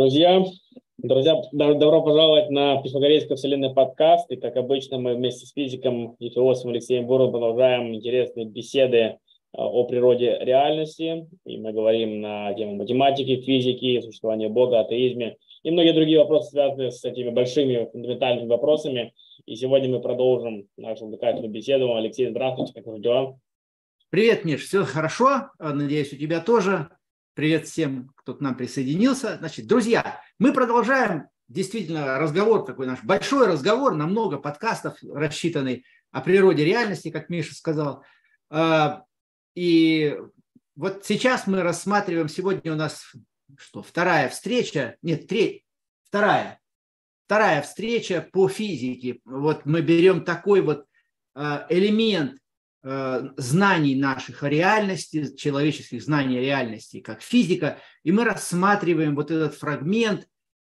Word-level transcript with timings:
Друзья, 0.00 0.42
друзья, 0.96 1.42
добро 1.52 2.00
пожаловать 2.00 2.48
на 2.48 2.80
Пифагорейскую 2.80 3.36
вселенную 3.36 3.74
подкаст. 3.74 4.30
И, 4.30 4.36
как 4.36 4.56
обычно, 4.56 4.98
мы 4.98 5.14
вместе 5.14 5.44
с 5.44 5.52
физиком 5.52 6.14
и 6.14 6.30
философом 6.30 6.70
Алексеем 6.70 7.06
Буровым 7.06 7.32
продолжаем 7.32 7.94
интересные 7.94 8.46
беседы 8.46 9.18
а, 9.52 9.66
о 9.66 9.84
природе 9.84 10.38
реальности. 10.40 11.28
И 11.44 11.58
мы 11.58 11.74
говорим 11.74 12.22
на 12.22 12.54
тему 12.54 12.76
математики, 12.76 13.42
физики, 13.42 14.00
существования 14.00 14.48
Бога, 14.48 14.80
атеизме 14.80 15.36
и 15.64 15.70
многие 15.70 15.92
другие 15.92 16.20
вопросы, 16.20 16.52
связанные 16.52 16.92
с 16.92 17.04
этими 17.04 17.28
большими 17.28 17.86
фундаментальными 17.92 18.48
вопросами. 18.48 19.12
И 19.44 19.54
сегодня 19.54 19.90
мы 19.90 20.00
продолжим 20.00 20.66
нашу 20.78 21.04
увлекательную 21.04 21.52
беседу. 21.52 21.94
Алексей, 21.94 22.30
здравствуйте, 22.30 22.72
как 22.72 22.86
ваши 22.86 23.02
дела? 23.02 23.38
Привет, 24.08 24.46
Миш, 24.46 24.64
все 24.64 24.82
хорошо, 24.86 25.50
надеюсь, 25.58 26.14
у 26.14 26.16
тебя 26.16 26.40
тоже. 26.40 26.88
Привет 27.34 27.68
всем, 27.68 28.12
кто 28.16 28.34
к 28.34 28.40
нам 28.40 28.56
присоединился. 28.56 29.36
Значит, 29.38 29.68
друзья, 29.68 30.20
мы 30.40 30.52
продолжаем 30.52 31.28
действительно 31.46 32.18
разговор 32.18 32.64
такой 32.64 32.88
наш, 32.88 33.04
большой 33.04 33.46
разговор, 33.46 33.94
на 33.94 34.08
много 34.08 34.36
подкастов 34.36 34.96
рассчитанный 35.02 35.84
о 36.10 36.22
природе 36.22 36.64
реальности, 36.64 37.10
как 37.10 37.28
Миша 37.28 37.54
сказал. 37.54 38.04
А, 38.50 39.04
и 39.54 40.18
вот 40.74 41.04
сейчас 41.04 41.46
мы 41.46 41.62
рассматриваем, 41.62 42.28
сегодня 42.28 42.72
у 42.72 42.76
нас 42.76 43.12
что, 43.56 43.82
вторая 43.82 44.28
встреча, 44.28 44.96
нет, 45.02 45.28
третья, 45.28 45.62
вторая, 46.02 46.60
вторая 47.26 47.62
встреча 47.62 48.28
по 48.32 48.48
физике. 48.48 49.20
Вот 49.24 49.66
мы 49.66 49.82
берем 49.82 50.24
такой 50.24 50.62
вот 50.62 50.84
а, 51.34 51.64
элемент 51.68 52.40
знаний 52.82 53.94
наших 53.94 54.42
о 54.42 54.48
реальности, 54.48 55.36
человеческих 55.36 56.02
знаний 56.02 56.38
о 56.38 56.40
реальности, 56.40 57.00
как 57.00 57.20
физика, 57.20 57.78
и 58.02 58.12
мы 58.12 58.24
рассматриваем 58.24 59.14
вот 59.14 59.30
этот 59.30 59.54
фрагмент, 59.54 60.26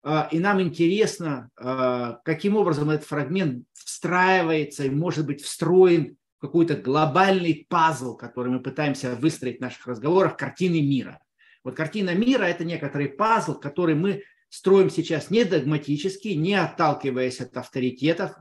э, 0.04 0.22
и 0.32 0.38
нам 0.40 0.60
интересно, 0.60 1.50
э, 1.56 2.16
каким 2.24 2.56
образом 2.56 2.90
этот 2.90 3.06
фрагмент 3.06 3.66
встраивается 3.72 4.84
и 4.84 4.90
может 4.90 5.26
быть 5.26 5.42
встроен 5.42 6.16
в 6.38 6.40
какой-то 6.40 6.74
глобальный 6.74 7.66
пазл, 7.68 8.16
который 8.16 8.50
мы 8.50 8.60
пытаемся 8.60 9.14
выстроить 9.14 9.58
в 9.58 9.62
наших 9.62 9.86
разговорах, 9.86 10.36
картины 10.36 10.80
мира. 10.82 11.20
Вот 11.62 11.76
картина 11.76 12.14
мира– 12.16 12.42
это 12.44 12.64
некоторый 12.64 13.08
пазл, 13.08 13.54
который 13.54 13.94
мы 13.94 14.24
строим 14.52 14.90
сейчас 14.90 15.30
не 15.30 15.44
догматически, 15.44 16.28
не 16.28 16.54
отталкиваясь 16.54 17.40
от 17.40 17.56
авторитетов. 17.56 18.32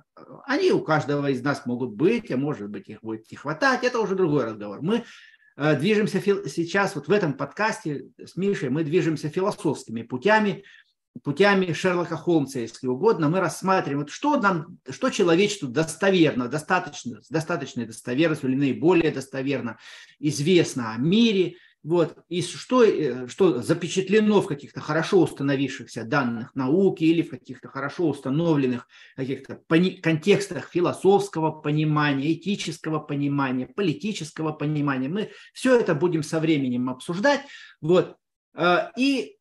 Они 0.45 0.69
у 0.71 0.81
каждого 0.81 1.31
из 1.31 1.41
нас 1.41 1.65
могут 1.65 1.91
быть, 1.91 2.29
а 2.31 2.37
может 2.37 2.69
быть 2.69 2.89
их 2.89 2.99
будет 3.01 3.31
не 3.31 3.37
хватать, 3.37 3.85
это 3.85 3.97
уже 4.01 4.15
другой 4.15 4.43
разговор. 4.43 4.81
Мы 4.81 5.05
э, 5.55 5.75
движемся 5.77 6.19
сейчас, 6.19 6.95
вот 6.95 7.07
в 7.07 7.11
этом 7.13 7.33
подкасте 7.33 8.09
с 8.21 8.35
Мишей, 8.35 8.67
мы 8.67 8.83
движемся 8.83 9.29
философскими 9.29 10.01
путями, 10.01 10.65
путями 11.23 11.71
Шерлока 11.71 12.17
Холмса, 12.17 12.59
если 12.59 12.87
угодно, 12.87 13.29
мы 13.29 13.39
рассматриваем, 13.39 14.05
что, 14.09 14.35
нам, 14.35 14.79
что 14.89 15.11
человечеству 15.11 15.69
достоверно, 15.69 16.49
достаточно, 16.49 17.21
с 17.21 17.29
достаточной 17.29 17.85
достоверностью 17.85 18.49
или 18.49 18.57
наиболее 18.57 19.11
достоверно 19.11 19.77
известно 20.19 20.93
о 20.93 20.97
мире– 20.97 21.55
вот. 21.83 22.15
И 22.29 22.43
что, 22.43 22.83
э, 22.83 23.27
что 23.27 23.61
запечатлено 23.61 24.41
в 24.41 24.47
каких-то 24.47 24.79
хорошо 24.79 25.21
установившихся 25.21 26.03
данных 26.03 26.53
науки 26.53 27.03
или 27.03 27.23
в 27.23 27.31
каких-то 27.31 27.69
хорошо 27.69 28.09
установленных 28.09 28.87
каких-то 29.15 29.59
контекстах 29.67 30.69
философского 30.69 31.51
понимания, 31.51 32.33
этического 32.33 32.99
понимания, 32.99 33.65
политического 33.65 34.51
понимания. 34.51 35.09
Мы 35.09 35.31
все 35.53 35.79
это 35.79 35.95
будем 35.95 36.21
со 36.21 36.39
временем 36.39 36.89
обсуждать. 36.89 37.41
Вот. 37.81 38.15
А, 38.53 38.91
и 38.95 39.37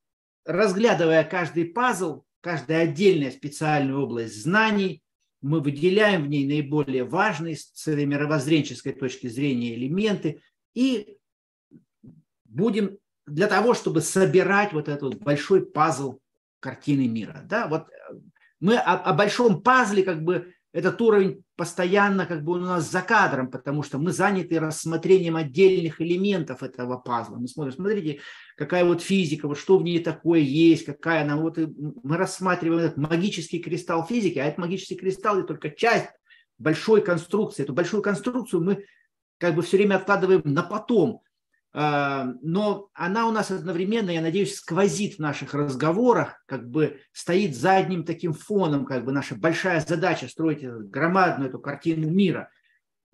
разглядывая 0.46 1.24
каждый 1.24 1.66
пазл, 1.66 2.22
каждая 2.40 2.84
отдельная 2.84 3.32
специальная 3.32 3.96
область 3.96 4.42
знаний, 4.42 5.02
мы 5.42 5.60
выделяем 5.60 6.24
в 6.24 6.28
ней 6.28 6.46
наиболее 6.46 7.04
важные 7.04 7.56
с 7.56 7.86
мировоззренческой 7.86 8.92
точки 8.92 9.26
зрения 9.26 9.74
элементы 9.74 10.40
и 10.74 11.18
будем 12.60 12.98
для 13.26 13.46
того, 13.46 13.74
чтобы 13.74 14.00
собирать 14.00 14.72
вот 14.72 14.88
этот 14.88 15.18
большой 15.20 15.66
пазл 15.66 16.18
картины 16.60 17.08
мира. 17.08 17.42
Да? 17.44 17.66
Вот 17.66 17.88
э, 17.88 18.14
мы 18.60 18.76
о, 18.76 18.96
о 18.96 19.14
большом 19.14 19.62
пазле 19.62 20.02
как 20.02 20.22
бы 20.22 20.52
этот 20.72 21.00
уровень 21.02 21.42
постоянно 21.56 22.26
как 22.26 22.44
бы 22.44 22.52
у 22.52 22.56
нас 22.56 22.88
за 22.88 23.02
кадром, 23.02 23.50
потому 23.50 23.82
что 23.82 23.98
мы 23.98 24.12
заняты 24.12 24.60
рассмотрением 24.60 25.34
отдельных 25.34 26.00
элементов 26.00 26.62
этого 26.62 26.96
пазла. 26.96 27.36
Мы 27.36 27.48
смотрим, 27.48 27.74
смотрите, 27.74 28.20
какая 28.56 28.84
вот 28.84 29.02
физика, 29.02 29.48
вот 29.48 29.58
что 29.58 29.78
в 29.78 29.82
ней 29.82 29.98
такое 29.98 30.40
есть, 30.40 30.84
какая 30.84 31.22
она. 31.22 31.36
Вот 31.36 31.58
мы 31.58 32.16
рассматриваем 32.16 32.84
этот 32.84 32.98
магический 32.98 33.58
кристалл 33.58 34.06
физики, 34.06 34.38
а 34.38 34.44
этот 34.44 34.58
магический 34.58 34.96
кристалл 34.96 35.38
это 35.38 35.48
только 35.48 35.70
часть 35.70 36.10
большой 36.58 37.02
конструкции. 37.02 37.64
Эту 37.64 37.72
большую 37.72 38.02
конструкцию 38.02 38.62
мы 38.62 38.84
как 39.38 39.56
бы 39.56 39.62
все 39.62 39.76
время 39.76 39.96
откладываем 39.96 40.42
на 40.44 40.62
потом. 40.62 41.22
А, 41.72 42.32
но 42.42 42.88
она 42.94 43.28
у 43.28 43.30
нас 43.30 43.50
одновременно, 43.50 44.10
я 44.10 44.20
надеюсь, 44.20 44.56
сквозит 44.56 45.16
в 45.16 45.18
наших 45.20 45.54
разговорах, 45.54 46.42
как 46.46 46.68
бы 46.68 47.00
стоит 47.12 47.56
за 47.56 47.76
одним 47.76 48.04
таким 48.04 48.32
фоном, 48.32 48.84
как 48.84 49.04
бы 49.04 49.12
наша 49.12 49.36
большая 49.36 49.80
задача 49.80 50.28
строить 50.28 50.62
громадную 50.62 51.48
эту 51.48 51.60
картину 51.60 52.10
мира. 52.10 52.50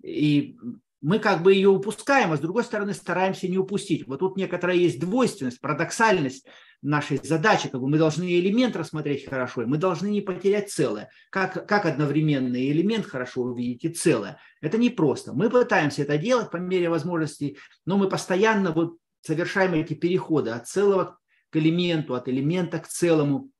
И 0.01 0.57
мы 1.01 1.19
как 1.19 1.43
бы 1.43 1.53
ее 1.53 1.69
упускаем, 1.69 2.31
а 2.31 2.37
с 2.37 2.39
другой 2.39 2.63
стороны 2.63 2.93
стараемся 2.93 3.47
не 3.47 3.57
упустить. 3.57 4.07
Вот 4.07 4.19
тут 4.19 4.35
некоторая 4.35 4.75
есть 4.75 4.99
двойственность, 4.99 5.61
парадоксальность 5.61 6.47
нашей 6.81 7.19
задачи. 7.21 7.69
Как 7.69 7.79
бы 7.79 7.87
мы 7.87 7.97
должны 7.97 8.23
элемент 8.39 8.75
рассмотреть 8.75 9.27
хорошо, 9.27 9.61
и 9.61 9.65
мы 9.65 9.77
должны 9.77 10.07
не 10.07 10.21
потерять 10.21 10.71
целое. 10.71 11.09
Как, 11.29 11.67
как 11.67 11.85
одновременный 11.85 12.71
элемент 12.71 13.05
хорошо 13.05 13.43
увидеть 13.43 13.85
и 13.85 13.89
целое. 13.89 14.39
Это 14.59 14.77
непросто. 14.77 15.33
Мы 15.33 15.49
пытаемся 15.49 16.01
это 16.01 16.17
делать 16.17 16.49
по 16.49 16.57
мере 16.57 16.89
возможностей, 16.89 17.57
но 17.85 17.97
мы 17.97 18.09
постоянно 18.09 18.71
вот 18.71 18.97
совершаем 19.21 19.75
эти 19.75 19.93
переходы 19.93 20.49
от 20.49 20.67
целого 20.67 21.19
к 21.51 21.57
элементу, 21.57 22.15
от 22.15 22.27
элемента 22.27 22.79
к 22.79 22.87
целому. 22.87 23.51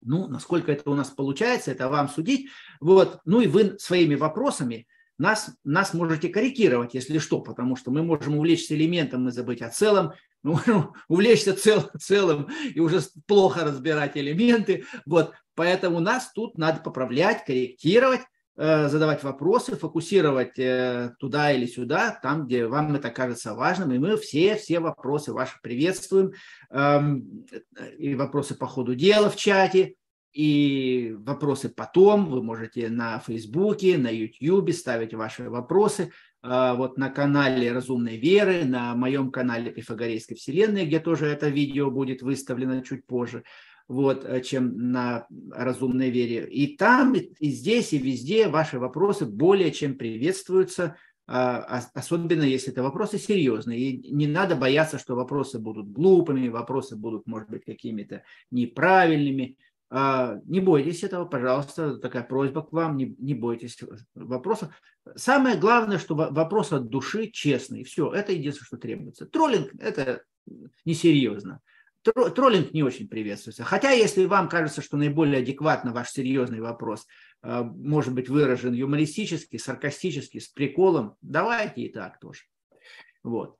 Ну, 0.00 0.28
насколько 0.28 0.70
это 0.70 0.88
у 0.88 0.94
нас 0.94 1.10
получается, 1.10 1.72
это 1.72 1.88
вам 1.88 2.08
судить. 2.08 2.50
Вот. 2.80 3.18
Ну 3.24 3.40
и 3.40 3.48
вы 3.48 3.76
своими 3.80 4.14
вопросами– 4.14 4.86
нас, 5.18 5.50
нас 5.64 5.94
можете 5.94 6.28
корректировать, 6.28 6.94
если 6.94 7.18
что, 7.18 7.40
потому 7.40 7.76
что 7.76 7.90
мы 7.90 8.02
можем 8.02 8.36
увлечься 8.36 8.74
элементом 8.74 9.28
и 9.28 9.32
забыть 9.32 9.62
о 9.62 9.68
целом, 9.68 10.12
мы 10.42 10.52
можем 10.52 10.92
увлечься 11.08 11.54
цел, 11.54 11.90
целым 11.98 12.48
и 12.74 12.80
уже 12.80 13.00
плохо 13.26 13.64
разбирать 13.64 14.16
элементы. 14.16 14.84
Вот, 15.04 15.32
поэтому 15.54 16.00
нас 16.00 16.32
тут 16.32 16.56
надо 16.56 16.80
поправлять, 16.80 17.44
корректировать, 17.44 18.20
э, 18.56 18.88
задавать 18.88 19.24
вопросы, 19.24 19.76
фокусировать 19.76 20.58
э, 20.58 21.10
туда 21.18 21.52
или 21.52 21.66
сюда, 21.66 22.18
там, 22.22 22.46
где 22.46 22.66
вам 22.66 22.94
это 22.94 23.10
кажется 23.10 23.54
важным. 23.54 23.92
И 23.92 23.98
мы 23.98 24.16
все, 24.16 24.54
все 24.54 24.78
вопросы 24.78 25.32
ваши 25.32 25.58
приветствуем. 25.62 26.32
Эм, 26.70 27.46
и 27.98 28.14
вопросы 28.14 28.54
по 28.54 28.66
ходу 28.66 28.94
дела 28.94 29.30
в 29.30 29.36
чате, 29.36 29.96
и 30.38 31.16
вопросы 31.18 31.68
потом 31.68 32.26
вы 32.26 32.44
можете 32.44 32.90
на 32.90 33.18
Фейсбуке, 33.18 33.98
на 33.98 34.08
Ютьюбе 34.08 34.72
ставить 34.72 35.12
ваши 35.12 35.50
вопросы. 35.50 36.12
А, 36.42 36.74
вот 36.74 36.96
на 36.96 37.10
канале 37.10 37.72
Разумной 37.72 38.18
Веры, 38.18 38.64
на 38.64 38.94
моем 38.94 39.32
канале 39.32 39.72
Пифагорейской 39.72 40.36
Вселенной, 40.36 40.86
где 40.86 41.00
тоже 41.00 41.26
это 41.26 41.48
видео 41.48 41.90
будет 41.90 42.22
выставлено 42.22 42.82
чуть 42.82 43.04
позже, 43.04 43.42
вот, 43.88 44.24
э, 44.24 44.40
чем 44.42 44.92
на 44.92 45.26
Разумной 45.50 46.10
Вере. 46.10 46.46
И 46.48 46.76
там, 46.76 47.14
и 47.14 47.48
здесь, 47.50 47.92
и 47.92 47.98
везде 47.98 48.46
ваши 48.46 48.78
вопросы 48.78 49.26
более 49.26 49.72
чем 49.72 49.98
приветствуются, 49.98 50.94
а, 51.26 51.82
особенно 51.94 52.44
если 52.44 52.72
это 52.72 52.84
вопросы 52.84 53.18
серьезные. 53.18 53.80
И 53.80 54.12
не 54.12 54.28
надо 54.28 54.54
бояться, 54.54 55.00
что 55.00 55.16
вопросы 55.16 55.58
будут 55.58 55.90
глупыми, 55.90 56.46
вопросы 56.46 56.94
будут, 56.94 57.26
может 57.26 57.50
быть, 57.50 57.64
какими-то 57.64 58.22
неправильными. 58.52 59.56
А, 59.90 60.38
не 60.44 60.60
бойтесь 60.60 61.02
этого, 61.02 61.24
пожалуйста, 61.24 61.96
такая 61.98 62.22
просьба 62.22 62.62
к 62.62 62.72
вам, 62.72 62.96
не, 62.96 63.14
не 63.18 63.34
бойтесь 63.34 63.78
вопросов. 64.14 64.70
Самое 65.16 65.56
главное, 65.56 65.98
что 65.98 66.14
вопрос 66.14 66.72
от 66.72 66.88
души 66.88 67.30
честный. 67.30 67.84
Все, 67.84 68.12
это 68.12 68.32
единственное, 68.32 68.66
что 68.66 68.76
требуется. 68.76 69.26
Троллинг– 69.26 69.70
это 69.80 70.22
несерьезно. 70.84 71.60
Троллинг 72.02 72.72
не 72.72 72.82
очень 72.82 73.08
приветствуется. 73.08 73.64
Хотя, 73.64 73.90
если 73.90 74.24
вам 74.26 74.48
кажется, 74.48 74.82
что 74.82 74.96
наиболее 74.96 75.42
адекватно 75.42 75.92
ваш 75.92 76.10
серьезный 76.10 76.60
вопрос 76.60 77.06
а, 77.42 77.64
может 77.64 78.14
быть 78.14 78.28
выражен 78.28 78.74
юмористически, 78.74 79.56
саркастически, 79.56 80.38
с 80.38 80.48
приколом, 80.48 81.16
давайте 81.22 81.82
и 81.82 81.92
так 81.92 82.20
тоже. 82.20 82.42
Вот. 83.22 83.56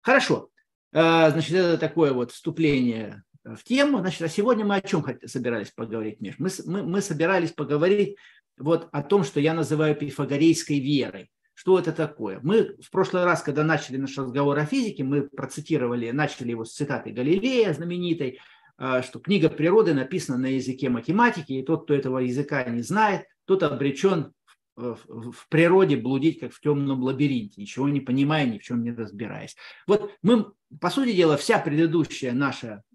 Хорошо. 0.00 0.50
А, 0.92 1.30
значит, 1.30 1.54
это 1.54 1.78
такое 1.78 2.12
вот 2.12 2.32
вступление 2.32 3.22
в 3.56 3.64
тему. 3.64 3.98
Значит, 4.00 4.22
а 4.22 4.28
сегодня 4.28 4.64
мы 4.64 4.76
о 4.76 4.80
чем 4.80 5.04
собирались 5.26 5.70
поговорить, 5.70 6.20
Миш? 6.20 6.34
Мы, 6.38 6.48
мы, 6.66 6.82
мы 6.82 7.00
собирались 7.00 7.52
поговорить 7.52 8.16
вот 8.58 8.88
о 8.92 9.02
том, 9.02 9.24
что 9.24 9.40
я 9.40 9.54
называю 9.54 9.94
пифагорейской 9.94 10.80
верой. 10.80 11.30
Что 11.54 11.78
это 11.78 11.92
такое? 11.92 12.38
Мы 12.42 12.76
в 12.80 12.90
прошлый 12.90 13.24
раз, 13.24 13.42
когда 13.42 13.64
начали 13.64 13.96
наш 13.96 14.16
разговор 14.16 14.58
о 14.58 14.64
физике, 14.64 15.02
мы 15.02 15.22
процитировали, 15.22 16.10
начали 16.10 16.50
его 16.50 16.64
с 16.64 16.72
цитаты 16.72 17.10
Галилея 17.10 17.72
знаменитой, 17.72 18.38
а, 18.76 19.02
что 19.02 19.18
книга 19.18 19.48
природы 19.48 19.92
написана 19.92 20.38
на 20.38 20.46
языке 20.46 20.88
математики, 20.88 21.52
и 21.52 21.64
тот, 21.64 21.84
кто 21.84 21.94
этого 21.94 22.18
языка 22.18 22.62
не 22.64 22.82
знает, 22.82 23.26
тот 23.44 23.64
обречен 23.64 24.32
в 24.78 25.48
природе 25.48 25.96
блудить, 25.96 26.38
как 26.38 26.52
в 26.52 26.60
темном 26.60 27.02
лабиринте, 27.02 27.60
ничего 27.60 27.88
не 27.88 28.00
понимая, 28.00 28.46
ни 28.46 28.58
в 28.58 28.62
чем 28.62 28.84
не 28.84 28.92
разбираясь. 28.92 29.56
Вот 29.86 30.12
мы, 30.22 30.52
по 30.80 30.90
сути 30.90 31.12
дела, 31.12 31.36
вся 31.36 31.58
предыдущая 31.58 32.32
наша 32.32 32.68
э, 32.68 32.87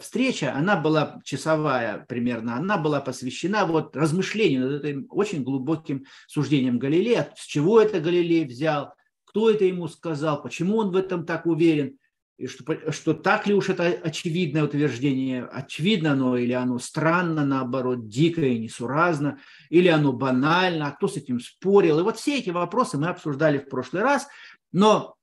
встреча, 0.00 0.54
она 0.54 0.76
была 0.76 1.20
часовая 1.24 2.04
примерно, 2.08 2.56
она 2.56 2.76
была 2.76 3.00
посвящена 3.00 3.66
вот 3.66 3.96
размышлению 3.96 4.68
над 4.68 4.84
этим 4.84 5.06
очень 5.10 5.44
глубоким 5.44 6.04
суждением 6.26 6.78
Галилея, 6.78 7.32
с 7.36 7.44
чего 7.44 7.80
это 7.80 8.00
Галилей 8.00 8.44
взял, 8.44 8.94
кто 9.24 9.50
это 9.50 9.64
ему 9.64 9.88
сказал, 9.88 10.42
почему 10.42 10.78
он 10.78 10.90
в 10.90 10.96
этом 10.96 11.24
так 11.24 11.46
уверен 11.46 11.98
и 12.38 12.46
что, 12.46 12.92
что 12.92 13.14
так 13.14 13.48
ли 13.48 13.54
уж 13.54 13.68
это 13.68 13.84
очевидное 13.84 14.62
утверждение, 14.62 15.44
очевидно 15.44 16.12
оно 16.12 16.36
или 16.36 16.52
оно 16.52 16.78
странно, 16.78 17.44
наоборот, 17.44 18.08
дико 18.08 18.42
и 18.42 18.58
несуразно, 18.60 19.40
или 19.70 19.88
оно 19.88 20.12
банально, 20.12 20.86
а 20.86 20.92
кто 20.92 21.08
с 21.08 21.16
этим 21.16 21.40
спорил. 21.40 21.98
И 21.98 22.02
вот 22.04 22.16
все 22.16 22.38
эти 22.38 22.50
вопросы 22.50 22.96
мы 22.96 23.08
обсуждали 23.08 23.58
в 23.58 23.68
прошлый 23.68 24.02
раз, 24.02 24.28
но 24.70 25.16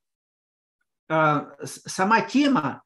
а, 1.08 1.52
сама 1.64 2.20
тема 2.20 2.84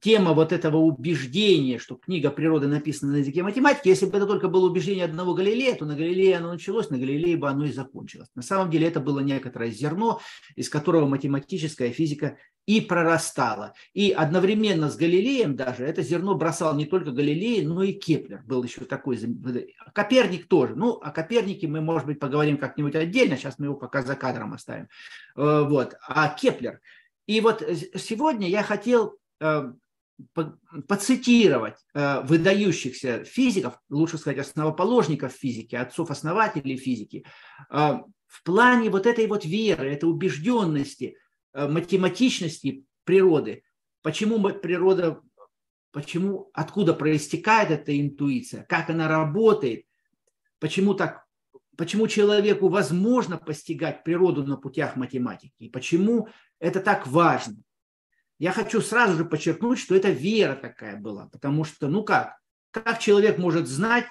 тема 0.00 0.32
вот 0.32 0.52
этого 0.52 0.78
убеждения, 0.78 1.78
что 1.78 1.94
книга 1.94 2.30
природы 2.30 2.66
написана 2.66 3.12
на 3.12 3.16
языке 3.18 3.42
математики, 3.42 3.88
если 3.88 4.06
бы 4.06 4.16
это 4.16 4.26
только 4.26 4.48
было 4.48 4.68
убеждение 4.68 5.04
одного 5.04 5.34
Галилея, 5.34 5.76
то 5.76 5.84
на 5.84 5.94
Галилее 5.94 6.38
оно 6.38 6.52
началось, 6.52 6.90
на 6.90 6.98
Галилее 6.98 7.36
бы 7.36 7.48
оно 7.48 7.66
и 7.66 7.72
закончилось. 7.72 8.28
На 8.34 8.42
самом 8.42 8.70
деле 8.70 8.88
это 8.88 8.98
было 8.98 9.20
некоторое 9.20 9.70
зерно, 9.70 10.20
из 10.56 10.68
которого 10.68 11.06
математическая 11.06 11.90
физика 11.90 12.36
и 12.66 12.80
прорастала. 12.80 13.74
И 13.94 14.10
одновременно 14.10 14.90
с 14.90 14.96
Галилеем 14.96 15.54
даже 15.54 15.84
это 15.84 16.02
зерно 16.02 16.34
бросал 16.34 16.74
не 16.74 16.84
только 16.84 17.12
Галилей, 17.12 17.64
но 17.64 17.84
и 17.84 17.92
Кеплер. 17.92 18.42
Был 18.44 18.64
еще 18.64 18.84
такой. 18.86 19.20
Коперник 19.94 20.48
тоже. 20.48 20.74
Ну, 20.74 20.94
о 20.94 21.12
Копернике 21.12 21.68
мы, 21.68 21.80
может 21.80 22.06
быть, 22.06 22.18
поговорим 22.18 22.58
как-нибудь 22.58 22.96
отдельно. 22.96 23.36
Сейчас 23.36 23.60
мы 23.60 23.66
его 23.66 23.76
пока 23.76 24.02
за 24.02 24.16
кадром 24.16 24.52
оставим. 24.52 24.88
Э, 25.36 25.64
вот. 25.68 25.94
А 26.08 26.28
Кеплер. 26.28 26.80
И 27.26 27.40
вот 27.40 27.62
сегодня 27.94 28.48
я 28.48 28.62
хотел 28.62 29.18
Э, 29.40 29.72
поцитировать 30.88 31.76
э, 31.92 32.22
выдающихся 32.22 33.24
физиков, 33.24 33.78
лучше 33.90 34.16
сказать, 34.16 34.38
основоположников 34.38 35.32
физики, 35.32 35.74
отцов-основателей 35.74 36.78
физики, 36.78 37.26
э, 37.70 37.98
в 38.26 38.42
плане 38.42 38.88
вот 38.88 39.04
этой 39.04 39.26
вот 39.26 39.44
веры, 39.44 39.92
этой 39.92 40.06
убежденности, 40.06 41.18
математичности 41.52 42.84
природы. 43.04 43.62
Почему 44.00 44.42
природа, 44.42 45.20
почему, 45.92 46.48
откуда 46.54 46.94
проистекает 46.94 47.70
эта 47.70 48.00
интуиция, 48.00 48.64
как 48.64 48.88
она 48.88 49.08
работает, 49.08 49.84
почему 50.58 50.94
так 50.94 51.26
почему 51.76 52.08
человеку 52.08 52.68
возможно 52.68 53.36
постигать 53.36 54.02
природу 54.02 54.44
на 54.44 54.56
путях 54.56 54.96
математики, 54.96 55.64
и 55.64 55.68
почему 55.68 56.28
это 56.58 56.80
так 56.80 57.06
важно 57.06 57.56
я 58.38 58.52
хочу 58.52 58.80
сразу 58.80 59.16
же 59.16 59.24
подчеркнуть, 59.24 59.78
что 59.78 59.94
это 59.94 60.10
вера 60.10 60.54
такая 60.54 60.96
была, 60.96 61.26
потому 61.26 61.64
что, 61.64 61.88
ну 61.88 62.04
как, 62.04 62.36
как 62.70 62.98
человек 62.98 63.38
может 63.38 63.66
знать, 63.66 64.06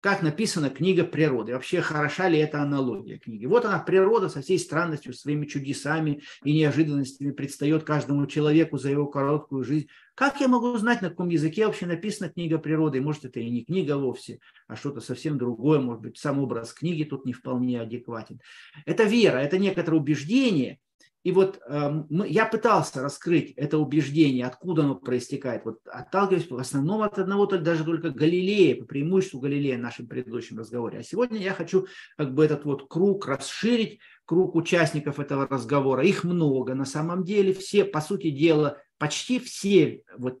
как 0.00 0.22
написана 0.22 0.70
книга 0.70 1.02
природы, 1.02 1.52
вообще 1.52 1.80
хороша 1.80 2.28
ли 2.28 2.38
эта 2.38 2.62
аналогия 2.62 3.18
книги. 3.18 3.46
Вот 3.46 3.64
она, 3.64 3.80
природа 3.80 4.28
со 4.28 4.40
всей 4.40 4.56
странностью, 4.56 5.12
своими 5.12 5.46
чудесами 5.46 6.22
и 6.44 6.52
неожиданностями 6.52 7.32
предстает 7.32 7.82
каждому 7.82 8.26
человеку 8.26 8.78
за 8.78 8.90
его 8.90 9.06
короткую 9.06 9.64
жизнь. 9.64 9.88
Как 10.14 10.40
я 10.40 10.46
могу 10.46 10.76
знать, 10.76 11.02
на 11.02 11.10
каком 11.10 11.28
языке 11.28 11.66
вообще 11.66 11.86
написана 11.86 12.30
книга 12.30 12.58
природы? 12.58 13.00
может, 13.00 13.24
это 13.24 13.40
и 13.40 13.50
не 13.50 13.64
книга 13.64 13.96
вовсе, 13.96 14.38
а 14.68 14.76
что-то 14.76 15.00
совсем 15.00 15.38
другое, 15.38 15.80
может 15.80 16.02
быть, 16.02 16.18
сам 16.18 16.38
образ 16.38 16.72
книги 16.72 17.02
тут 17.02 17.24
не 17.26 17.32
вполне 17.32 17.80
адекватен. 17.80 18.40
Это 18.84 19.02
вера, 19.02 19.38
это 19.38 19.58
некоторое 19.58 19.96
убеждение– 19.96 20.78
и 21.26 21.32
вот 21.32 21.60
э, 21.66 22.04
я 22.28 22.46
пытался 22.46 23.02
раскрыть 23.02 23.50
это 23.56 23.78
убеждение, 23.78 24.46
откуда 24.46 24.84
оно 24.84 24.94
проистекает, 24.94 25.64
вот 25.64 25.80
отталкиваясь 25.86 26.48
в 26.48 26.56
основном 26.56 27.02
от 27.02 27.18
одного 27.18 27.46
даже 27.46 27.82
только 27.82 28.10
Галилея, 28.10 28.76
по 28.76 28.84
преимуществу 28.84 29.40
Галилея 29.40 29.76
в 29.76 29.80
нашем 29.80 30.06
предыдущем 30.06 30.56
разговоре. 30.56 31.00
А 31.00 31.02
сегодня 31.02 31.40
я 31.40 31.52
хочу 31.52 31.88
как 32.16 32.32
бы 32.32 32.44
этот 32.44 32.64
вот 32.64 32.88
круг 32.88 33.26
расширить, 33.26 33.98
круг 34.24 34.54
участников 34.54 35.18
этого 35.18 35.48
разговора. 35.48 36.04
Их 36.04 36.22
много 36.22 36.76
на 36.76 36.84
самом 36.84 37.24
деле, 37.24 37.52
все, 37.52 37.84
по 37.84 38.00
сути 38.00 38.30
дела, 38.30 38.78
почти 38.96 39.40
все 39.40 40.04
вот 40.16 40.38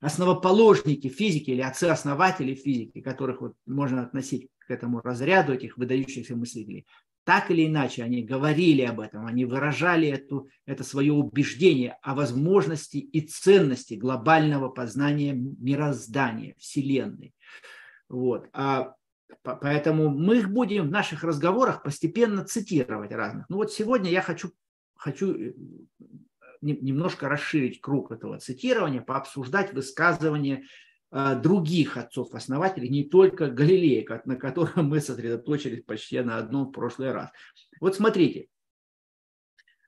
основоположники 0.00 1.08
физики 1.08 1.50
или 1.50 1.62
отцы-основатели 1.62 2.54
физики, 2.54 3.00
которых 3.00 3.40
вот 3.40 3.54
можно 3.66 4.02
относить 4.02 4.50
к 4.58 4.70
этому 4.70 5.00
разряду 5.00 5.52
этих 5.52 5.78
выдающихся 5.78 6.36
мыслителей, 6.36 6.86
так 7.26 7.50
или 7.50 7.66
иначе 7.66 8.04
они 8.04 8.22
говорили 8.22 8.82
об 8.82 9.00
этом, 9.00 9.26
они 9.26 9.44
выражали 9.44 10.06
эту, 10.06 10.48
это 10.64 10.84
свое 10.84 11.12
убеждение 11.12 11.98
о 12.00 12.14
возможности 12.14 12.98
и 12.98 13.20
ценности 13.20 13.94
глобального 13.94 14.68
познания 14.68 15.32
мироздания, 15.34 16.54
Вселенной. 16.56 17.34
Вот. 18.08 18.48
А, 18.52 18.94
поэтому 19.42 20.08
мы 20.08 20.38
их 20.38 20.50
будем 20.50 20.86
в 20.86 20.92
наших 20.92 21.24
разговорах 21.24 21.82
постепенно 21.82 22.44
цитировать 22.44 23.10
разных. 23.10 23.46
Ну 23.48 23.56
вот 23.56 23.72
сегодня 23.72 24.08
я 24.08 24.22
хочу, 24.22 24.52
хочу 24.94 25.34
э, 25.34 25.52
немножко 26.60 27.28
расширить 27.28 27.80
круг 27.80 28.12
этого 28.12 28.38
цитирования, 28.38 29.00
пообсуждать 29.00 29.72
высказывания 29.72 30.62
других 31.12 31.96
отцов-основателей, 31.96 32.88
не 32.88 33.04
только 33.04 33.48
Галилея, 33.48 34.22
на 34.24 34.36
котором 34.36 34.88
мы 34.88 35.00
сосредоточились 35.00 35.84
почти 35.84 36.20
на 36.20 36.38
одном 36.38 36.66
в 36.66 36.72
прошлый 36.72 37.12
раз. 37.12 37.30
Вот 37.80 37.94
смотрите, 37.94 38.48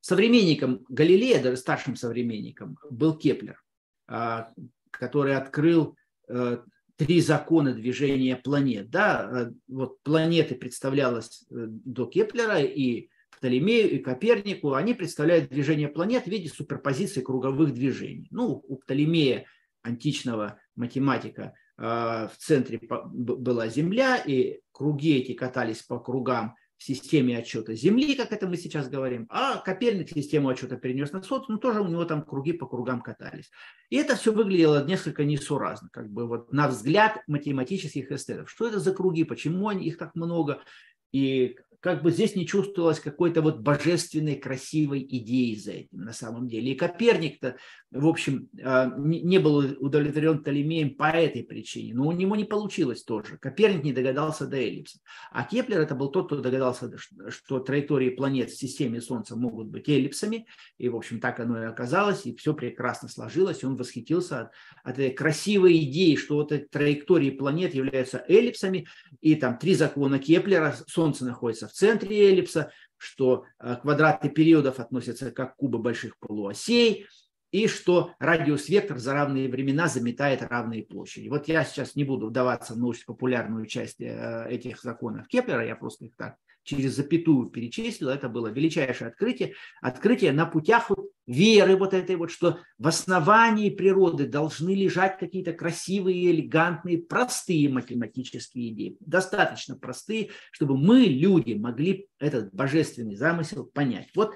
современником 0.00 0.84
Галилея, 0.88 1.42
даже 1.42 1.56
старшим 1.56 1.96
современником, 1.96 2.78
был 2.90 3.16
Кеплер, 3.16 3.62
а, 4.06 4.52
который 4.90 5.36
открыл 5.36 5.96
э, 6.28 6.58
три 6.96 7.20
закона 7.20 7.74
движения 7.74 8.36
планет. 8.36 8.90
Да? 8.90 9.30
Э, 9.30 9.52
вот 9.68 10.02
планеты 10.02 10.54
представлялось 10.54 11.44
э, 11.50 11.66
до 11.68 12.06
Кеплера 12.06 12.60
и 12.60 13.08
Птолемею 13.30 13.90
и 13.90 13.98
Копернику, 13.98 14.74
они 14.74 14.94
представляют 14.94 15.50
движение 15.50 15.88
планет 15.88 16.24
в 16.24 16.28
виде 16.28 16.48
суперпозиции 16.48 17.20
круговых 17.20 17.72
движений. 17.72 18.26
Ну, 18.30 18.64
у 18.66 18.76
Птолемея 18.76 19.44
античного 19.82 20.58
математика 20.78 21.54
а, 21.76 22.28
в 22.28 22.36
центре 22.38 22.80
была 22.88 23.68
Земля, 23.68 24.16
и 24.16 24.60
круги 24.72 25.18
эти 25.18 25.34
катались 25.34 25.82
по 25.82 25.98
кругам 25.98 26.54
в 26.76 26.84
системе 26.84 27.36
отчета 27.36 27.74
Земли, 27.74 28.14
как 28.14 28.32
это 28.32 28.46
мы 28.46 28.56
сейчас 28.56 28.88
говорим, 28.88 29.26
а 29.30 29.56
Коперник 29.58 30.10
систему 30.10 30.48
отчета 30.48 30.76
перенес 30.76 31.12
на 31.12 31.22
Солнце, 31.22 31.50
но 31.50 31.58
тоже 31.58 31.80
у 31.80 31.88
него 31.88 32.04
там 32.04 32.22
круги 32.22 32.52
по 32.52 32.66
кругам 32.66 33.00
катались. 33.00 33.50
И 33.90 33.96
это 33.96 34.14
все 34.14 34.32
выглядело 34.32 34.84
несколько 34.84 35.24
несуразно, 35.24 35.88
как 35.92 36.08
бы 36.10 36.28
вот 36.28 36.52
на 36.52 36.68
взгляд 36.68 37.20
математических 37.26 38.12
эстетов. 38.12 38.48
Что 38.48 38.68
это 38.68 38.78
за 38.78 38.94
круги, 38.94 39.24
почему 39.24 39.68
они, 39.68 39.86
их 39.86 39.98
так 39.98 40.14
много, 40.14 40.62
и 41.10 41.56
как 41.80 42.02
бы 42.02 42.10
здесь 42.10 42.34
не 42.34 42.46
чувствовалось 42.46 42.98
какой-то 42.98 43.40
вот 43.40 43.60
божественной 43.60 44.34
красивой 44.34 45.06
идеи 45.08 45.54
за 45.54 45.72
этим 45.72 46.00
на 46.00 46.12
самом 46.12 46.48
деле. 46.48 46.72
И 46.72 46.74
Коперник-то, 46.74 47.56
в 47.92 48.06
общем, 48.06 48.48
а, 48.62 48.92
не 48.96 49.38
был 49.38 49.58
удовлетворен 49.78 50.42
Птолемеем 50.42 50.96
по 50.96 51.10
этой 51.10 51.44
причине, 51.44 51.94
но 51.94 52.08
у 52.08 52.12
него 52.12 52.34
не 52.34 52.44
получилось 52.44 53.04
тоже. 53.04 53.38
Коперник 53.38 53.84
не 53.84 53.92
догадался 53.92 54.46
до 54.46 54.56
эллипса. 54.56 54.98
А 55.30 55.44
Кеплер 55.44 55.80
это 55.80 55.94
был 55.94 56.10
тот, 56.10 56.26
кто 56.26 56.40
догадался, 56.40 56.90
что 57.28 57.60
траектории 57.60 58.10
планет 58.10 58.50
в 58.50 58.58
системе 58.58 59.00
Солнца 59.00 59.36
могут 59.36 59.68
быть 59.68 59.88
эллипсами, 59.88 60.46
и, 60.78 60.88
в 60.88 60.96
общем, 60.96 61.20
так 61.20 61.38
оно 61.38 61.62
и 61.62 61.66
оказалось, 61.66 62.26
и 62.26 62.34
все 62.34 62.54
прекрасно 62.54 63.08
сложилось, 63.08 63.62
и 63.62 63.66
он 63.66 63.76
восхитился 63.76 64.40
от, 64.40 64.52
от 64.82 64.98
этой 64.98 65.10
красивой 65.10 65.78
идеи, 65.84 66.16
что 66.16 66.34
вот 66.34 66.50
эти 66.50 66.66
траектории 66.66 67.30
планет 67.30 67.74
являются 67.74 68.24
эллипсами, 68.26 68.88
и 69.20 69.36
там 69.36 69.58
три 69.58 69.74
закона 69.74 70.18
Кеплера, 70.18 70.74
Солнце 70.88 71.24
находится 71.24 71.67
в 71.68 71.72
центре 71.72 72.28
эллипса, 72.28 72.72
что 72.96 73.44
э, 73.60 73.76
квадраты 73.76 74.28
периодов 74.28 74.80
относятся 74.80 75.30
как 75.30 75.56
кубы 75.56 75.78
больших 75.78 76.18
полуосей, 76.18 77.06
и 77.50 77.66
что 77.66 78.12
радиус-вектор 78.18 78.98
за 78.98 79.14
равные 79.14 79.48
времена 79.48 79.88
заметает 79.88 80.42
равные 80.42 80.84
площади. 80.84 81.28
Вот 81.28 81.48
я 81.48 81.64
сейчас 81.64 81.94
не 81.94 82.04
буду 82.04 82.28
вдаваться 82.28 82.74
в 82.74 82.78
научно-популярную 82.78 83.66
часть 83.66 84.00
э, 84.00 84.46
этих 84.50 84.82
законов 84.82 85.28
Кеплера, 85.28 85.64
я 85.64 85.76
просто 85.76 86.06
их 86.06 86.16
так 86.16 86.36
через 86.68 86.96
запятую 86.96 87.48
перечислил, 87.48 88.10
это 88.10 88.28
было 88.28 88.48
величайшее 88.48 89.08
открытие, 89.08 89.54
открытие 89.80 90.32
на 90.32 90.44
путях 90.44 90.90
вот 90.90 91.10
веры 91.26 91.76
вот 91.76 91.94
этой 91.94 92.16
вот, 92.16 92.30
что 92.30 92.60
в 92.78 92.86
основании 92.86 93.70
природы 93.70 94.26
должны 94.26 94.74
лежать 94.74 95.18
какие-то 95.18 95.54
красивые, 95.54 96.30
элегантные, 96.30 96.98
простые 96.98 97.70
математические 97.70 98.72
идеи, 98.72 98.96
достаточно 99.00 99.76
простые, 99.76 100.30
чтобы 100.52 100.76
мы, 100.76 101.00
люди, 101.06 101.54
могли 101.54 102.08
этот 102.18 102.52
божественный 102.52 103.16
замысел 103.16 103.64
понять. 103.64 104.08
Вот, 104.14 104.34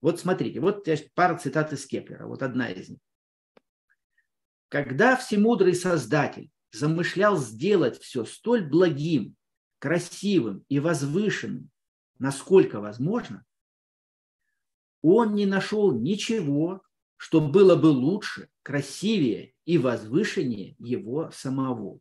вот 0.00 0.20
смотрите, 0.20 0.60
вот 0.60 0.88
пара 1.14 1.36
цитат 1.36 1.74
из 1.74 1.84
Кеплера, 1.86 2.26
вот 2.26 2.42
одна 2.42 2.70
из 2.70 2.88
них. 2.88 2.98
когда 4.70 5.16
всемудрый 5.16 5.74
Создатель 5.74 6.50
замышлял 6.72 7.36
сделать 7.36 7.98
все 7.98 8.24
столь 8.24 8.66
благим, 8.66 9.34
красивым 9.78 10.64
и 10.68 10.80
возвышенным, 10.80 11.70
насколько 12.18 12.80
возможно, 12.80 13.44
он 15.02 15.34
не 15.34 15.46
нашел 15.46 15.92
ничего, 15.92 16.82
что 17.16 17.40
было 17.40 17.76
бы 17.76 17.86
лучше, 17.86 18.48
красивее 18.62 19.54
и 19.64 19.78
возвышеннее 19.78 20.76
его 20.78 21.30
самого. 21.30 22.00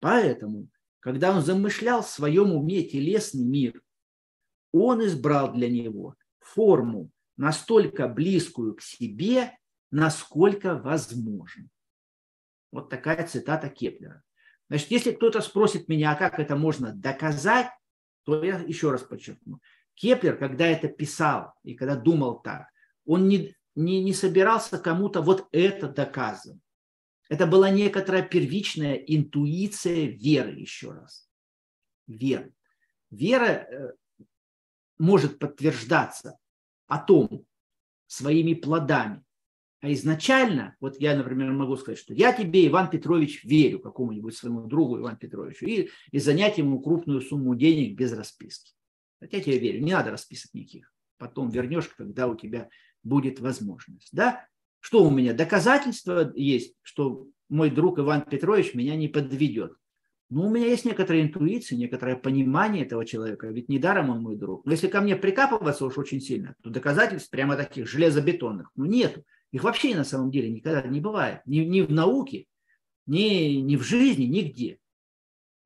Поэтому, 0.00 0.68
когда 1.00 1.34
он 1.34 1.42
замышлял 1.42 2.02
в 2.02 2.08
своем 2.08 2.52
уме 2.52 2.82
телесный 2.82 3.44
мир, 3.44 3.82
он 4.72 5.04
избрал 5.04 5.52
для 5.52 5.70
него 5.70 6.16
форму 6.40 7.10
настолько 7.36 8.08
близкую 8.08 8.74
к 8.74 8.82
себе, 8.82 9.56
насколько 9.90 10.76
возможно. 10.76 11.68
Вот 12.70 12.90
такая 12.90 13.26
цитата 13.26 13.68
Кеплера. 13.68 14.22
Значит, 14.74 14.90
если 14.90 15.12
кто-то 15.12 15.40
спросит 15.40 15.86
меня, 15.86 16.10
а 16.10 16.16
как 16.16 16.40
это 16.40 16.56
можно 16.56 16.92
доказать, 16.92 17.68
то 18.24 18.42
я 18.42 18.58
еще 18.58 18.90
раз 18.90 19.02
подчеркну. 19.02 19.60
Кеплер, 19.94 20.36
когда 20.36 20.66
это 20.66 20.88
писал 20.88 21.54
и 21.62 21.74
когда 21.74 21.94
думал 21.94 22.40
так, 22.42 22.66
он 23.06 23.28
не, 23.28 23.54
не, 23.76 24.02
не 24.02 24.12
собирался 24.12 24.80
кому-то 24.80 25.22
вот 25.22 25.46
это 25.52 25.88
доказывать. 25.88 26.60
Это 27.28 27.46
была 27.46 27.70
некоторая 27.70 28.24
первичная 28.24 28.94
интуиция 28.96 30.06
веры, 30.06 30.50
еще 30.50 30.90
раз. 30.90 31.30
Вера. 32.08 32.50
Вера 33.12 33.44
э, 33.46 33.92
может 34.98 35.38
подтверждаться 35.38 36.36
о 36.88 36.98
том 36.98 37.46
своими 38.08 38.54
плодами. 38.54 39.22
А 39.84 39.92
изначально, 39.92 40.74
вот 40.80 40.98
я, 40.98 41.14
например, 41.14 41.52
могу 41.52 41.76
сказать, 41.76 41.98
что 41.98 42.14
я 42.14 42.32
тебе, 42.32 42.66
Иван 42.68 42.88
Петрович, 42.88 43.44
верю 43.44 43.80
какому-нибудь 43.80 44.34
своему 44.34 44.62
другу 44.62 44.98
Ивану 44.98 45.18
Петровичу 45.18 45.66
и, 45.66 45.90
и 46.10 46.18
занять 46.18 46.56
ему 46.56 46.80
крупную 46.80 47.20
сумму 47.20 47.54
денег 47.54 47.94
без 47.94 48.14
расписки. 48.14 48.72
Я 49.20 49.42
тебе 49.42 49.58
верю, 49.58 49.84
не 49.84 49.92
надо 49.92 50.10
расписок 50.10 50.54
никаких. 50.54 50.90
Потом 51.18 51.50
вернешь, 51.50 51.86
когда 51.88 52.28
у 52.28 52.34
тебя 52.34 52.70
будет 53.02 53.40
возможность. 53.40 54.08
Да? 54.10 54.46
Что 54.80 55.04
у 55.04 55.10
меня? 55.10 55.34
Доказательства 55.34 56.32
есть, 56.34 56.76
что 56.80 57.26
мой 57.50 57.68
друг 57.68 57.98
Иван 57.98 58.22
Петрович 58.22 58.72
меня 58.72 58.96
не 58.96 59.08
подведет. 59.08 59.74
Ну, 60.30 60.46
у 60.46 60.50
меня 60.50 60.66
есть 60.66 60.86
некоторая 60.86 61.20
интуиция, 61.20 61.76
некоторое 61.76 62.16
понимание 62.16 62.86
этого 62.86 63.04
человека, 63.04 63.48
ведь 63.48 63.68
недаром 63.68 64.08
он 64.08 64.22
мой 64.22 64.36
друг. 64.36 64.64
Но 64.64 64.72
если 64.72 64.88
ко 64.88 65.02
мне 65.02 65.14
прикапываться 65.14 65.84
уж 65.84 65.98
очень 65.98 66.22
сильно, 66.22 66.56
то 66.62 66.70
доказательств 66.70 67.28
прямо 67.28 67.54
таких 67.54 67.86
железобетонных, 67.86 68.70
ну, 68.76 68.86
нету. 68.86 69.26
Их 69.54 69.62
вообще 69.62 69.94
на 69.94 70.02
самом 70.02 70.32
деле 70.32 70.50
никогда 70.50 70.82
не 70.82 71.00
бывает. 71.00 71.42
Ни, 71.46 71.58
ни 71.58 71.80
в 71.82 71.92
науке, 71.92 72.46
ни, 73.06 73.60
ни 73.60 73.76
в 73.76 73.84
жизни, 73.84 74.24
нигде. 74.24 74.80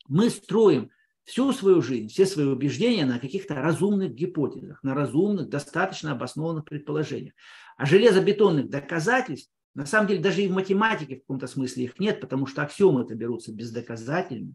Мы 0.08 0.28
строим 0.28 0.90
всю 1.24 1.54
свою 1.54 1.80
жизнь, 1.80 2.08
все 2.08 2.26
свои 2.26 2.44
убеждения 2.44 3.06
на 3.06 3.18
каких-то 3.18 3.54
разумных 3.54 4.12
гипотезах, 4.12 4.82
на 4.82 4.94
разумных, 4.94 5.48
достаточно 5.48 6.12
обоснованных 6.12 6.66
предположениях. 6.66 7.32
А 7.78 7.86
железобетонных 7.86 8.68
доказательств, 8.68 9.50
на 9.72 9.86
самом 9.86 10.08
деле, 10.08 10.20
даже 10.20 10.42
и 10.42 10.48
в 10.48 10.52
математике 10.52 11.16
в 11.16 11.20
каком-то 11.20 11.46
смысле 11.46 11.84
их 11.84 11.98
нет, 11.98 12.20
потому 12.20 12.44
что 12.44 12.60
аксиомы 12.60 13.04
это 13.04 13.14
берутся 13.14 13.54
бездоказательно. 13.54 14.52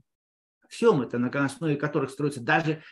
Аксиомы 0.62 1.06
это 1.06 1.18
на 1.18 1.30
основе 1.44 1.76
которых 1.76 2.12
строятся 2.12 2.42
даже, 2.42 2.84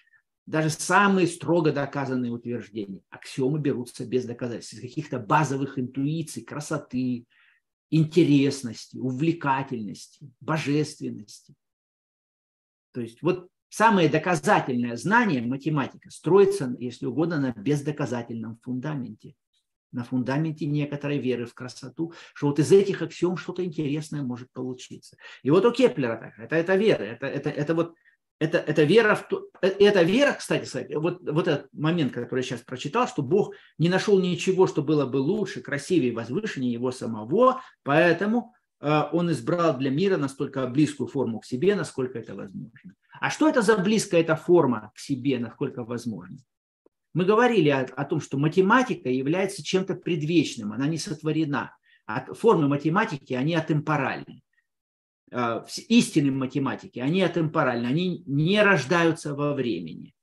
даже 0.45 0.69
самые 0.69 1.27
строго 1.27 1.71
доказанные 1.71 2.31
утверждения. 2.31 3.01
Аксиомы 3.09 3.59
берутся 3.59 4.05
без 4.05 4.25
доказательств, 4.25 4.73
из 4.73 4.81
каких-то 4.81 5.19
базовых 5.19 5.77
интуиций, 5.77 6.43
красоты, 6.43 7.25
интересности, 7.89 8.97
увлекательности, 8.97 10.31
божественности. 10.39 11.55
То 12.93 13.01
есть 13.01 13.21
вот 13.21 13.49
Самое 13.73 14.09
доказательное 14.09 14.97
знание, 14.97 15.41
математика, 15.41 16.09
строится, 16.09 16.75
если 16.77 17.05
угодно, 17.05 17.39
на 17.39 17.53
бездоказательном 17.53 18.59
фундаменте. 18.61 19.33
На 19.93 20.03
фундаменте 20.03 20.65
некоторой 20.65 21.19
веры 21.19 21.45
в 21.45 21.53
красоту, 21.53 22.13
что 22.33 22.47
вот 22.47 22.59
из 22.59 22.69
этих 22.73 23.01
аксиом 23.01 23.37
что-то 23.37 23.63
интересное 23.63 24.23
может 24.23 24.51
получиться. 24.51 25.15
И 25.41 25.49
вот 25.49 25.63
у 25.63 25.71
Кеплера 25.71 26.17
так, 26.17 26.37
это, 26.37 26.57
это 26.57 26.75
вера, 26.75 27.03
это, 27.03 27.27
это, 27.27 27.49
это 27.49 27.73
вот 27.73 27.95
это, 28.41 28.57
это 28.57 28.83
вера 28.83 29.13
в 29.13 29.27
то, 29.27 29.45
э, 29.61 29.67
это 29.67 30.01
вера, 30.01 30.33
кстати, 30.33 30.95
вот, 30.95 31.21
вот 31.21 31.47
этот 31.47 31.71
момент, 31.73 32.11
который 32.11 32.39
я 32.39 32.43
сейчас 32.43 32.61
прочитал, 32.61 33.07
что 33.07 33.21
Бог 33.21 33.53
не 33.77 33.87
нашел 33.87 34.19
ничего, 34.19 34.65
что 34.65 34.81
было 34.81 35.05
бы 35.05 35.17
лучше, 35.17 35.61
красивее, 35.61 36.11
возвышеннее 36.11 36.73
его 36.73 36.91
самого, 36.91 37.61
поэтому 37.83 38.55
э, 38.79 39.03
он 39.11 39.31
избрал 39.31 39.77
для 39.77 39.91
мира 39.91 40.17
настолько 40.17 40.65
близкую 40.65 41.07
форму 41.07 41.39
к 41.39 41.45
себе, 41.45 41.75
насколько 41.75 42.17
это 42.17 42.33
возможно. 42.33 42.95
А 43.19 43.29
что 43.29 43.47
это 43.47 43.61
за 43.61 43.77
близкая 43.77 44.21
эта 44.21 44.35
форма 44.35 44.91
к 44.95 44.99
себе, 44.99 45.37
насколько 45.37 45.83
возможно? 45.83 46.37
Мы 47.13 47.25
говорили 47.25 47.69
о, 47.69 47.81
о 47.81 48.05
том, 48.05 48.19
что 48.19 48.39
математика 48.39 49.09
является 49.09 49.63
чем-то 49.63 49.93
предвечным, 49.93 50.73
она 50.73 50.87
не 50.87 50.97
сотворена. 50.97 51.75
А 52.07 52.33
формы 52.33 52.67
математики, 52.67 53.33
они 53.33 53.53
атемпоральны. 53.53 54.41
А, 55.33 55.65
истинные 55.87 56.31
математики, 56.31 56.99
они 56.99 57.21
атемпоральны, 57.21 57.85
они 57.85 58.23
не 58.25 58.61
рождаются 58.61 59.33
во 59.33 59.53
времени. 59.53 60.13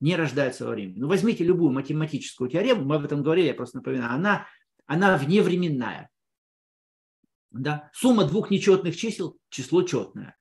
Не 0.00 0.16
рождаются 0.16 0.66
во 0.66 0.72
времени. 0.72 0.98
Ну, 0.98 1.08
возьмите 1.08 1.44
любую 1.44 1.72
математическую 1.72 2.50
теорему, 2.50 2.84
мы 2.84 2.96
об 2.96 3.04
этом 3.04 3.22
говорили, 3.22 3.46
я 3.46 3.54
просто 3.54 3.78
напоминаю, 3.78 4.12
она, 4.12 4.46
она 4.86 5.16
вневременная. 5.16 6.10
Да? 7.52 7.90
Сумма 7.94 8.24
двух 8.24 8.50
нечетных 8.50 8.96
чисел– 8.96 9.38
число 9.50 9.82
четное. 9.82 10.36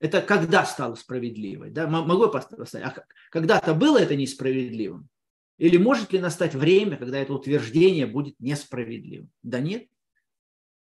Это 0.00 0.20
когда 0.20 0.64
стало 0.64 0.96
справедливой? 0.96 1.70
Да? 1.70 1.86
Могу 1.86 2.24
я 2.24 2.28
поставить? 2.28 2.74
А 2.74 3.04
когда-то 3.30 3.74
было 3.74 3.98
это 3.98 4.16
несправедливым? 4.16 5.08
Или 5.58 5.76
может 5.76 6.12
ли 6.12 6.18
настать 6.18 6.54
время, 6.54 6.96
когда 6.96 7.18
это 7.18 7.34
утверждение 7.34 8.06
будет 8.06 8.34
несправедливым? 8.40 9.30
Да 9.42 9.60
нет. 9.60 9.86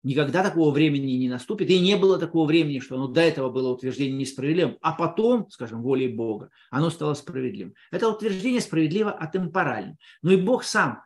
Никогда 0.04 0.44
такого 0.44 0.72
времени 0.72 1.14
не 1.14 1.30
наступит. 1.30 1.70
И 1.70 1.80
не 1.80 1.96
было 1.96 2.20
такого 2.20 2.46
времени, 2.46 2.80
что 2.80 2.96
оно 2.96 3.08
до 3.08 3.22
этого 3.22 3.50
было 3.50 3.70
утверждение 3.70 4.18
несправедливым, 4.18 4.78
а 4.82 4.92
потом, 4.92 5.50
скажем, 5.50 5.82
волей 5.82 6.10
Бога, 6.10 6.50
оно 6.70 6.90
стало 6.90 7.14
справедливым. 7.14 7.74
Это 7.90 8.10
утверждение 8.10 8.60
справедливо 8.60 9.12
атемпорально. 9.12 9.96
Но 10.22 10.32
и 10.32 10.38
Бог 10.38 10.66
сам 10.66 11.04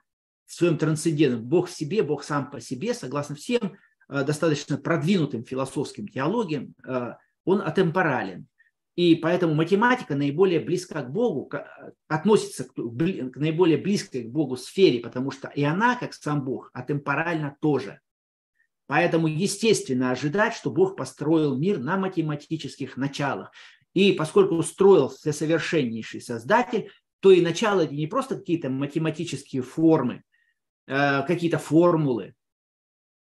в 0.47 0.53
своем 0.53 0.77
трансцендентном, 0.77 1.43
Бог 1.43 1.67
в 1.67 1.71
себе, 1.71 2.01
Бог 2.01 2.23
сам 2.23 2.49
по 2.49 2.59
себе, 2.59 2.93
согласно 2.93 3.35
всем 3.35 3.77
э, 4.09 4.23
достаточно 4.23 4.77
продвинутым 4.77 5.43
философским 5.43 6.07
теологиям, 6.07 6.73
э, 6.85 7.13
он 7.45 7.61
атемпорален. 7.61 8.47
И 8.95 9.13
поэтому 9.15 9.53
математика 9.53 10.15
наиболее 10.15 10.59
близка 10.59 11.03
к 11.03 11.11
Богу, 11.11 11.51
относится 12.07 12.63
к, 12.63 12.73
к 12.73 13.37
наиболее 13.37 13.77
близкой 13.77 14.23
к 14.23 14.31
Богу 14.31 14.57
сфере, 14.57 15.01
потому 15.01 15.29
что 15.29 15.49
и 15.49 15.63
она, 15.63 15.95
как 15.95 16.15
сам 16.15 16.43
Бог, 16.43 16.71
атемпорально 16.73 17.55
тоже. 17.61 17.99
Поэтому 18.87 19.27
естественно 19.27 20.11
ожидать, 20.11 20.53
что 20.53 20.71
Бог 20.71 20.95
построил 20.95 21.57
мир 21.57 21.77
на 21.79 21.97
математических 21.97 22.95
началах. 22.97 23.51
И 23.93 24.13
поскольку 24.13 24.55
устроил 24.55 25.09
всесовершеннейший 25.09 26.21
Создатель, 26.21 26.89
то 27.19 27.31
и 27.31 27.41
начало 27.41 27.81
это 27.81 27.93
не 27.93 28.07
просто 28.07 28.37
какие-то 28.37 28.69
математические 28.69 29.61
формы, 29.61 30.23
э, 30.87 31.23
какие-то 31.27 31.57
формулы, 31.57 32.35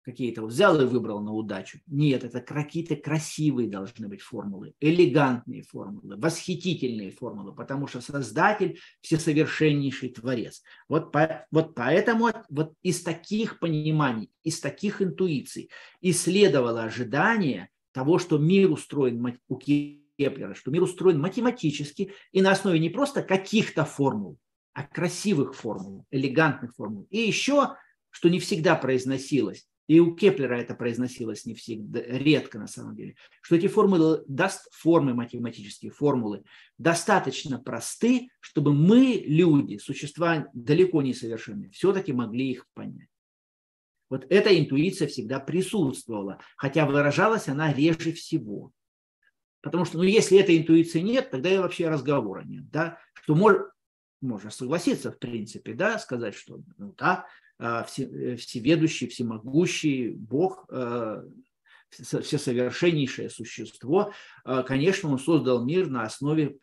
какие-то 0.06 0.44
вот 0.44 0.52
взял 0.52 0.80
и 0.80 0.86
выбрал 0.86 1.20
на 1.20 1.34
удачу. 1.34 1.80
Нет, 1.88 2.24
это 2.24 2.40
какие-то 2.40 2.96
красивые 2.96 3.68
должны 3.68 4.08
быть 4.08 4.22
формулы, 4.22 4.76
элегантные 4.80 5.64
формулы, 5.64 6.16
восхитительные 6.18 7.10
формулы, 7.12 7.54
потому 7.54 7.88
что 7.88 8.02
Создатель– 8.02 8.80
всесовершеннейший 9.02 10.10
Творец. 10.10 10.62
Вот, 10.88 11.12
по, 11.12 11.48
вот 11.50 11.74
поэтому 11.74 12.30
вот 12.50 12.74
из 12.84 13.02
таких 13.02 13.60
пониманий, 13.60 14.30
из 14.44 14.60
таких 14.60 15.02
интуиций 15.02 15.72
и 16.02 16.14
следовало 16.14 16.84
ожидание 16.84 17.70
того, 17.92 18.20
что 18.20 18.38
мир 18.38 18.72
устроен 18.72 19.40
у 19.48 19.58
Кеплера, 19.58 20.54
что 20.54 20.70
мир 20.70 20.84
устроен 20.84 21.20
математически 21.20 22.14
и 22.32 22.42
на 22.42 22.52
основе 22.52 22.80
не 22.80 22.90
просто 22.90 23.24
каких-то 23.24 23.86
формул, 23.86 24.38
а 24.74 24.84
красивых 24.84 25.56
формул, 25.56 26.06
элегантных 26.12 26.76
формул. 26.76 27.08
И 27.10 27.18
еще, 27.18 27.76
что 28.12 28.30
не 28.30 28.40
всегда 28.40 28.76
произносилось, 28.76 29.68
и 29.88 30.00
у 30.00 30.16
Кеплера 30.16 30.56
это 30.56 30.74
произносилось 30.74 31.46
не 31.46 31.54
всегда, 31.54 32.02
редко 32.02 32.58
на 32.58 32.68
самом 32.68 32.96
деле, 32.96 33.16
что 33.42 33.56
эти 33.56 33.68
формулы, 33.68 34.24
даст 34.28 34.68
формы 34.72 35.14
математические 35.14 35.92
формулы, 35.92 36.44
достаточно 36.78 37.60
просты, 37.60 38.30
чтобы 38.40 38.74
мы, 38.74 39.24
люди, 39.26 39.78
существа 39.78 40.48
далеко 40.54 41.02
не 41.02 41.14
совершенные, 41.14 41.70
все-таки 41.70 42.14
могли 42.14 42.52
их 42.52 42.66
понять. 42.74 43.10
Вот 44.10 44.26
эта 44.30 44.58
интуиция 44.58 45.08
всегда 45.08 45.40
присутствовала, 45.40 46.40
хотя 46.58 46.86
выражалась 46.86 47.48
она 47.48 47.74
реже 47.74 48.12
всего. 48.14 48.72
Потому 49.62 49.84
что, 49.86 49.98
ну, 49.98 50.04
если 50.04 50.38
этой 50.38 50.58
интуиции 50.60 51.00
нет, 51.00 51.32
тогда 51.32 51.50
и 51.50 51.58
вообще 51.58 51.90
разговора 51.90 52.44
нет, 52.44 52.70
да, 52.70 53.00
что 53.14 53.34
мож, 53.34 53.56
можно 54.22 54.52
согласиться, 54.52 55.12
в 55.12 55.18
принципе, 55.18 55.74
да, 55.74 55.98
сказать, 55.98 56.36
что, 56.36 56.62
ну, 56.78 56.94
да, 56.98 57.26
всеведущий, 57.58 59.08
всемогущий 59.08 60.10
Бог, 60.12 60.68
всесовершеннейшее 61.90 63.30
существо, 63.30 64.12
конечно, 64.44 65.10
он 65.10 65.20
создал 65.20 65.64
мир 65.64 65.90
на 65.90 66.04
основе 66.04 66.58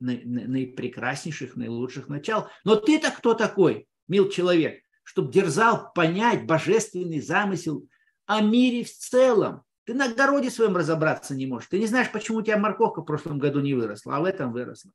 наипрекраснейших, 0.00 1.56
наилучших 1.56 2.08
начал. 2.08 2.48
Но 2.64 2.76
ты-то 2.76 3.10
кто 3.10 3.34
такой, 3.34 3.86
мил 4.08 4.28
человек, 4.28 4.82
чтобы 5.04 5.32
дерзал 5.32 5.92
понять 5.94 6.46
божественный 6.46 7.20
замысел 7.20 7.86
о 8.26 8.40
мире 8.40 8.84
в 8.84 8.90
целом? 8.90 9.62
Ты 9.84 9.94
на 9.94 10.06
огороде 10.06 10.50
своем 10.50 10.76
разобраться 10.76 11.34
не 11.36 11.46
можешь. 11.46 11.68
Ты 11.68 11.78
не 11.78 11.86
знаешь, 11.86 12.10
почему 12.10 12.38
у 12.38 12.42
тебя 12.42 12.58
морковка 12.58 13.02
в 13.02 13.04
прошлом 13.04 13.38
году 13.38 13.60
не 13.60 13.72
выросла, 13.72 14.16
а 14.16 14.20
в 14.20 14.24
этом 14.24 14.52
выросла. 14.52 14.90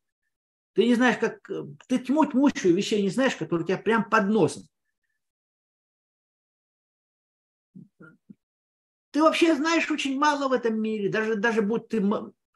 Ты 0.74 0.86
не 0.86 0.95
знаешь, 0.95 1.17
как... 1.17 1.39
Ты 1.88 2.00
тьму 2.00 2.25
тьмущую 2.25 2.75
вещей 2.75 3.01
не 3.01 3.10
знаешь, 3.10 3.36
которые 3.36 3.63
у 3.63 3.67
тебя 3.67 3.77
прям 3.77 4.10
под 4.10 4.27
носом. 4.27 4.63
Ты 9.12 9.22
вообще 9.22 9.56
знаешь 9.56 9.91
очень 9.91 10.18
мало 10.18 10.48
в 10.48 10.53
этом 10.53 10.82
мире, 10.82 11.10
даже, 11.10 11.36
даже 11.36 11.62
будь 11.62 11.89
ты 11.89 12.01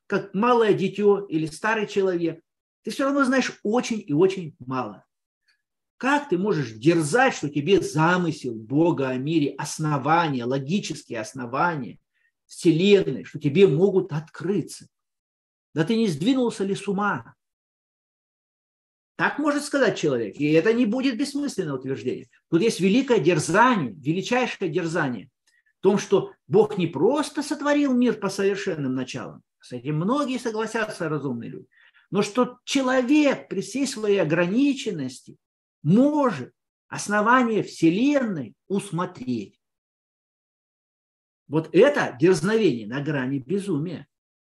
как 0.07 0.33
малое 0.33 0.73
дитё 0.73 1.25
или 1.25 1.45
старый 1.47 1.85
человек, 1.87 2.41
ты 2.83 2.91
все 2.91 3.05
равно 3.05 3.25
знаешь 3.25 3.59
очень 3.63 4.03
и 4.05 4.13
очень 4.13 4.55
мало. 4.59 5.05
Как 5.97 6.29
ты 6.29 6.37
можешь 6.37 6.71
дерзать, 6.73 7.33
что 7.35 7.49
тебе 7.49 7.81
замысел 7.81 8.53
Бога 8.53 9.09
о 9.09 9.17
мире, 9.17 9.55
основания, 9.57 10.45
логические 10.45 11.19
основания 11.19 11.99
Вселенной, 12.45 13.23
что 13.23 13.39
тебе 13.39 13.67
могут 13.67 14.13
открыться? 14.13 14.87
Да 15.73 15.83
ты 15.83 15.97
не 15.97 16.07
сдвинулся 16.07 16.63
ли 16.63 16.75
с 16.75 16.87
ума? 16.87 17.35
Так 19.17 19.39
может 19.39 19.63
сказать 19.63 19.97
человек, 19.97 20.35
и 20.35 20.51
это 20.51 20.73
не 20.73 20.85
будет 20.85 21.17
бессмысленное 21.17 21.73
утверждение. 21.73 22.29
Тут 22.49 22.61
есть 22.61 22.81
великое 22.81 23.19
дерзание, 23.19 23.93
величайшее 23.93 24.69
дерзание 24.69 25.29
том, 25.85 25.99
что 25.99 26.33
Бог 26.47 26.79
не 26.79 26.87
просто 26.87 27.43
сотворил 27.43 27.93
мир 27.93 28.19
по 28.19 28.27
совершенным 28.27 28.95
началам, 28.95 29.43
с 29.59 29.71
этим 29.71 29.97
многие 29.97 30.39
согласятся 30.39 31.09
разумные 31.09 31.51
люди. 31.51 31.67
Но 32.09 32.23
что 32.23 32.57
человек 32.63 33.47
при 33.49 33.61
всей 33.61 33.85
своей 33.85 34.17
ограниченности 34.17 35.37
может 35.83 36.53
основание 36.87 37.61
Вселенной 37.61 38.55
усмотреть. 38.67 39.61
Вот 41.47 41.69
это 41.71 42.17
дерзновение 42.19 42.87
на 42.87 42.99
грани 43.01 43.37
безумия. 43.37 44.07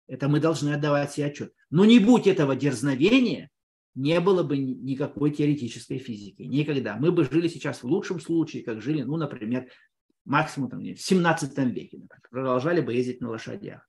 Это 0.08 0.28
мы 0.28 0.42
должны 0.42 0.74
отдавать 0.74 1.14
себе 1.14 1.28
отчет. 1.28 1.54
Но 1.70 1.86
не 1.86 2.00
будь 2.00 2.28
этого 2.28 2.58
дерзновения, 2.58 3.50
не 3.96 4.20
было 4.20 4.44
бы 4.44 4.58
никакой 4.58 5.32
теоретической 5.32 5.98
физики. 5.98 6.42
Никогда. 6.42 6.98
Мы 6.98 7.14
бы 7.14 7.24
жили 7.24 7.48
сейчас 7.48 7.84
в 7.84 7.88
лучшем 7.88 8.20
случае, 8.20 8.64
как 8.64 8.82
жили, 8.82 9.04
ну, 9.04 9.16
например, 9.16 9.70
максимум 10.26 10.70
там, 10.70 10.82
в 10.82 10.98
17 10.98 11.58
веке. 11.58 11.98
Например. 11.98 12.22
Продолжали 12.30 12.82
бы 12.82 12.94
ездить 12.94 13.22
на 13.22 13.30
лошадях 13.30 13.88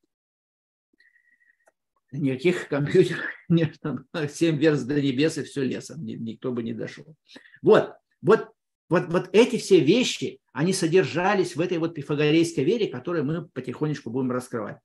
никаких 2.13 2.69
компьютеров 2.69 3.25
нет, 3.49 3.79
там 3.81 4.07
7 4.15 4.57
верст 4.57 4.87
до 4.87 5.01
небес 5.01 5.39
и 5.39 5.43
все 5.45 5.63
лесом, 5.63 6.05
никто 6.05 6.53
бы 6.53 6.63
не 6.63 6.73
дошел. 6.73 7.17
Вот, 7.63 7.95
вот, 8.21 8.51
вот, 8.89 9.07
вот 9.09 9.31
эти 9.33 9.57
все 9.57 9.81
вещи, 9.81 10.41
они 10.53 10.73
содержались 10.73 11.57
в 11.57 11.61
этой 11.61 11.79
вот 11.79 11.95
пифагорейской 11.95 12.65
вере, 12.65 12.89
которую 12.89 13.25
мы 13.25 13.49
потихонечку 13.49 14.11
будем 14.11 14.31
раскрывать. 14.31 14.79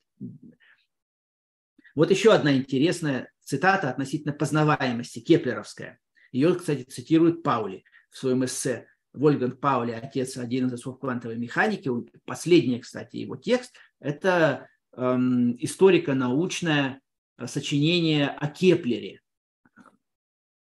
Вот 1.95 2.11
еще 2.11 2.33
одна 2.33 2.55
интересная 2.55 3.31
цитата 3.41 3.89
относительно 3.89 4.33
познаваемости, 4.33 5.19
кеплеровская. 5.19 5.99
Ее, 6.31 6.55
кстати, 6.55 6.83
цитирует 6.83 7.43
Паули 7.43 7.83
в 8.09 8.17
своем 8.17 8.45
эссе 8.45 8.87
Вольфганг 9.17 9.59
Паули, 9.59 9.91
отец, 9.91 10.37
один 10.37 10.67
из 10.67 10.73
отцов 10.73 10.99
квантовой 10.99 11.37
механики. 11.37 11.89
Последний, 12.25 12.79
кстати, 12.79 13.17
его 13.17 13.35
текст– 13.35 13.75
это 13.99 14.67
эм, 14.95 15.55
историко-научная 15.59 17.01
сочинение 17.45 18.29
о 18.29 18.47
Кеплере. 18.47 19.21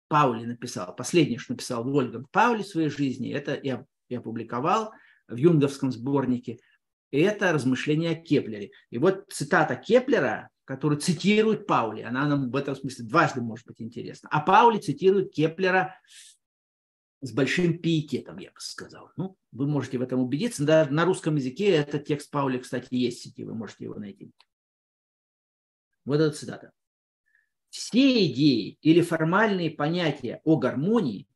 Паули 0.07 0.45
написал, 0.45 0.95
последнее, 0.95 1.37
что 1.37 1.53
написал 1.53 1.83
Вольфганг 1.83 2.25
Паули 2.31 2.63
в 2.63 2.67
своей 2.67 2.89
жизни, 2.89 3.31
это 3.31 3.59
я, 3.61 3.85
я 4.09 4.19
опубликовал 4.19 4.91
в 5.27 5.35
юнговском 5.35 5.91
сборнике, 5.91 6.57
это 7.11 7.53
размышления 7.53 8.11
о 8.11 8.15
Кеплере. 8.15 8.71
И 8.89 8.97
вот 8.97 9.25
цитата 9.31 9.75
Кеплера, 9.75 10.49
которую 10.65 10.99
цитирует 10.99 11.67
Паули, 11.67 12.01
она 12.01 12.27
нам 12.27 12.49
в 12.49 12.55
этом 12.55 12.75
смысле 12.75 13.05
дважды 13.05 13.41
может 13.41 13.67
быть 13.67 13.81
интересна. 13.81 14.29
А 14.31 14.41
Паули 14.41 14.79
цитирует 14.79 15.31
Кеплера 15.31 15.95
с 17.21 17.31
большим 17.31 17.79
пиететом, 17.79 18.37
я 18.37 18.51
бы 18.51 18.59
сказал. 18.59 19.11
Ну, 19.17 19.37
вы 19.51 19.67
можете 19.67 19.97
в 19.97 20.01
этом 20.01 20.19
убедиться. 20.19 20.63
Да, 20.63 20.87
на 20.89 21.05
русском 21.05 21.35
языке 21.35 21.69
этот 21.69 22.05
текст 22.05 22.31
Паули, 22.31 22.59
кстати, 22.59 22.87
есть 22.91 23.19
в 23.19 23.23
сети, 23.23 23.43
вы 23.43 23.53
можете 23.53 23.85
его 23.85 23.95
найти. 23.95 24.31
Вот 26.05 26.19
эта 26.19 26.35
цитата. 26.35 26.71
Все 27.69 28.25
идеи 28.25 28.79
или 28.81 29.01
формальные 29.01 29.71
понятия 29.71 30.41
о 30.43 30.57
гармонии 30.57 31.27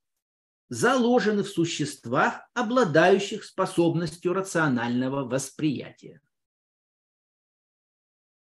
заложены 0.69 1.43
в 1.43 1.49
существах, 1.49 2.49
обладающих 2.53 3.43
способностью 3.43 4.33
рационального 4.33 5.23
восприятия. 5.23 6.21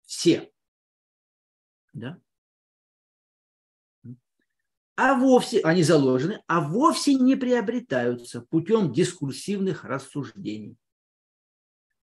Все. 0.04 0.50
Да? 1.92 2.20
А 4.96 5.14
вовсе, 5.14 5.60
они 5.60 5.82
заложены, 5.82 6.42
а 6.46 6.60
вовсе 6.60 7.14
не 7.14 7.36
приобретаются 7.36 8.40
путем 8.40 8.92
дискурсивных 8.92 9.84
рассуждений. 9.84 10.76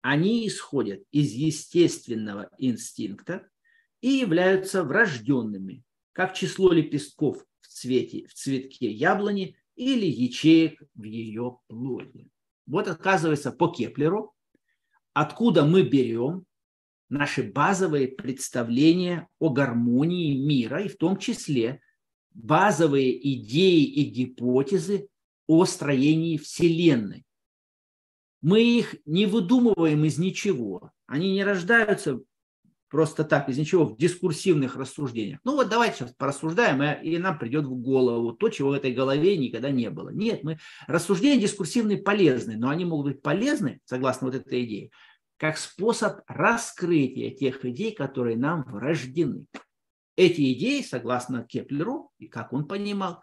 Они 0.00 0.46
исходят 0.46 1.02
из 1.10 1.32
естественного 1.32 2.50
инстинкта, 2.58 3.48
и 4.04 4.18
являются 4.18 4.84
врожденными, 4.84 5.82
как 6.12 6.34
число 6.34 6.72
лепестков 6.72 7.42
в, 7.62 7.68
цвете, 7.68 8.26
в 8.26 8.34
цветке 8.34 8.90
яблони 8.90 9.56
или 9.76 10.04
ячеек 10.04 10.82
в 10.94 11.04
ее 11.04 11.56
плоде. 11.68 12.28
Вот 12.66 12.86
оказывается 12.86 13.50
по 13.50 13.68
Кеплеру, 13.68 14.34
откуда 15.14 15.64
мы 15.64 15.88
берем 15.88 16.44
наши 17.08 17.50
базовые 17.50 18.08
представления 18.08 19.26
о 19.38 19.48
гармонии 19.48 20.36
мира, 20.36 20.82
и 20.82 20.88
в 20.88 20.98
том 20.98 21.16
числе 21.16 21.80
базовые 22.34 23.16
идеи 23.34 23.84
и 23.84 24.04
гипотезы 24.04 25.08
о 25.46 25.64
строении 25.64 26.36
Вселенной. 26.36 27.24
Мы 28.42 28.62
их 28.62 28.96
не 29.06 29.26
выдумываем 29.26 30.04
из 30.04 30.18
ничего. 30.18 30.90
Они 31.06 31.32
не 31.32 31.44
рождаются 31.44 32.20
просто 32.90 33.24
так, 33.24 33.48
из 33.48 33.58
ничего, 33.58 33.86
в 33.86 33.96
дискурсивных 33.96 34.76
рассуждениях. 34.76 35.40
Ну 35.42 35.56
вот 35.56 35.68
давайте 35.68 35.96
сейчас 35.98 36.14
порассуждаем, 36.14 36.82
и 37.02 37.18
нам 37.18 37.38
придет 37.38 37.64
в 37.64 37.74
голову 37.74 38.32
то, 38.32 38.50
чего 38.50 38.70
в 38.70 38.74
этой 38.74 38.92
голове 38.92 39.36
никогда 39.36 39.70
не 39.70 39.90
было. 39.90 40.10
Нет, 40.10 40.44
мы 40.44 40.58
рассуждения 40.86 41.40
дискурсивные 41.40 41.98
полезны, 41.98 42.56
но 42.56 42.68
они 42.68 42.84
могут 42.84 43.06
быть 43.06 43.22
полезны, 43.22 43.80
согласно 43.84 44.28
вот 44.28 44.36
этой 44.36 44.64
идее, 44.64 44.90
как 45.38 45.58
способ 45.58 46.20
раскрытия 46.28 47.34
тех 47.34 47.64
идей, 47.64 47.92
которые 47.92 48.36
нам 48.36 48.62
врождены. 48.62 49.46
Эти 50.16 50.52
идеи, 50.52 50.82
согласно 50.82 51.44
Кеплеру, 51.44 52.12
и 52.18 52.28
как 52.28 52.52
он 52.52 52.66
понимал, 52.66 53.22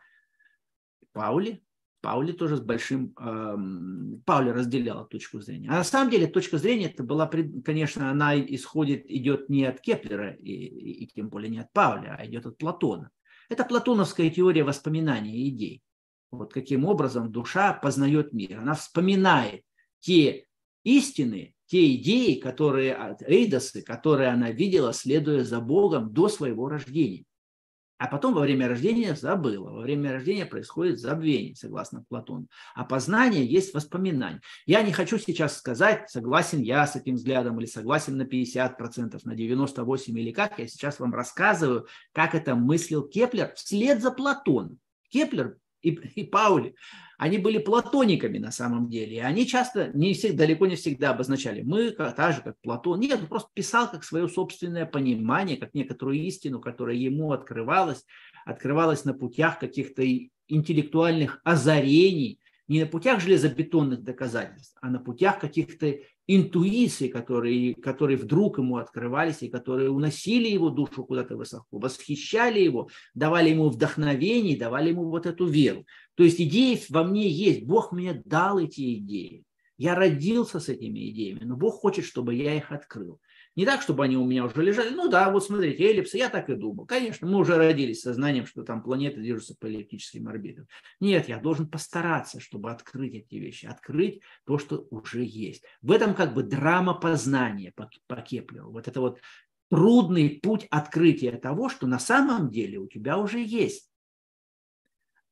Паули, 1.13 1.63
Паули 2.01 2.31
тоже 2.31 2.57
с 2.57 2.61
большим... 2.61 3.13
Эм, 3.19 4.23
Паули 4.25 4.49
разделял 4.49 5.05
точку 5.05 5.39
зрения. 5.39 5.69
А 5.69 5.75
на 5.75 5.83
самом 5.83 6.09
деле 6.09 6.27
точка 6.27 6.57
зрения 6.57 6.87
это 6.87 7.03
была, 7.03 7.29
конечно, 7.63 8.09
она 8.09 8.37
исходит, 8.39 9.09
идет 9.09 9.49
не 9.49 9.65
от 9.65 9.79
Кеплера 9.81 10.33
и, 10.33 10.51
и, 10.51 11.03
и 11.03 11.07
тем 11.07 11.29
более 11.29 11.49
не 11.49 11.59
от 11.59 11.71
Паули, 11.71 12.17
а 12.19 12.25
идет 12.25 12.45
от 12.47 12.57
Платона. 12.57 13.11
Это 13.49 13.65
платоновская 13.65 14.29
теория 14.29 14.63
воспоминания 14.63 15.47
идей. 15.47 15.83
Вот 16.31 16.53
каким 16.53 16.85
образом 16.85 17.31
душа 17.31 17.73
познает 17.73 18.33
мир. 18.33 18.59
Она 18.59 18.73
вспоминает 18.73 19.63
те 19.99 20.45
истины, 20.83 21.53
те 21.67 21.95
идеи, 21.95 22.35
которые, 22.35 23.17
эйдосы, 23.25 23.81
которые 23.81 24.29
она 24.29 24.51
видела, 24.51 24.93
следуя 24.93 25.43
за 25.43 25.59
Богом 25.59 26.13
до 26.13 26.27
своего 26.27 26.67
рождения 26.67 27.25
а 28.01 28.07
потом 28.07 28.33
во 28.33 28.41
время 28.41 28.67
рождения 28.67 29.13
забыла. 29.13 29.69
Во 29.69 29.81
время 29.81 30.13
рождения 30.13 30.47
происходит 30.47 30.99
забвение, 30.99 31.55
согласно 31.55 32.03
Платону. 32.09 32.47
А 32.73 32.83
познание 32.83 33.45
есть 33.45 33.75
воспоминание. 33.75 34.41
Я 34.65 34.81
не 34.81 34.91
хочу 34.91 35.19
сейчас 35.19 35.59
сказать, 35.59 36.09
согласен 36.09 36.61
я 36.61 36.87
с 36.87 36.95
этим 36.95 37.13
взглядом 37.13 37.59
или 37.59 37.67
согласен 37.67 38.17
на 38.17 38.23
50%, 38.23 39.21
на 39.23 39.33
98% 39.33 39.99
или 40.07 40.31
как. 40.31 40.57
Я 40.57 40.67
сейчас 40.67 40.99
вам 40.99 41.13
рассказываю, 41.13 41.85
как 42.11 42.33
это 42.33 42.55
мыслил 42.55 43.07
Кеплер 43.07 43.53
вслед 43.53 44.01
за 44.01 44.09
Платоном. 44.09 44.79
Кеплер 45.09 45.57
и, 45.81 45.89
и 45.89 46.23
Паули, 46.23 46.75
они 47.17 47.37
были 47.37 47.59
платониками 47.59 48.37
на 48.37 48.51
самом 48.51 48.89
деле. 48.89 49.17
И 49.17 49.19
они 49.19 49.45
часто, 49.45 49.91
не 49.93 50.13
всегда, 50.13 50.45
далеко 50.45 50.65
не 50.65 50.75
всегда 50.75 51.11
обозначали, 51.11 51.61
мы 51.61 51.91
так 51.91 52.33
же, 52.33 52.41
как 52.41 52.55
Платон. 52.61 52.99
Нет, 52.99 53.19
он 53.19 53.27
просто 53.27 53.49
писал 53.53 53.89
как 53.89 54.03
свое 54.03 54.27
собственное 54.27 54.85
понимание, 54.85 55.57
как 55.57 55.73
некоторую 55.73 56.17
истину, 56.17 56.59
которая 56.59 56.95
ему 56.95 57.31
открывалась, 57.31 58.05
открывалась 58.45 59.05
на 59.05 59.13
путях 59.13 59.59
каких-то 59.59 60.03
интеллектуальных 60.47 61.41
озарений, 61.43 62.39
не 62.71 62.79
на 62.79 62.87
путях 62.87 63.19
железобетонных 63.19 64.01
доказательств, 64.01 64.77
а 64.81 64.89
на 64.89 64.99
путях 64.99 65.39
каких-то 65.39 65.93
интуиций, 66.25 67.09
которые, 67.09 67.75
которые 67.75 68.17
вдруг 68.17 68.59
ему 68.59 68.77
открывались 68.77 69.41
и 69.41 69.49
которые 69.49 69.89
уносили 69.89 70.47
его 70.47 70.69
душу 70.69 71.03
куда-то 71.03 71.35
высоко, 71.35 71.79
восхищали 71.79 72.61
его, 72.61 72.87
давали 73.13 73.49
ему 73.49 73.69
вдохновение, 73.69 74.57
давали 74.57 74.91
ему 74.91 75.09
вот 75.09 75.25
эту 75.25 75.47
веру. 75.47 75.85
То 76.15 76.23
есть 76.23 76.39
идеи 76.39 76.79
во 76.87 77.03
мне 77.03 77.27
есть, 77.27 77.65
Бог 77.65 77.91
мне 77.91 78.21
дал 78.23 78.57
эти 78.57 78.95
идеи. 78.95 79.43
Я 79.77 79.93
родился 79.93 80.61
с 80.61 80.69
этими 80.69 81.09
идеями, 81.09 81.43
но 81.43 81.57
Бог 81.57 81.81
хочет, 81.81 82.05
чтобы 82.05 82.35
я 82.35 82.55
их 82.55 82.71
открыл. 82.71 83.19
Не 83.55 83.65
так, 83.65 83.81
чтобы 83.81 84.05
они 84.05 84.15
у 84.15 84.25
меня 84.25 84.45
уже 84.45 84.61
лежали. 84.61 84.91
Ну 84.91 85.09
да, 85.09 85.29
вот 85.29 85.43
смотрите, 85.43 85.83
эллипсы, 85.83 86.17
я 86.17 86.29
так 86.29 86.49
и 86.49 86.55
думал. 86.55 86.85
Конечно, 86.85 87.27
мы 87.27 87.37
уже 87.37 87.57
родились 87.57 88.01
со 88.01 88.10
знанием, 88.10 88.45
что 88.45 88.63
там 88.63 88.81
планеты 88.81 89.19
движутся 89.19 89.55
по 89.59 89.65
эллиптическим 89.65 90.27
орбитам. 90.29 90.67
Нет, 91.01 91.27
я 91.27 91.37
должен 91.37 91.67
постараться, 91.67 92.39
чтобы 92.39 92.71
открыть 92.71 93.13
эти 93.13 93.35
вещи, 93.35 93.65
открыть 93.65 94.21
то, 94.45 94.57
что 94.57 94.87
уже 94.89 95.23
есть. 95.23 95.63
В 95.81 95.91
этом 95.91 96.13
как 96.13 96.33
бы 96.33 96.43
драма 96.43 96.93
познания 96.93 97.73
по, 97.75 97.89
по 98.07 98.21
Кеплеру. 98.21 98.71
Вот 98.71 98.87
это 98.87 99.01
вот 99.01 99.19
трудный 99.69 100.29
путь 100.41 100.67
открытия 100.69 101.31
того, 101.37 101.67
что 101.67 101.87
на 101.87 101.99
самом 101.99 102.49
деле 102.49 102.77
у 102.77 102.87
тебя 102.87 103.17
уже 103.17 103.43
есть. 103.43 103.89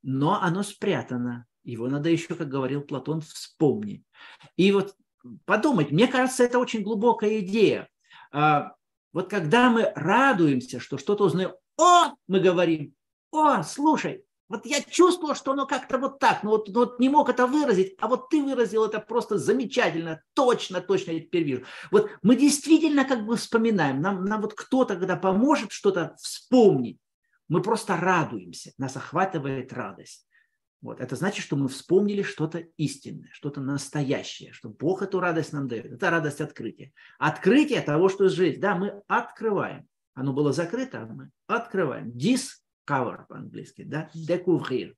Но 0.02 0.42
оно 0.42 0.64
спрятано. 0.64 1.46
Его 1.64 1.88
надо 1.88 2.10
еще, 2.10 2.36
как 2.36 2.50
говорил 2.50 2.82
Платон, 2.82 3.22
вспомнить. 3.22 4.04
И 4.58 4.72
вот 4.72 4.96
подумать, 5.46 5.92
мне 5.92 6.08
кажется, 6.08 6.44
это 6.44 6.60
очень 6.60 6.84
глубокая 6.84 7.40
идея. 7.40 7.90
А, 8.32 8.74
вот 9.14 9.30
когда 9.30 9.70
мы 9.70 9.92
радуемся, 9.96 10.80
что 10.80 10.98
что-то 10.98 11.26
узнаем, 11.26 11.54
о, 11.78 12.14
мы 12.28 12.40
говорим, 12.40 12.94
о, 13.32 13.64
слушай, 13.64 14.24
вот 14.50 14.66
я 14.66 14.82
чувствовал, 14.82 15.36
что 15.36 15.52
оно 15.52 15.68
как-то 15.68 16.00
вот 16.00 16.20
так, 16.20 16.44
но 16.44 16.50
вот, 16.50 16.70
вот 16.70 17.00
не 17.00 17.08
мог 17.08 17.30
это 17.30 17.46
выразить, 17.46 17.96
а 18.00 18.08
вот 18.08 18.30
ты 18.30 18.42
выразил 18.42 18.84
это 18.84 19.00
просто 19.00 19.38
замечательно, 19.38 20.24
точно, 20.34 20.82
точно 20.82 21.12
я 21.12 21.20
теперь 21.20 21.44
вижу. 21.44 21.66
Вот 21.92 22.10
мы 22.24 22.36
действительно 22.36 23.06
как 23.06 23.26
бы 23.26 23.38
вспоминаем, 23.38 24.02
нам, 24.02 24.26
нам 24.26 24.42
вот 24.42 24.56
кто-то, 24.56 24.96
когда 24.96 25.16
поможет 25.16 25.72
что-то 25.72 26.16
вспомнить, 26.20 26.98
мы 27.48 27.62
просто 27.62 27.96
радуемся, 27.96 28.74
нас 28.78 28.96
охватывает 28.96 29.72
радость. 29.72 30.28
Вот. 30.82 31.02
Это 31.02 31.16
значит, 31.16 31.44
что 31.44 31.56
мы 31.56 31.68
вспомнили 31.68 32.22
что-то 32.22 32.60
истинное, 32.78 33.30
что-то 33.34 33.60
настоящее, 33.62 34.54
что 34.54 34.70
Бог 34.70 35.02
эту 35.02 35.20
радость 35.20 35.52
нам 35.52 35.68
дает. 35.68 35.92
Это 35.92 36.10
радость 36.10 36.42
открытия. 36.42 36.94
Открытие 37.18 37.82
того, 37.82 38.08
что 38.08 38.30
жизнь. 38.30 38.62
Да, 38.62 38.76
мы 38.76 39.02
открываем. 39.08 39.88
Оно 40.14 40.34
было 40.34 40.54
закрыто, 40.54 41.02
а 41.02 41.06
мы 41.06 41.32
открываем. 41.48 42.10
Discover 42.10 43.28
по-английски, 43.28 43.84
да, 43.84 44.10
découvrir 44.14 44.96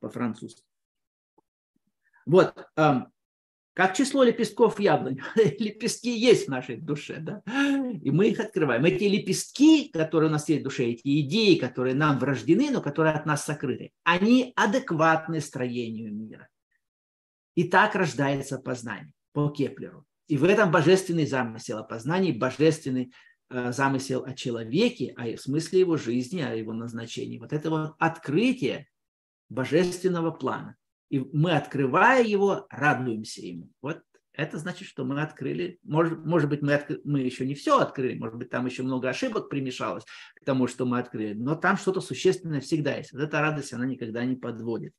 по-французски. 0.00 0.62
Вот, 2.24 2.68
как 3.74 3.96
число 3.96 4.22
лепестков 4.22 4.78
яблонь. 4.78 5.20
Лепестки 5.34 6.10
есть 6.10 6.46
в 6.46 6.50
нашей 6.50 6.76
душе, 6.76 7.18
да? 7.18 7.42
И 8.02 8.10
мы 8.10 8.28
их 8.28 8.40
открываем. 8.40 8.84
Эти 8.84 9.04
лепестки, 9.04 9.88
которые 9.88 10.28
у 10.28 10.32
нас 10.32 10.48
есть 10.48 10.60
в 10.60 10.64
душе, 10.64 10.84
эти 10.84 11.20
идеи, 11.20 11.56
которые 11.56 11.94
нам 11.94 12.18
врождены, 12.18 12.70
но 12.70 12.82
которые 12.82 13.14
от 13.14 13.24
нас 13.24 13.44
сокрыты, 13.44 13.92
они 14.04 14.52
адекватны 14.56 15.40
строению 15.40 16.14
мира. 16.14 16.48
И 17.54 17.64
так 17.64 17.94
рождается 17.94 18.58
познание 18.58 19.12
по 19.32 19.48
Кеплеру. 19.48 20.04
И 20.28 20.36
в 20.36 20.44
этом 20.44 20.70
божественный 20.70 21.26
замысел 21.26 21.78
о 21.78 21.82
познании, 21.82 22.32
божественный 22.32 23.12
э, 23.50 23.72
замысел 23.72 24.24
о 24.24 24.34
человеке, 24.34 25.14
о 25.16 25.36
смысле 25.36 25.80
его 25.80 25.96
жизни, 25.96 26.40
о 26.40 26.54
его 26.54 26.72
назначении. 26.72 27.38
Вот 27.38 27.52
это 27.52 27.70
вот 27.70 27.94
открытие 27.98 28.88
божественного 29.48 30.30
плана. 30.30 30.76
И 31.12 31.20
мы, 31.20 31.52
открывая 31.52 32.24
его, 32.24 32.66
радуемся 32.70 33.42
ему. 33.42 33.70
Вот 33.82 34.02
это 34.32 34.56
значит, 34.56 34.88
что 34.88 35.04
мы 35.04 35.20
открыли, 35.20 35.78
может, 35.82 36.24
может 36.24 36.48
быть, 36.48 36.62
мы, 36.62 36.72
откры, 36.72 37.02
мы 37.04 37.20
еще 37.20 37.44
не 37.44 37.54
все 37.54 37.80
открыли, 37.80 38.18
может 38.18 38.38
быть, 38.38 38.48
там 38.48 38.64
еще 38.64 38.82
много 38.82 39.10
ошибок 39.10 39.50
примешалось 39.50 40.06
к 40.34 40.42
тому, 40.42 40.66
что 40.68 40.86
мы 40.86 40.98
открыли, 40.98 41.34
но 41.34 41.54
там 41.54 41.76
что-то 41.76 42.00
существенное 42.00 42.62
всегда 42.62 42.96
есть. 42.96 43.12
Вот 43.12 43.20
эта 43.20 43.42
радость, 43.42 43.74
она 43.74 43.84
никогда 43.84 44.24
не 44.24 44.36
подводит. 44.36 44.94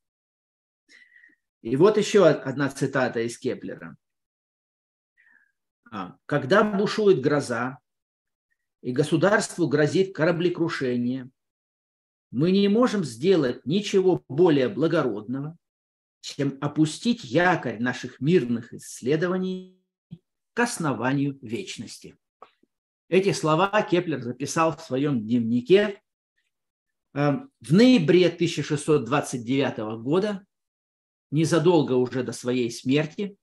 И 1.63 1.75
вот 1.77 1.97
еще 1.97 2.27
одна 2.27 2.69
цитата 2.69 3.21
из 3.21 3.39
Кеплера. 3.39 3.97
«А, 5.89 6.17
Когда 6.27 6.63
бушует 6.63 7.21
гроза, 7.21 7.79
и 8.83 8.91
государству 8.91 9.67
грозит 9.67 10.13
кораблекрушение, 10.13 11.31
мы 12.29 12.51
не 12.51 12.67
можем 12.67 13.03
сделать 13.03 13.65
ничего 13.65 14.23
более 14.27 14.69
благородного, 14.69 15.57
чем 16.23 16.57
опустить 16.61 17.25
якорь 17.25 17.79
наших 17.79 18.21
мирных 18.21 18.73
исследований 18.73 19.77
к 20.53 20.59
основанию 20.59 21.37
вечности. 21.41 22.15
Эти 23.09 23.33
слова 23.33 23.69
Кеплер 23.81 24.21
записал 24.21 24.75
в 24.75 24.81
своем 24.81 25.21
дневнике 25.21 26.01
эм, 27.13 27.51
в 27.59 27.73
ноябре 27.73 28.27
1629 28.27 30.01
года, 30.01 30.45
незадолго 31.29 31.91
уже 31.91 32.23
до 32.23 32.31
своей 32.31 32.71
смерти. 32.71 33.35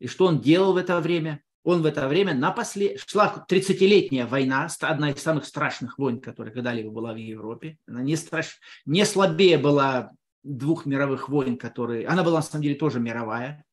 И 0.00 0.08
что 0.08 0.26
он 0.26 0.40
делал 0.40 0.72
в 0.72 0.78
это 0.78 1.00
время? 1.00 1.44
Он 1.62 1.80
в 1.82 1.86
это 1.86 2.08
время 2.08 2.34
на 2.34 2.50
после... 2.50 2.98
шла 2.98 3.46
30-летняя 3.48 4.26
война, 4.26 4.68
одна 4.80 5.12
из 5.12 5.22
самых 5.22 5.44
страшных 5.44 5.96
войн, 5.96 6.20
которая 6.20 6.52
когда-либо 6.52 6.90
была 6.90 7.12
в 7.12 7.18
Европе. 7.18 7.78
Она 7.86 8.02
не, 8.02 8.16
страш... 8.16 8.58
не 8.84 9.04
слабее 9.06 9.58
была 9.58 10.10
двух 10.44 10.86
мировых 10.86 11.28
войн, 11.28 11.56
которые... 11.56 12.06
Она 12.06 12.22
была, 12.22 12.36
на 12.36 12.42
самом 12.42 12.62
деле, 12.62 12.76
тоже 12.76 13.00
мировая, 13.00 13.64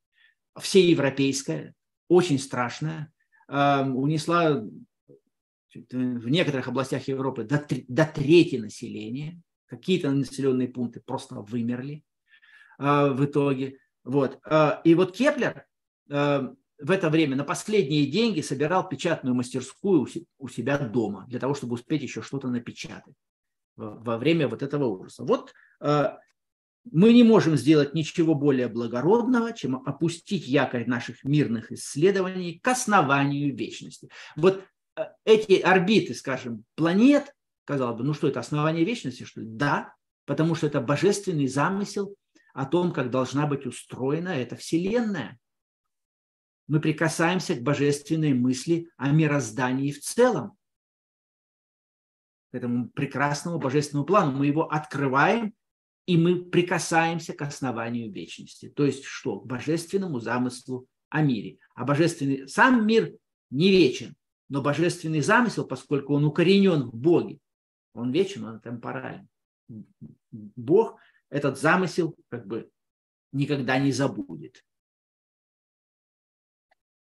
всеевропейская, 0.59 1.75
очень 2.07 2.39
страшная. 2.39 3.11
Унесла 3.47 4.63
в 5.73 6.29
некоторых 6.29 6.67
областях 6.67 7.07
Европы 7.07 7.43
до, 7.43 7.65
до 7.87 8.05
трети 8.05 8.55
населения. 8.55 9.41
Какие-то 9.67 10.11
населенные 10.11 10.67
пункты 10.67 10.99
просто 10.99 11.35
вымерли 11.35 12.03
а, 12.77 13.07
в 13.09 13.23
итоге. 13.23 13.77
Вот. 14.03 14.39
А, 14.43 14.81
и 14.83 14.95
вот 14.95 15.15
Кеплер 15.15 15.65
в 16.07 16.89
это 16.89 17.09
время 17.09 17.35
на 17.37 17.43
последние 17.43 18.05
деньги 18.07 18.41
собирал 18.41 18.89
печатную 18.89 19.35
мастерскую 19.35 20.07
у 20.39 20.49
себя 20.49 20.77
дома 20.77 21.25
для 21.29 21.39
того, 21.39 21.53
чтобы 21.53 21.75
успеть 21.75 22.01
еще 22.01 22.21
что-то 22.21 22.49
напечатать 22.49 23.15
во 23.77 24.17
время 24.17 24.49
вот 24.49 24.61
этого 24.63 24.85
ужаса. 24.85 25.23
Вот 25.23 25.53
мы 26.89 27.13
не 27.13 27.23
можем 27.23 27.57
сделать 27.57 27.93
ничего 27.93 28.33
более 28.33 28.67
благородного, 28.67 29.53
чем 29.53 29.75
опустить 29.85 30.47
якорь 30.47 30.87
наших 30.87 31.23
мирных 31.23 31.71
исследований 31.71 32.59
к 32.59 32.67
основанию 32.67 33.55
вечности. 33.55 34.09
Вот 34.35 34.63
э, 34.95 35.03
эти 35.25 35.59
орбиты, 35.59 36.15
скажем, 36.15 36.65
планет, 36.75 37.35
казалось 37.65 37.97
бы, 37.97 38.03
ну 38.03 38.13
что 38.13 38.27
это, 38.27 38.39
основание 38.39 38.83
вечности, 38.83 39.23
что 39.23 39.41
ли? 39.41 39.47
Да, 39.47 39.93
потому 40.25 40.55
что 40.55 40.67
это 40.67 40.81
божественный 40.81 41.47
замысел 41.47 42.15
о 42.53 42.65
том, 42.65 42.91
как 42.91 43.11
должна 43.11 43.45
быть 43.45 43.65
устроена 43.65 44.29
эта 44.29 44.55
Вселенная. 44.55 45.39
Мы 46.67 46.79
прикасаемся 46.79 47.55
к 47.55 47.61
божественной 47.61 48.33
мысли 48.33 48.89
о 48.97 49.11
мироздании 49.11 49.91
в 49.91 49.99
целом, 49.99 50.57
к 52.51 52.55
этому 52.55 52.89
прекрасному 52.89 53.59
божественному 53.59 54.05
плану. 54.05 54.37
Мы 54.37 54.47
его 54.47 54.69
открываем 54.69 55.53
и 56.11 56.17
мы 56.17 56.43
прикасаемся 56.43 57.31
к 57.31 57.41
основанию 57.41 58.11
вечности. 58.11 58.67
То 58.67 58.85
есть 58.85 59.05
что? 59.05 59.39
К 59.39 59.45
божественному 59.45 60.19
замыслу 60.19 60.85
о 61.07 61.21
мире. 61.21 61.57
А 61.73 61.85
божественный 61.85 62.49
сам 62.49 62.85
мир 62.85 63.15
не 63.49 63.71
вечен, 63.71 64.17
но 64.49 64.61
божественный 64.61 65.21
замысел, 65.21 65.65
поскольку 65.65 66.13
он 66.15 66.25
укоренен 66.25 66.89
в 66.89 66.93
Боге, 66.93 67.39
он 67.93 68.11
вечен, 68.11 68.43
он 68.43 68.59
темпорален. 68.59 69.29
Бог 70.31 70.99
этот 71.29 71.57
замысел 71.57 72.13
как 72.27 72.45
бы 72.45 72.69
никогда 73.31 73.79
не 73.79 73.93
забудет. 73.93 74.65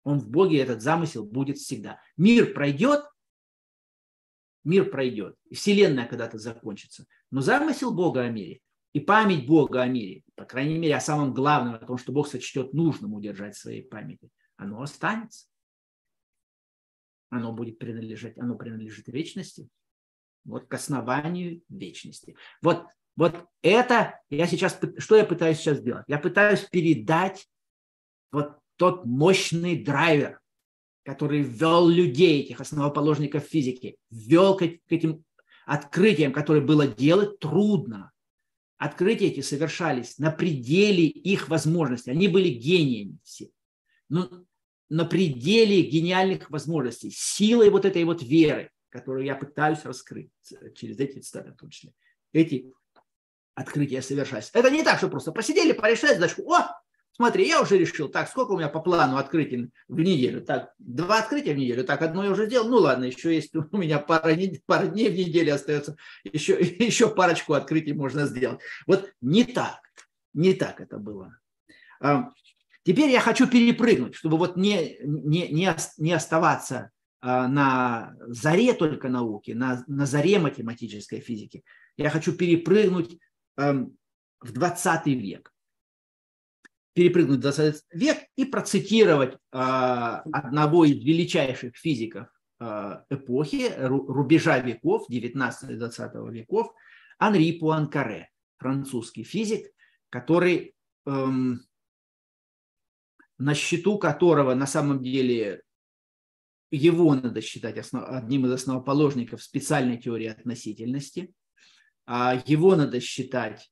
Он 0.04 0.20
в 0.20 0.30
Боге 0.30 0.60
этот 0.60 0.82
замысел 0.82 1.26
будет 1.26 1.58
всегда. 1.58 2.00
Мир 2.16 2.54
пройдет, 2.54 3.04
мир 4.64 4.90
пройдет, 4.90 5.36
и 5.50 5.56
Вселенная 5.56 6.08
когда-то 6.08 6.38
закончится. 6.38 7.06
Но 7.30 7.42
замысел 7.42 7.94
Бога 7.94 8.22
о 8.22 8.30
мире 8.30 8.62
и 8.96 9.02
память 9.02 9.46
Бога 9.46 9.82
о 9.82 9.88
мире, 9.88 10.24
по 10.36 10.46
крайней 10.46 10.78
мере, 10.78 10.96
о 10.96 11.02
самом 11.02 11.34
главном, 11.34 11.76
о 11.76 11.80
том, 11.80 11.98
что 11.98 12.14
Бог 12.14 12.30
сочтет 12.30 12.74
нужным 12.74 13.14
удержать 13.14 13.54
в 13.54 13.60
своей 13.60 13.82
памяти, 13.82 14.30
оно 14.56 14.82
останется. 14.82 15.48
Оно 17.30 17.52
будет 17.52 17.78
принадлежать, 17.78 18.38
оно 18.38 18.56
принадлежит 18.56 19.10
вечности, 19.10 19.68
вот 20.46 20.68
к 20.68 20.74
основанию 20.76 21.62
вечности. 21.68 22.38
Вот, 22.62 22.86
вот 23.18 23.50
это 23.62 24.22
я 24.30 24.48
сейчас, 24.48 24.80
что 24.98 25.18
я 25.18 25.26
пытаюсь 25.26 25.58
сейчас 25.58 25.80
сделать? 25.80 26.06
Я 26.08 26.18
пытаюсь 26.18 26.62
передать 26.62 27.50
вот 28.32 28.58
тот 28.78 29.04
мощный 29.04 29.84
драйвер, 29.84 30.40
который 31.04 31.42
ввел 31.42 31.90
людей, 31.90 32.44
этих 32.44 32.62
основоположников 32.62 33.44
физики, 33.44 33.98
ввел 34.10 34.56
к 34.56 34.62
этим 34.62 35.26
открытиям, 35.66 36.32
которые 36.32 36.64
было 36.64 36.88
делать 36.88 37.40
трудно, 37.40 38.14
открытия 38.78 39.28
эти 39.28 39.42
совершались 39.42 40.18
на 40.18 40.32
пределе 40.32 41.06
их 41.06 41.50
возможностей. 41.50 42.12
Они 42.12 42.28
были 42.28 42.50
гениями 42.50 43.18
все. 43.24 43.50
Но 44.10 44.46
на 44.90 45.06
пределе 45.06 45.82
гениальных 45.82 46.50
возможностей, 46.50 47.12
силой 47.12 47.70
вот 47.70 47.86
этой 47.86 48.04
вот 48.04 48.22
веры, 48.22 48.72
которую 48.90 49.26
я 49.26 49.36
пытаюсь 49.36 49.84
раскрыть 49.84 50.30
через 50.76 51.00
эти 51.00 51.20
цитаты 51.20 51.52
в 51.52 51.58
том 51.58 51.70
числе. 51.70 51.94
Эти 52.34 52.72
открытия 53.56 54.02
совершались. 54.02 54.52
Это 54.54 54.70
не 54.70 54.84
так, 54.84 54.98
что 54.98 55.10
просто 55.10 55.32
посидели, 55.32 55.72
порешали 55.72 56.16
задачку. 56.16 56.44
О, 56.54 56.68
смотри, 57.16 57.48
я 57.48 57.62
уже 57.62 57.78
решил, 57.78 58.10
так, 58.10 58.30
сколько 58.30 58.52
у 58.52 58.58
меня 58.58 58.70
по 58.70 58.82
плану 58.82 59.18
открытий 59.18 59.70
в 59.88 60.00
неделю? 60.00 60.42
Так, 60.42 60.74
два 60.78 61.20
открытия 61.20 61.54
в 61.54 61.58
неделю, 61.58 61.84
так, 61.84 62.02
одно 62.02 62.24
я 62.24 62.32
уже 62.32 62.46
сделал, 62.46 62.68
ну 62.68 62.78
ладно, 62.78 63.06
еще 63.06 63.34
есть 63.34 63.56
у 63.72 63.78
меня 63.78 64.00
пара, 64.00 64.36
пара 64.66 64.88
дней 64.88 65.10
в 65.10 65.16
неделю 65.16 65.56
остается, 65.56 65.96
еще, 66.24 66.60
еще 66.80 67.10
парочку 67.10 67.54
открытий 67.54 67.94
можно 67.94 68.26
сделать. 68.26 68.60
Вот 68.86 69.12
не 69.22 69.46
так, 69.46 69.80
не 70.34 70.54
так 70.54 70.82
это 70.82 70.98
было. 70.98 71.38
Теперь 72.84 73.10
я 73.10 73.20
хочу 73.20 73.48
перепрыгнуть, 73.48 74.14
чтобы 74.14 74.38
вот 74.38 74.58
не, 74.58 74.98
не, 75.04 75.48
не, 75.48 75.76
не 75.98 76.14
оставаться 76.14 76.92
а, 77.20 77.48
на 77.48 78.14
заре 78.28 78.74
только 78.74 79.10
науки, 79.10 79.52
на, 79.52 79.84
на 79.88 80.06
заре 80.06 80.38
математической 80.38 81.20
физики. 81.20 81.64
Я 81.98 82.12
хочу 82.12 82.34
перепрыгнуть 82.34 83.18
в 83.58 84.52
20 84.52 85.06
век. 85.08 85.55
Перепрыгнуть 86.96 87.38
в 87.38 87.42
20 87.42 87.84
век 87.92 88.18
и 88.36 88.46
процитировать 88.46 89.34
э, 89.34 89.38
одного 89.52 90.86
из 90.86 90.96
величайших 90.96 91.76
физиков 91.76 92.30
э, 92.60 93.02
эпохи, 93.10 93.72
рубежа 93.78 94.60
веков, 94.60 95.08
19-20 95.12 96.32
веков, 96.32 96.74
Анри 97.20 97.52
Пуанкаре, 97.60 98.30
французский 98.58 99.24
физик, 99.24 99.68
который 100.10 100.74
эм, 101.06 101.62
на 103.38 103.54
счету 103.54 103.98
которого 103.98 104.54
на 104.54 104.66
самом 104.66 105.04
деле 105.04 105.64
его 106.72 107.14
надо 107.16 107.42
считать 107.42 107.78
основ, 107.78 108.04
одним 108.08 108.46
из 108.46 108.52
основоположников 108.52 109.44
специальной 109.44 109.98
теории 109.98 110.28
относительности. 110.28 111.34
А 112.06 112.42
его 112.46 112.76
надо 112.76 113.00
считать 113.00 113.72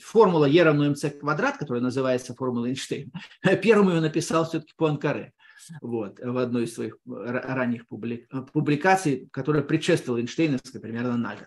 формула 0.00 0.46
Е 0.46 0.64
равно 0.64 0.90
МЦ 0.90 1.18
квадрат, 1.20 1.58
которая 1.58 1.82
называется 1.82 2.34
формулой 2.34 2.70
Эйнштейна. 2.70 3.12
Первым 3.62 3.90
ее 3.90 4.00
написал 4.00 4.44
все-таки 4.44 4.72
Пуанкаре 4.76 5.32
вот, 5.80 6.18
в 6.20 6.36
одной 6.36 6.64
из 6.64 6.74
своих 6.74 6.98
ранних 7.06 7.86
публикаций, 8.52 9.28
которая 9.32 9.62
предшествовала 9.62 10.20
Эйнштейновской 10.20 10.80
примерно 10.80 11.16
на 11.16 11.36
год 11.36 11.46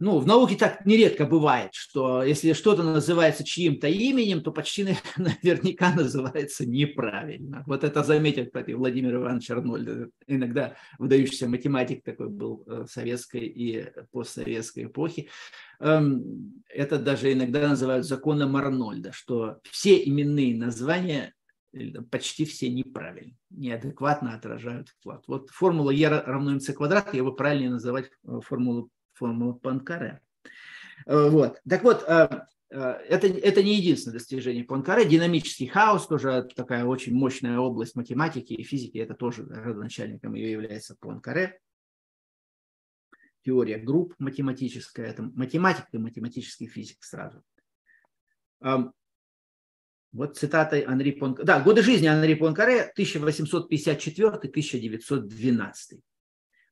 ну, 0.00 0.18
в 0.18 0.26
науке 0.26 0.56
так 0.56 0.86
нередко 0.86 1.26
бывает, 1.26 1.74
что 1.74 2.22
если 2.22 2.54
что-то 2.54 2.82
называется 2.82 3.44
чьим-то 3.44 3.86
именем, 3.86 4.42
то 4.42 4.50
почти 4.50 4.96
наверняка 5.16 5.94
называется 5.94 6.66
неправильно. 6.66 7.62
Вот 7.66 7.84
это 7.84 8.02
заметил, 8.02 8.46
кстати, 8.46 8.72
Владимир 8.72 9.16
Иванович 9.16 9.50
Арнольд, 9.50 10.10
иногда 10.26 10.74
выдающийся 10.98 11.48
математик 11.48 12.02
такой 12.02 12.30
был 12.30 12.64
э, 12.66 12.86
советской 12.88 13.46
и 13.46 13.92
постсоветской 14.10 14.84
эпохи. 14.84 15.28
Эм, 15.80 16.62
это 16.70 16.98
даже 16.98 17.32
иногда 17.34 17.68
называют 17.68 18.06
законом 18.06 18.56
Арнольда, 18.56 19.12
что 19.12 19.58
все 19.70 20.02
именные 20.02 20.56
названия 20.56 21.34
почти 22.10 22.44
все 22.44 22.68
неправильно, 22.68 23.34
неадекватно 23.50 24.34
отражают 24.34 24.88
вклад. 24.88 25.24
Вот 25.26 25.50
формула 25.50 25.90
Е 25.90 26.08
равно 26.08 26.52
МЦ 26.52 26.72
квадрат, 26.74 27.14
его 27.14 27.32
правильнее 27.32 27.70
называть 27.70 28.10
э, 28.24 28.40
формулу 29.20 29.54
Панкаре. 29.54 30.20
Э, 31.06 31.28
вот. 31.28 31.60
Так 31.68 31.82
вот, 31.82 32.04
э, 32.06 32.46
э, 32.70 32.78
это, 32.78 33.26
это 33.26 33.62
не 33.62 33.76
единственное 33.76 34.18
достижение 34.18 34.64
Пуанкаре. 34.64 35.04
Динамический 35.04 35.66
хаос, 35.66 36.06
тоже 36.06 36.48
такая 36.56 36.84
очень 36.84 37.14
мощная 37.14 37.58
область 37.58 37.96
математики 37.96 38.54
и 38.54 38.62
физики, 38.62 38.98
это 38.98 39.14
тоже 39.14 39.44
родоначальником 39.44 40.34
ее 40.34 40.52
является 40.52 40.96
Пуанкаре. 40.96 41.60
Теория 43.42 43.78
групп 43.78 44.14
математическая, 44.18 45.06
это 45.06 45.22
математик 45.22 45.86
и 45.92 45.98
математический 45.98 46.66
физик 46.66 47.02
сразу. 47.02 47.42
Вот 50.12 50.36
цитата 50.36 50.84
Анри 50.86 51.12
Пуанкаре. 51.12 51.46
Да, 51.46 51.60
годы 51.60 51.82
жизни 51.82 52.06
Анри 52.06 52.34
Пуанкаре 52.34 52.92
1854-1912. 52.98 55.72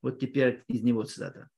Вот 0.03 0.21
теперь 0.21 0.65
из 0.67 0.83
него 0.83 1.05
цитата. 1.05 1.49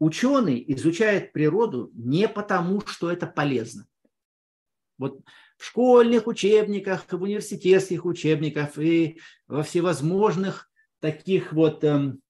Ученый 0.00 0.64
изучает 0.68 1.32
природу 1.32 1.90
не 1.92 2.26
потому, 2.26 2.80
что 2.86 3.12
это 3.12 3.26
полезно. 3.26 3.86
Вот 4.96 5.20
в 5.58 5.64
школьных 5.66 6.26
учебниках, 6.26 7.04
в 7.10 7.22
университетских 7.22 8.06
учебниках 8.06 8.78
и 8.78 9.20
во 9.46 9.62
всевозможных 9.62 10.70
таких 11.00 11.52
вот 11.52 11.84
эм, 11.84 12.22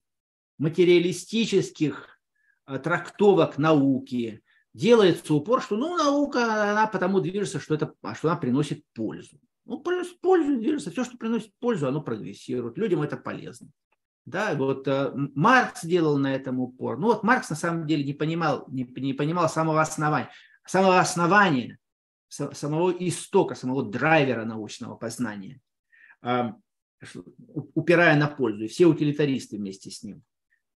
материалистических 0.58 2.20
э, 2.66 2.78
трактовок 2.80 3.56
науки 3.56 4.42
делается 4.74 5.32
упор, 5.32 5.62
что 5.62 5.76
ну, 5.76 5.96
наука, 5.96 6.72
она 6.72 6.88
потому 6.88 7.20
движется, 7.20 7.60
что, 7.60 7.76
это, 7.76 7.94
что 8.14 8.28
она 8.28 8.36
приносит 8.36 8.84
пользу. 8.94 9.38
Ну, 9.64 9.78
пользу 9.78 10.58
движется, 10.58 10.90
все, 10.90 11.04
что 11.04 11.16
приносит 11.16 11.52
пользу, 11.60 11.86
оно 11.86 12.02
прогрессирует. 12.02 12.76
Людям 12.76 13.02
это 13.02 13.16
полезно. 13.16 13.68
Да, 14.26 14.54
вот 14.54 14.86
э, 14.86 15.12
Маркс 15.34 15.84
делал 15.84 16.18
на 16.18 16.34
этом 16.34 16.60
упор. 16.60 16.98
Ну 16.98 17.08
вот 17.08 17.22
Маркс 17.22 17.50
на 17.50 17.56
самом 17.56 17.86
деле 17.86 18.04
не 18.04 18.12
понимал, 18.12 18.64
не, 18.68 18.84
не 18.84 19.14
понимал 19.14 19.48
самого 19.48 19.80
основания, 19.80 20.30
самого 20.66 21.00
основания, 21.00 21.78
самого 22.28 22.90
истока, 22.90 23.54
самого 23.54 23.82
драйвера 23.82 24.44
научного 24.44 24.94
познания, 24.94 25.60
э, 26.22 26.52
упирая 27.74 28.16
на 28.16 28.28
пользу. 28.28 28.64
И 28.64 28.68
все 28.68 28.86
утилитаристы 28.86 29.56
вместе 29.56 29.90
с 29.90 30.02
ним. 30.02 30.22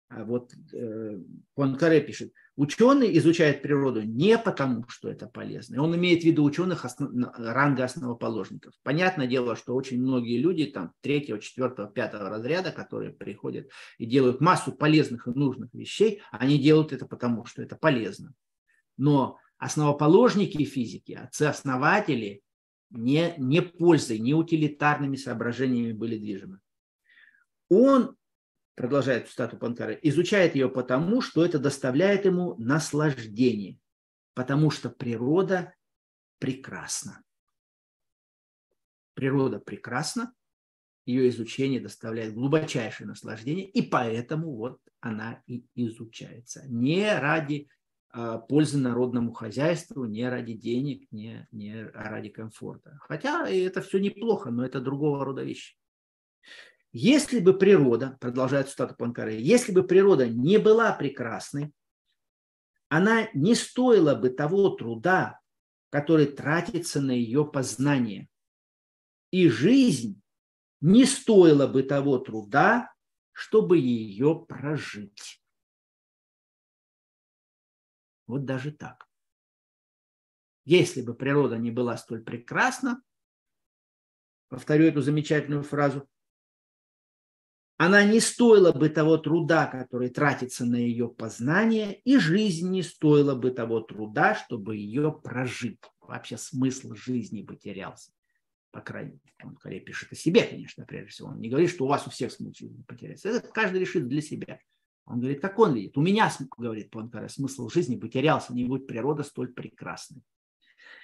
А 0.08 0.24
вот 0.24 0.52
э, 0.72 1.18
Пуанкаре 1.54 2.00
пишет, 2.00 2.32
ученый 2.56 3.16
изучает 3.18 3.62
природу 3.62 4.02
не 4.02 4.38
потому, 4.38 4.86
что 4.88 5.08
это 5.08 5.26
полезно. 5.26 5.82
Он 5.82 5.94
имеет 5.96 6.22
в 6.22 6.26
виду 6.26 6.44
ученых 6.44 6.84
основ, 6.84 7.10
ранга 7.36 7.84
основоположников. 7.84 8.74
Понятное 8.82 9.26
дело, 9.26 9.56
что 9.56 9.74
очень 9.74 10.00
многие 10.00 10.38
люди 10.38 10.66
там 10.66 10.92
третьего, 11.00 11.38
четвертого, 11.38 11.88
пятого 11.88 12.28
разряда, 12.28 12.70
которые 12.70 13.12
приходят 13.12 13.68
и 13.98 14.06
делают 14.06 14.40
массу 14.40 14.72
полезных 14.72 15.26
и 15.26 15.30
нужных 15.30 15.72
вещей, 15.72 16.22
они 16.30 16.58
делают 16.58 16.92
это 16.92 17.06
потому, 17.06 17.46
что 17.46 17.62
это 17.62 17.76
полезно. 17.76 18.34
Но 18.96 19.38
основоположники 19.56 20.64
физики, 20.64 21.12
отцы-основатели 21.12 22.42
не, 22.90 23.34
не 23.38 23.62
пользой, 23.62 24.18
не 24.18 24.34
утилитарными 24.34 25.16
соображениями 25.16 25.92
были 25.92 26.18
движимы. 26.18 26.60
Он 27.70 28.16
продолжает 28.74 29.28
цитату 29.28 29.56
Панкара, 29.56 29.92
изучает 29.92 30.54
ее 30.54 30.68
потому, 30.68 31.20
что 31.20 31.44
это 31.44 31.58
доставляет 31.58 32.24
ему 32.24 32.54
наслаждение, 32.56 33.78
потому 34.34 34.70
что 34.70 34.90
природа 34.90 35.74
прекрасна. 36.38 37.22
Природа 39.14 39.60
прекрасна, 39.60 40.32
ее 41.04 41.28
изучение 41.28 41.80
доставляет 41.80 42.34
глубочайшее 42.34 43.06
наслаждение, 43.06 43.68
и 43.68 43.82
поэтому 43.82 44.54
вот 44.56 44.80
она 45.00 45.42
и 45.46 45.66
изучается. 45.74 46.64
Не 46.68 47.18
ради 47.18 47.68
э, 48.14 48.38
пользы 48.48 48.78
народному 48.78 49.32
хозяйству, 49.32 50.04
не 50.04 50.28
ради 50.28 50.54
денег, 50.54 51.10
не, 51.10 51.46
не 51.50 51.84
ради 51.84 52.30
комфорта. 52.30 52.98
Хотя 53.00 53.48
это 53.48 53.82
все 53.82 53.98
неплохо, 53.98 54.50
но 54.50 54.64
это 54.64 54.80
другого 54.80 55.24
рода 55.24 55.42
вещи. 55.42 55.76
Если 56.92 57.40
бы 57.40 57.58
природа, 57.58 58.18
продолжает 58.20 58.68
цитата 58.68 58.94
Панкаре, 58.94 59.42
если 59.42 59.72
бы 59.72 59.82
природа 59.82 60.28
не 60.28 60.58
была 60.58 60.92
прекрасной, 60.92 61.72
она 62.88 63.30
не 63.32 63.54
стоила 63.54 64.14
бы 64.14 64.28
того 64.28 64.68
труда, 64.70 65.40
который 65.88 66.26
тратится 66.26 67.00
на 67.00 67.12
ее 67.12 67.46
познание. 67.46 68.28
И 69.30 69.48
жизнь 69.48 70.20
не 70.82 71.06
стоила 71.06 71.66
бы 71.66 71.82
того 71.82 72.18
труда, 72.18 72.92
чтобы 73.32 73.78
ее 73.78 74.44
прожить. 74.46 75.42
Вот 78.26 78.44
даже 78.44 78.70
так. 78.70 79.08
Если 80.64 81.00
бы 81.00 81.14
природа 81.14 81.56
не 81.56 81.70
была 81.70 81.96
столь 81.96 82.22
прекрасна, 82.22 83.02
повторю 84.48 84.84
эту 84.84 85.00
замечательную 85.00 85.62
фразу, 85.62 86.08
она 87.84 88.04
не 88.04 88.20
стоила 88.20 88.70
бы 88.70 88.88
того 88.90 89.18
труда, 89.18 89.66
который 89.66 90.08
тратится 90.08 90.64
на 90.64 90.76
ее 90.76 91.08
познание, 91.08 92.00
и 92.04 92.16
жизнь 92.16 92.70
не 92.70 92.80
стоила 92.80 93.34
бы 93.34 93.50
того 93.50 93.80
труда, 93.80 94.36
чтобы 94.36 94.76
ее 94.76 95.10
прожить. 95.10 95.80
Вообще 96.00 96.38
смысл 96.38 96.94
жизни 96.94 97.42
потерялся. 97.42 98.12
По 98.70 98.82
крайней 98.82 99.14
мере, 99.24 99.34
он 99.50 99.56
скорее 99.56 99.80
пишет 99.80 100.12
о 100.12 100.14
себе, 100.14 100.44
конечно, 100.44 100.84
прежде 100.86 101.10
всего. 101.10 101.30
Он 101.30 101.40
не 101.40 101.48
говорит, 101.48 101.70
что 101.70 101.84
у 101.84 101.88
вас 101.88 102.06
у 102.06 102.10
всех 102.10 102.30
смысл 102.30 102.66
жизни 102.66 102.84
потеряется. 102.86 103.30
Это 103.30 103.48
каждый 103.48 103.80
решит 103.80 104.06
для 104.06 104.22
себя. 104.22 104.60
Он 105.04 105.18
говорит, 105.18 105.40
как 105.40 105.58
он 105.58 105.74
видит. 105.74 105.98
У 105.98 106.02
меня, 106.02 106.30
говорит 106.56 106.88
Пуанкаре, 106.90 107.28
смысл 107.28 107.68
жизни 107.68 107.96
потерялся, 107.96 108.54
не 108.54 108.64
будь 108.64 108.86
природа 108.86 109.24
столь 109.24 109.52
прекрасной. 109.52 110.22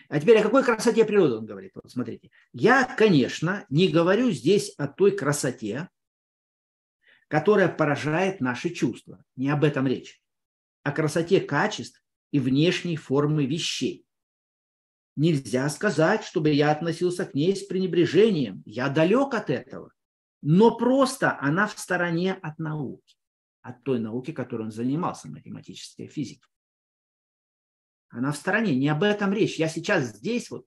А 0.08 0.20
теперь 0.20 0.38
о 0.38 0.44
какой 0.44 0.62
красоте 0.62 1.04
природы 1.04 1.34
он 1.34 1.44
говорит? 1.44 1.72
Вот 1.74 1.90
смотрите. 1.90 2.30
Я, 2.52 2.84
конечно, 2.84 3.66
не 3.68 3.88
говорю 3.88 4.30
здесь 4.30 4.72
о 4.78 4.86
той 4.86 5.10
красоте, 5.10 5.88
которая 7.28 7.68
поражает 7.68 8.40
наши 8.40 8.70
чувства. 8.70 9.22
Не 9.36 9.50
об 9.50 9.64
этом 9.64 9.86
речь. 9.86 10.20
О 10.82 10.92
красоте 10.92 11.40
качеств 11.40 12.02
и 12.30 12.40
внешней 12.40 12.96
формы 12.96 13.46
вещей. 13.46 14.06
Нельзя 15.16 15.68
сказать, 15.68 16.24
чтобы 16.24 16.50
я 16.50 16.70
относился 16.70 17.26
к 17.26 17.34
ней 17.34 17.54
с 17.54 17.64
пренебрежением. 17.64 18.62
Я 18.64 18.88
далек 18.88 19.34
от 19.34 19.50
этого. 19.50 19.92
Но 20.40 20.76
просто 20.76 21.38
она 21.40 21.66
в 21.66 21.78
стороне 21.78 22.34
от 22.34 22.58
науки, 22.58 23.16
от 23.60 23.82
той 23.82 23.98
науки, 23.98 24.32
которой 24.32 24.62
он 24.62 24.70
занимался, 24.70 25.28
математическая 25.28 26.06
физика. 26.06 26.46
Она 28.10 28.32
в 28.32 28.36
стороне, 28.36 28.76
не 28.76 28.88
об 28.88 29.02
этом 29.02 29.32
речь. 29.32 29.58
Я 29.58 29.68
сейчас 29.68 30.16
здесь, 30.16 30.50
вот, 30.50 30.66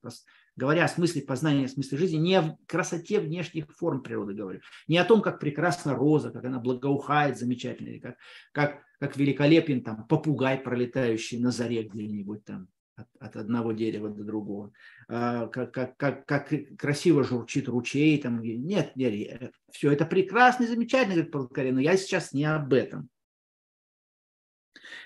говоря 0.56 0.84
о 0.84 0.88
смысле 0.88 1.22
познания, 1.22 1.66
о 1.66 1.68
смысле 1.68 1.98
жизни, 1.98 2.16
не 2.16 2.34
о 2.34 2.56
красоте 2.66 3.20
внешних 3.20 3.66
форм 3.74 4.02
природы 4.02 4.34
говорю, 4.34 4.60
не 4.88 4.98
о 4.98 5.04
том, 5.04 5.22
как 5.22 5.40
прекрасна 5.40 5.94
роза, 5.94 6.30
как 6.30 6.44
она 6.44 6.58
благоухает 6.58 7.38
замечательно, 7.38 7.88
или 7.88 7.98
как, 7.98 8.16
как, 8.52 8.82
как 8.98 9.16
великолепен 9.16 9.82
там 9.82 10.06
попугай, 10.06 10.58
пролетающий 10.58 11.38
на 11.38 11.50
заре 11.50 11.82
где-нибудь 11.84 12.44
там 12.44 12.68
от, 12.96 13.08
от 13.18 13.36
одного 13.36 13.72
дерева 13.72 14.10
до 14.10 14.24
другого, 14.24 14.72
а, 15.08 15.46
как, 15.48 15.72
как, 15.72 15.96
как, 15.96 16.26
как 16.26 16.52
красиво 16.78 17.24
журчит 17.24 17.68
ручей. 17.68 18.20
Там. 18.20 18.42
Нет, 18.42 18.94
нет, 18.96 19.52
все 19.70 19.92
это 19.92 20.04
прекрасно 20.04 20.64
и 20.64 20.68
замечательно, 20.68 21.14
говорит 21.14 21.32
Павел 21.32 21.72
но 21.74 21.80
я 21.80 21.96
сейчас 21.96 22.32
не 22.32 22.44
об 22.44 22.72
этом. 22.72 23.08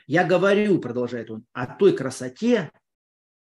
Я 0.06 0.24
говорю, 0.24 0.78
продолжает 0.78 1.30
он, 1.30 1.44
о 1.52 1.66
той 1.66 1.96
красоте 1.96 2.70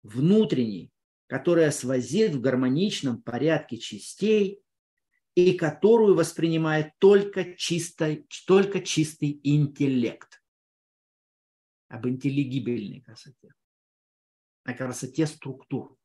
внутренней, 0.03 0.91
которая 1.27 1.71
свозит 1.71 2.35
в 2.35 2.41
гармоничном 2.41 3.21
порядке 3.21 3.79
частей 3.79 4.63
и 5.35 5.55
которую 5.55 6.15
воспринимает 6.15 6.93
только, 6.99 7.55
чисто, 7.57 8.19
только 8.47 8.81
чистый 8.81 9.41
интеллект. 9.43 10.43
Об 11.89 12.07
интеллигибельной 12.07 13.01
красоте. 13.01 13.53
О 14.65 14.73
красоте 14.73 15.27
структур. 15.27 15.97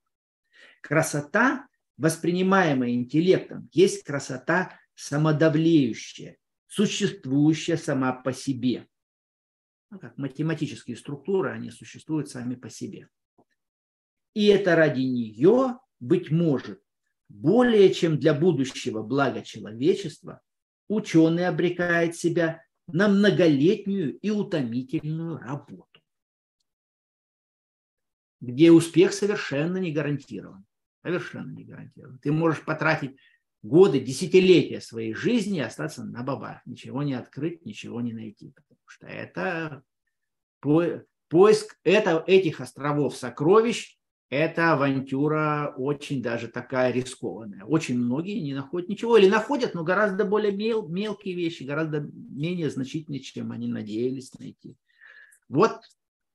Красота, 0.81 1.67
воспринимаемая 1.97 2.91
интеллектом, 2.91 3.69
есть 3.71 4.03
красота 4.03 4.79
самодавлеющая, 4.95 6.38
существующая 6.67 7.77
сама 7.77 8.13
по 8.13 8.34
себе. 8.34 8.88
Ну, 9.89 9.99
как 9.99 10.17
математические 10.17 10.97
структуры, 10.97 11.51
они 11.51 11.71
существуют 11.71 12.29
сами 12.29 12.55
по 12.55 12.69
себе. 12.69 13.10
И 14.34 14.48
это 14.48 14.76
ради 14.76 15.02
нее, 15.02 15.80
быть 16.00 16.32
может, 16.32 16.82
более 17.28 17.94
чем 17.94 18.20
для 18.20 18.34
будущего 18.34 19.04
блага 19.04 19.41
человечества, 19.41 20.41
ученый 20.88 21.48
обрекает 21.48 22.15
себя 22.15 22.63
на 22.88 23.08
многолетнюю 23.08 24.17
и 24.17 24.30
утомительную 24.30 25.38
работу, 25.38 26.02
где 28.41 28.72
успех 28.72 29.13
совершенно 29.13 29.78
не 29.78 29.91
гарантирован. 29.91 30.65
Совершенно 31.04 31.52
не 31.52 31.63
гарантирован. 31.63 32.20
Ты 32.20 32.32
можешь 32.32 32.63
потратить 32.63 33.17
годы, 33.63 34.00
десятилетия 34.00 34.82
своей 34.82 35.13
жизни 35.13 35.58
и 35.58 35.62
остаться 35.62 36.04
на 36.04 36.24
бабах, 36.24 36.65
ничего 36.65 37.02
не 37.04 37.13
открыть, 37.13 37.65
ничего 37.65 38.02
не 38.02 38.13
найти, 38.13 38.52
потому 38.52 38.80
что 38.86 39.08
это 39.08 39.84
поиск 40.60 41.80
этих 41.84 42.60
островов 42.60 43.15
сокровищ 43.15 43.98
эта 44.32 44.72
авантюра 44.72 45.74
очень 45.78 46.24
даже 46.24 46.48
такая 46.48 46.94
рискованная. 46.94 47.65
Очень 47.65 48.00
многие 48.00 48.39
не 48.39 48.54
находят 48.54 48.88
ничего 48.88 49.17
или 49.17 49.28
находят, 49.28 49.74
но 49.74 49.84
гораздо 49.84 50.24
более 50.24 50.54
мел, 50.54 50.88
мелкие 50.88 51.36
вещи, 51.36 51.63
гораздо 51.63 52.00
менее 52.00 52.70
значительные, 52.70 53.20
чем 53.20 53.52
они 53.52 53.67
надеялись 53.67 54.34
найти. 54.39 54.78
Вот, 55.50 55.82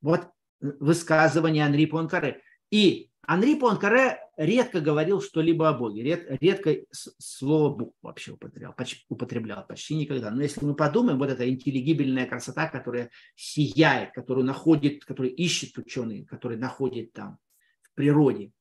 вот 0.03 0.29
высказывание 0.61 1.65
Анри 1.65 1.87
Понкаре. 1.87 2.43
И 2.71 3.09
Анри 3.23 3.55
Понкаре 3.55 4.19
редко 4.37 4.83
говорил 4.83 5.23
что-либо 5.23 5.71
о 5.71 5.73
Боге, 5.73 6.03
ред, 6.03 6.27
редко 6.43 6.77
слово 6.93 7.75
Бог 7.75 7.95
вообще 8.03 8.33
употреблял, 8.33 8.75
почти, 8.75 9.07
употреблял, 9.09 9.67
почти 9.67 9.97
никогда. 9.97 10.31
Но 10.31 10.43
если 10.43 10.63
мы 10.67 10.75
подумаем, 10.75 11.19
вот 11.19 11.31
эта 11.31 11.49
интеллигибельная 11.49 12.27
красота, 12.27 12.69
которая 12.69 13.11
сияет, 13.37 14.13
которую 14.13 14.45
находит, 14.45 15.07
которую 15.07 15.35
ищет 15.35 15.79
ученый, 15.79 16.27
который 16.27 16.59
находит 16.59 17.15
там, 17.15 17.39
природе. 17.97 18.53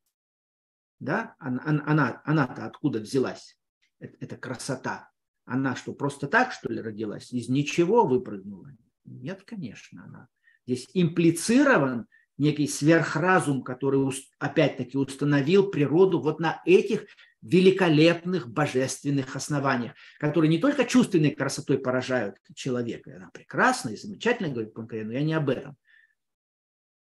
Да? 0.99 1.35
Она, 1.37 1.61
она, 1.85 2.21
она-то 2.25 2.65
откуда 2.65 2.99
взялась? 2.99 3.59
Это, 3.99 4.17
это 4.19 4.37
красота. 4.37 5.11
Она 5.45 5.75
что, 5.75 5.93
просто 5.93 6.27
так, 6.27 6.51
что 6.51 6.71
ли, 6.71 6.81
родилась? 6.81 7.31
Из 7.31 7.49
ничего 7.49 8.07
выпрыгнула? 8.07 8.71
Нет, 9.03 9.43
конечно, 9.45 10.03
она. 10.03 10.27
Здесь 10.65 10.89
имплицирован 10.93 12.07
некий 12.37 12.67
сверхразум, 12.67 13.63
который 13.63 14.11
опять-таки 14.39 14.97
установил 14.97 15.69
природу 15.69 16.19
вот 16.19 16.39
на 16.39 16.61
этих 16.65 17.05
великолепных 17.41 18.49
божественных 18.49 19.35
основаниях, 19.35 19.93
которые 20.19 20.49
не 20.49 20.57
только 20.57 20.83
чувственной 20.83 21.29
красотой 21.29 21.77
поражают 21.77 22.37
человека, 22.55 23.15
она 23.15 23.29
прекрасна 23.31 23.89
и 23.89 23.97
замечательна, 23.97 24.49
говорит 24.49 24.73
Панкарен, 24.73 25.07
но 25.07 25.13
я 25.13 25.21
не 25.21 25.33
об 25.33 25.49
этом, 25.49 25.77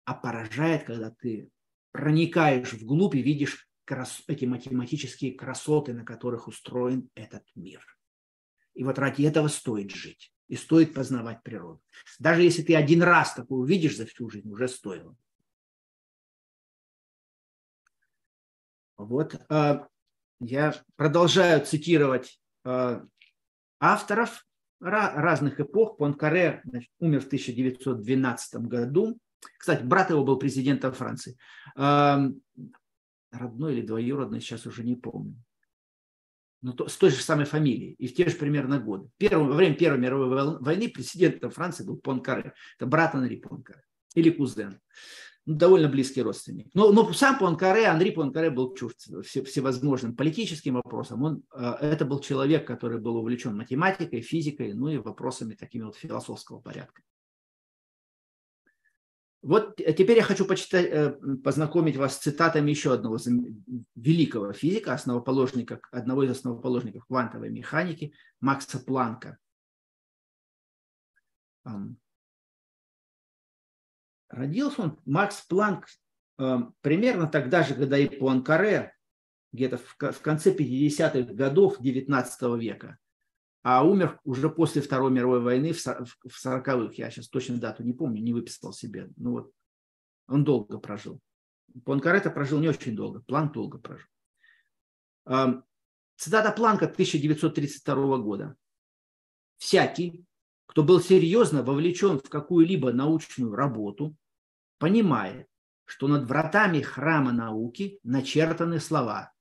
а 0.06 0.14
поражает, 0.14 0.86
когда 0.86 1.12
ты 1.12 1.50
проникаешь 1.92 2.74
вглубь 2.74 3.16
и 3.16 3.22
видишь 3.22 3.68
крас... 3.86 4.24
эти 4.28 4.46
математические 4.46 5.34
красоты, 5.34 5.94
на 5.94 6.06
которых 6.06 6.48
устроен 6.48 7.10
этот 7.16 7.44
мир. 7.56 7.86
И 8.74 8.84
вот 8.84 8.98
ради 9.00 9.24
этого 9.24 9.48
стоит 9.48 9.92
жить 9.92 10.34
и 10.48 10.56
стоит 10.56 10.94
познавать 10.94 11.44
природу. 11.44 11.82
Даже 12.20 12.42
если 12.42 12.62
ты 12.62 12.76
один 12.76 13.04
раз 13.04 13.34
такую 13.34 13.62
увидишь 13.62 13.98
за 13.98 14.06
всю 14.06 14.30
жизнь, 14.30 14.50
уже 14.50 14.68
стоило. 14.68 15.16
Вот 18.98 19.36
а, 19.50 19.88
я 20.40 20.76
продолжаю 20.96 21.66
цитировать 21.66 22.40
а, 22.64 23.06
авторов 23.80 24.46
разных 24.80 25.60
эпох. 25.60 25.98
Понкаре 25.98 26.64
умер 27.00 27.22
в 27.22 27.28
1912 27.28 28.62
году. 28.62 29.20
Кстати, 29.58 29.84
брат 29.84 30.10
его 30.10 30.24
был 30.24 30.38
президентом 30.38 30.94
Франции. 30.94 31.38
Родной 31.76 32.34
или 33.74 33.82
двоюродный, 33.82 34.42
сейчас 34.42 34.66
уже 34.66 34.84
не 34.84 34.96
помню. 34.96 35.42
Но 36.62 36.74
то, 36.74 36.88
с 36.88 36.98
той 36.98 37.10
же 37.10 37.22
самой 37.22 37.46
фамилией 37.46 37.94
и 37.94 38.08
в 38.08 38.14
те 38.14 38.30
же 38.30 38.36
примерно 38.36 38.80
годы. 38.80 39.10
Первым, 39.18 39.48
во 39.48 39.56
время 39.56 39.76
Первой 39.76 40.00
мировой 40.00 40.60
войны 40.60 40.90
президентом 40.90 41.50
Франции 41.50 41.84
был 41.84 41.98
Понкаре. 41.98 42.54
Это 42.78 42.86
брат 42.86 43.16
Анри 43.16 43.38
Понкаре 43.38 43.84
или 44.14 44.30
кузен. 44.30 44.80
Ну, 45.46 45.56
довольно 45.56 45.88
близкий 45.90 46.22
родственник. 46.22 46.68
Но, 46.76 46.92
но 46.92 47.12
сам 47.14 47.40
Пуанкаре, 47.40 47.86
Анри 47.86 48.12
Пуанкаре 48.12 48.52
был 48.52 48.76
чужд 48.76 48.98
всевозможным 49.26 50.16
политическим 50.16 50.76
вопросам. 50.76 51.24
Он, 51.24 51.44
э, 51.56 51.78
это 51.82 52.06
был 52.06 52.20
человек, 52.20 52.68
который 52.68 53.00
был 53.00 53.16
увлечен 53.16 53.56
математикой, 53.58 54.22
физикой, 54.22 54.74
ну 54.74 54.90
и 54.90 54.98
вопросами 54.98 55.56
такими 55.56 55.84
вот 55.84 55.96
философского 55.96 56.60
порядка. 56.60 57.02
Вот 59.42 59.78
теперь 59.78 60.18
я 60.18 60.24
хочу 60.24 60.46
почитать, 60.46 60.86
э, 60.86 61.12
познакомить 61.44 61.98
вас 61.98 62.16
с 62.16 62.20
цитатами 62.20 62.70
еще 62.70 62.94
одного 62.94 63.18
великого 63.96 64.54
физика, 64.54 64.94
основоположника, 64.94 65.82
одного 65.92 66.24
из 66.24 66.32
основоположников 66.32 67.06
квантовой 67.08 67.50
механики, 67.50 68.14
Макса 68.40 68.80
Планка. 68.80 69.40
Родился 74.30 74.82
он, 74.82 75.00
Макс 75.06 75.42
Планк, 75.42 75.88
примерно 76.82 77.28
тогда 77.28 77.64
же, 77.64 77.74
когда 77.76 77.98
и 77.98 78.08
Пуанкаре, 78.08 78.96
где-то 79.52 79.78
в 79.78 80.22
конце 80.22 80.56
50-х 80.56 81.34
годов 81.34 81.80
19 81.80 82.42
века 82.60 82.98
а 83.64 83.86
умер 83.86 84.20
уже 84.24 84.50
после 84.50 84.82
Второй 84.82 85.12
мировой 85.12 85.42
войны 85.42 85.74
в 85.74 85.78
40-х. 85.78 86.94
Я 86.96 87.12
сейчас 87.12 87.28
точно 87.28 87.58
дату 87.58 87.84
не 87.84 87.94
помню, 87.94 88.22
не 88.22 88.34
выписал 88.34 88.74
себе. 88.74 89.10
Ну 89.18 89.32
вот, 89.32 89.52
он 90.28 90.44
долго 90.44 90.80
прожил. 90.80 91.20
Пуанкаретто 91.86 92.32
прожил 92.32 92.60
не 92.60 92.70
очень 92.70 92.96
долго, 92.96 93.22
Планк 93.22 93.54
долго 93.54 93.78
прожил. 93.78 94.08
Цитата 96.18 96.52
Планка 96.52 96.86
1932 96.86 98.18
года. 98.18 98.56
«Всякий, 99.58 100.26
кто 100.66 100.84
был 100.84 101.00
серьезно 101.00 101.64
вовлечен 101.64 102.20
в 102.20 102.30
какую-либо 102.30 102.92
научную 102.92 103.56
работу, 103.56 104.16
понимает, 104.80 105.48
что 105.86 106.08
над 106.08 106.28
вратами 106.28 106.82
храма 106.82 107.32
науки 107.32 108.00
начертаны 108.04 108.80
слова 108.80 109.34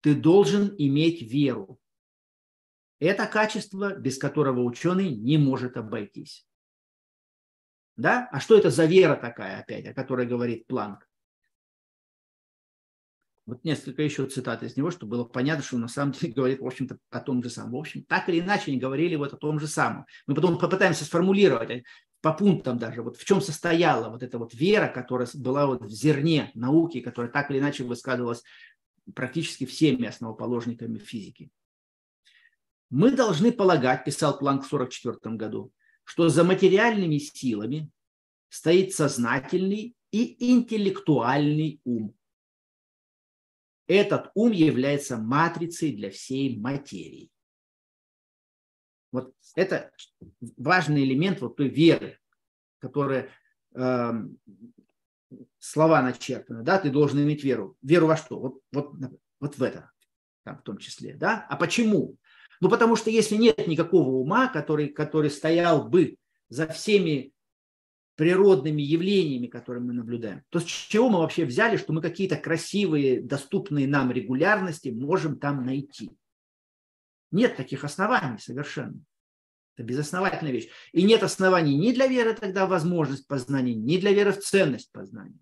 «Ты 0.00 0.14
должен 0.14 0.74
иметь 0.78 1.22
веру, 1.22 1.78
Это 3.02 3.26
качество, 3.26 3.96
без 3.96 4.16
которого 4.16 4.60
ученый 4.60 5.10
не 5.10 5.36
может 5.36 5.76
обойтись. 5.76 6.46
Да? 7.96 8.28
А 8.30 8.38
что 8.38 8.56
это 8.56 8.70
за 8.70 8.84
вера 8.84 9.16
такая 9.16 9.58
опять, 9.58 9.88
о 9.88 9.92
которой 9.92 10.24
говорит 10.24 10.68
Планк? 10.68 11.08
Вот 13.44 13.64
несколько 13.64 14.02
еще 14.02 14.26
цитат 14.26 14.62
из 14.62 14.76
него, 14.76 14.92
чтобы 14.92 15.16
было 15.16 15.24
понятно, 15.24 15.64
что 15.64 15.74
он 15.74 15.82
на 15.82 15.88
самом 15.88 16.12
деле 16.12 16.32
говорит, 16.36 16.60
в 16.60 16.66
общем-то, 16.66 16.96
о 17.10 17.18
том 17.18 17.42
же 17.42 17.50
самом. 17.50 17.72
В 17.72 17.76
общем, 17.78 18.04
так 18.04 18.28
или 18.28 18.38
иначе, 18.38 18.70
они 18.70 18.78
говорили 18.78 19.16
вот 19.16 19.32
о 19.32 19.36
том 19.36 19.58
же 19.58 19.66
самом. 19.66 20.06
Мы 20.28 20.36
потом 20.36 20.56
попытаемся 20.56 21.04
сформулировать 21.04 21.82
по 22.20 22.32
пунктам 22.32 22.78
даже, 22.78 23.02
вот 23.02 23.16
в 23.16 23.24
чем 23.24 23.40
состояла 23.40 24.10
вот 24.10 24.22
эта 24.22 24.38
вот 24.38 24.54
вера, 24.54 24.86
которая 24.86 25.26
была 25.34 25.66
вот 25.66 25.82
в 25.82 25.90
зерне 25.90 26.52
науки, 26.54 27.00
которая 27.00 27.32
так 27.32 27.50
или 27.50 27.58
иначе 27.58 27.82
высказывалась 27.82 28.44
практически 29.12 29.66
всеми 29.66 30.06
основоположниками 30.06 30.98
физики. 30.98 31.50
Мы 32.92 33.10
должны 33.10 33.52
полагать, 33.52 34.04
писал 34.04 34.38
Планк 34.38 34.64
в 34.64 34.74
1944 34.74 35.36
году, 35.36 35.72
что 36.04 36.28
за 36.28 36.44
материальными 36.44 37.16
силами 37.16 37.90
стоит 38.50 38.92
сознательный 38.92 39.96
и 40.10 40.52
интеллектуальный 40.52 41.80
ум. 41.84 42.14
Этот 43.86 44.30
ум 44.34 44.52
является 44.52 45.16
матрицей 45.16 45.96
для 45.96 46.10
всей 46.10 46.58
материи. 46.58 47.30
Вот 49.10 49.34
это 49.54 49.90
важный 50.58 51.04
элемент 51.04 51.40
вот 51.40 51.56
той 51.56 51.68
веры, 51.68 52.18
которая 52.78 53.30
э, 53.74 54.12
слова 55.58 56.02
начертаны, 56.02 56.62
да, 56.62 56.78
ты 56.78 56.90
должен 56.90 57.22
иметь 57.22 57.42
веру. 57.42 57.78
Веру 57.80 58.06
во 58.08 58.18
что? 58.18 58.38
Вот, 58.38 58.60
вот, 58.70 58.92
вот 59.40 59.56
в 59.56 59.62
это, 59.62 59.90
там, 60.44 60.58
в 60.58 60.62
том 60.62 60.76
числе, 60.76 61.14
да. 61.14 61.46
А 61.48 61.56
почему? 61.56 62.18
Ну, 62.62 62.70
потому 62.70 62.94
что 62.94 63.10
если 63.10 63.34
нет 63.34 63.66
никакого 63.66 64.10
ума, 64.10 64.46
который, 64.46 64.86
который 64.86 65.30
стоял 65.30 65.88
бы 65.88 66.16
за 66.48 66.68
всеми 66.68 67.32
природными 68.14 68.80
явлениями, 68.80 69.48
которые 69.48 69.82
мы 69.82 69.92
наблюдаем, 69.92 70.44
то 70.48 70.60
с 70.60 70.64
чего 70.64 71.10
мы 71.10 71.18
вообще 71.18 71.44
взяли, 71.44 71.76
что 71.76 71.92
мы 71.92 72.00
какие-то 72.00 72.36
красивые, 72.36 73.20
доступные 73.20 73.88
нам 73.88 74.12
регулярности 74.12 74.90
можем 74.90 75.40
там 75.40 75.66
найти? 75.66 76.12
Нет 77.32 77.56
таких 77.56 77.82
оснований 77.82 78.38
совершенно. 78.38 79.00
Это 79.74 79.82
безосновательная 79.82 80.52
вещь. 80.52 80.68
И 80.92 81.02
нет 81.02 81.24
оснований 81.24 81.74
ни 81.74 81.90
для 81.90 82.06
веры 82.06 82.32
тогда 82.32 82.66
в 82.66 82.68
возможность 82.68 83.26
познания, 83.26 83.74
ни 83.74 83.96
для 83.96 84.12
веры 84.12 84.30
в 84.30 84.38
ценность 84.38 84.92
познания. 84.92 85.40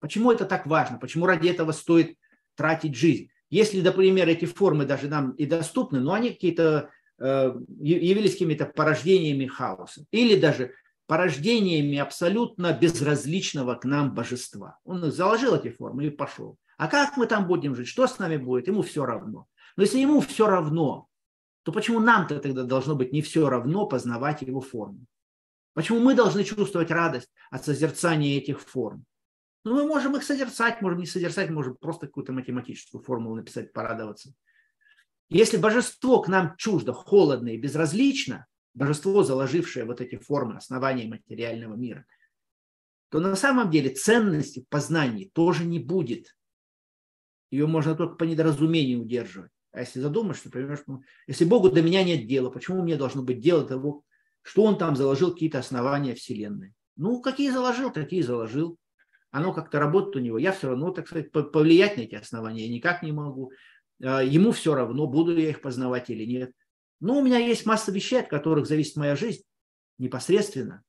Почему 0.00 0.32
это 0.32 0.44
так 0.44 0.66
важно? 0.66 0.98
Почему 0.98 1.24
ради 1.24 1.48
этого 1.48 1.72
стоит 1.72 2.18
тратить 2.56 2.94
жизнь? 2.94 3.30
Если, 3.50 3.80
например, 3.80 4.28
эти 4.28 4.44
формы 4.44 4.86
даже 4.86 5.08
нам 5.08 5.32
и 5.32 5.46
доступны, 5.46 6.00
но 6.00 6.12
они 6.12 6.30
какие-то 6.30 6.90
э, 7.18 7.54
явились 7.80 8.32
какими-то 8.32 8.66
порождениями 8.66 9.46
хаоса 9.46 10.04
или 10.10 10.38
даже 10.38 10.72
порождениями 11.06 11.98
абсолютно 11.98 12.72
безразличного 12.72 13.76
к 13.76 13.84
нам 13.84 14.14
божества. 14.14 14.78
Он 14.84 15.10
заложил 15.12 15.54
эти 15.54 15.70
формы 15.70 16.06
и 16.06 16.10
пошел. 16.10 16.58
А 16.76 16.88
как 16.88 17.16
мы 17.16 17.26
там 17.26 17.46
будем 17.46 17.74
жить, 17.74 17.88
что 17.88 18.06
с 18.06 18.18
нами 18.18 18.36
будет, 18.36 18.66
ему 18.66 18.82
все 18.82 19.06
равно. 19.06 19.46
Но 19.76 19.82
если 19.82 19.98
ему 19.98 20.20
все 20.20 20.46
равно, 20.46 21.08
то 21.62 21.72
почему 21.72 22.00
нам-то 22.00 22.38
тогда 22.40 22.64
должно 22.64 22.94
быть 22.94 23.12
не 23.12 23.22
все 23.22 23.48
равно 23.48 23.86
познавать 23.86 24.42
его 24.42 24.60
форму? 24.60 25.06
Почему 25.74 26.00
мы 26.00 26.14
должны 26.14 26.44
чувствовать 26.44 26.90
радость 26.90 27.30
от 27.50 27.64
созерцания 27.64 28.38
этих 28.38 28.60
форм? 28.60 29.04
Ну, 29.66 29.74
мы 29.74 29.84
можем 29.84 30.14
их 30.14 30.22
созерцать, 30.22 30.80
можем 30.80 31.00
не 31.00 31.06
созерцать, 31.06 31.50
можем 31.50 31.74
просто 31.74 32.06
какую-то 32.06 32.32
математическую 32.32 33.02
формулу 33.02 33.34
написать, 33.34 33.72
порадоваться. 33.72 34.32
Если 35.28 35.56
божество 35.56 36.22
к 36.22 36.28
нам 36.28 36.54
чуждо, 36.56 36.92
холодно 36.92 37.48
и 37.48 37.56
безразлично, 37.56 38.46
божество, 38.74 39.24
заложившее 39.24 39.84
вот 39.84 40.00
эти 40.00 40.18
формы 40.18 40.56
основания 40.56 41.08
материального 41.08 41.74
мира, 41.74 42.06
то 43.08 43.18
на 43.18 43.34
самом 43.34 43.72
деле 43.72 43.90
ценности 43.90 44.60
в 44.60 44.68
познании 44.68 45.32
тоже 45.34 45.64
не 45.64 45.80
будет. 45.80 46.36
Ее 47.50 47.66
можно 47.66 47.96
только 47.96 48.14
по 48.14 48.22
недоразумению 48.22 49.02
удерживать. 49.02 49.50
А 49.72 49.80
если 49.80 49.98
задумаешься, 49.98 50.48
понимаешь, 50.48 50.84
ну, 50.86 51.02
если 51.26 51.44
Богу 51.44 51.70
до 51.70 51.82
меня 51.82 52.04
нет 52.04 52.28
дела, 52.28 52.50
почему 52.50 52.84
мне 52.84 52.94
должно 52.94 53.24
быть 53.24 53.40
дело 53.40 53.66
того, 53.66 54.04
что 54.42 54.62
Он 54.62 54.78
там 54.78 54.94
заложил 54.94 55.32
какие-то 55.32 55.58
основания 55.58 56.14
Вселенной? 56.14 56.72
Ну, 56.94 57.20
какие 57.20 57.50
заложил, 57.50 57.90
такие 57.90 58.22
заложил 58.22 58.78
оно 59.36 59.52
как-то 59.52 59.78
работает 59.78 60.16
у 60.16 60.18
него. 60.20 60.38
Я 60.38 60.52
все 60.52 60.68
равно, 60.68 60.90
так 60.92 61.06
сказать, 61.06 61.30
повлиять 61.30 61.98
на 61.98 62.02
эти 62.02 62.14
основания 62.14 62.66
никак 62.68 63.02
не 63.02 63.12
могу. 63.12 63.52
А, 64.02 64.22
ему 64.22 64.52
все 64.52 64.74
равно, 64.74 65.06
буду 65.06 65.36
я 65.36 65.50
их 65.50 65.60
познавать 65.60 66.08
или 66.08 66.24
нет. 66.24 66.52
Но 67.00 67.18
у 67.18 67.22
меня 67.22 67.36
есть 67.36 67.66
масса 67.66 67.92
вещей, 67.92 68.20
от 68.20 68.28
которых 68.28 68.66
зависит 68.66 68.96
моя 68.96 69.14
жизнь 69.14 69.42
непосредственно. 69.98 70.82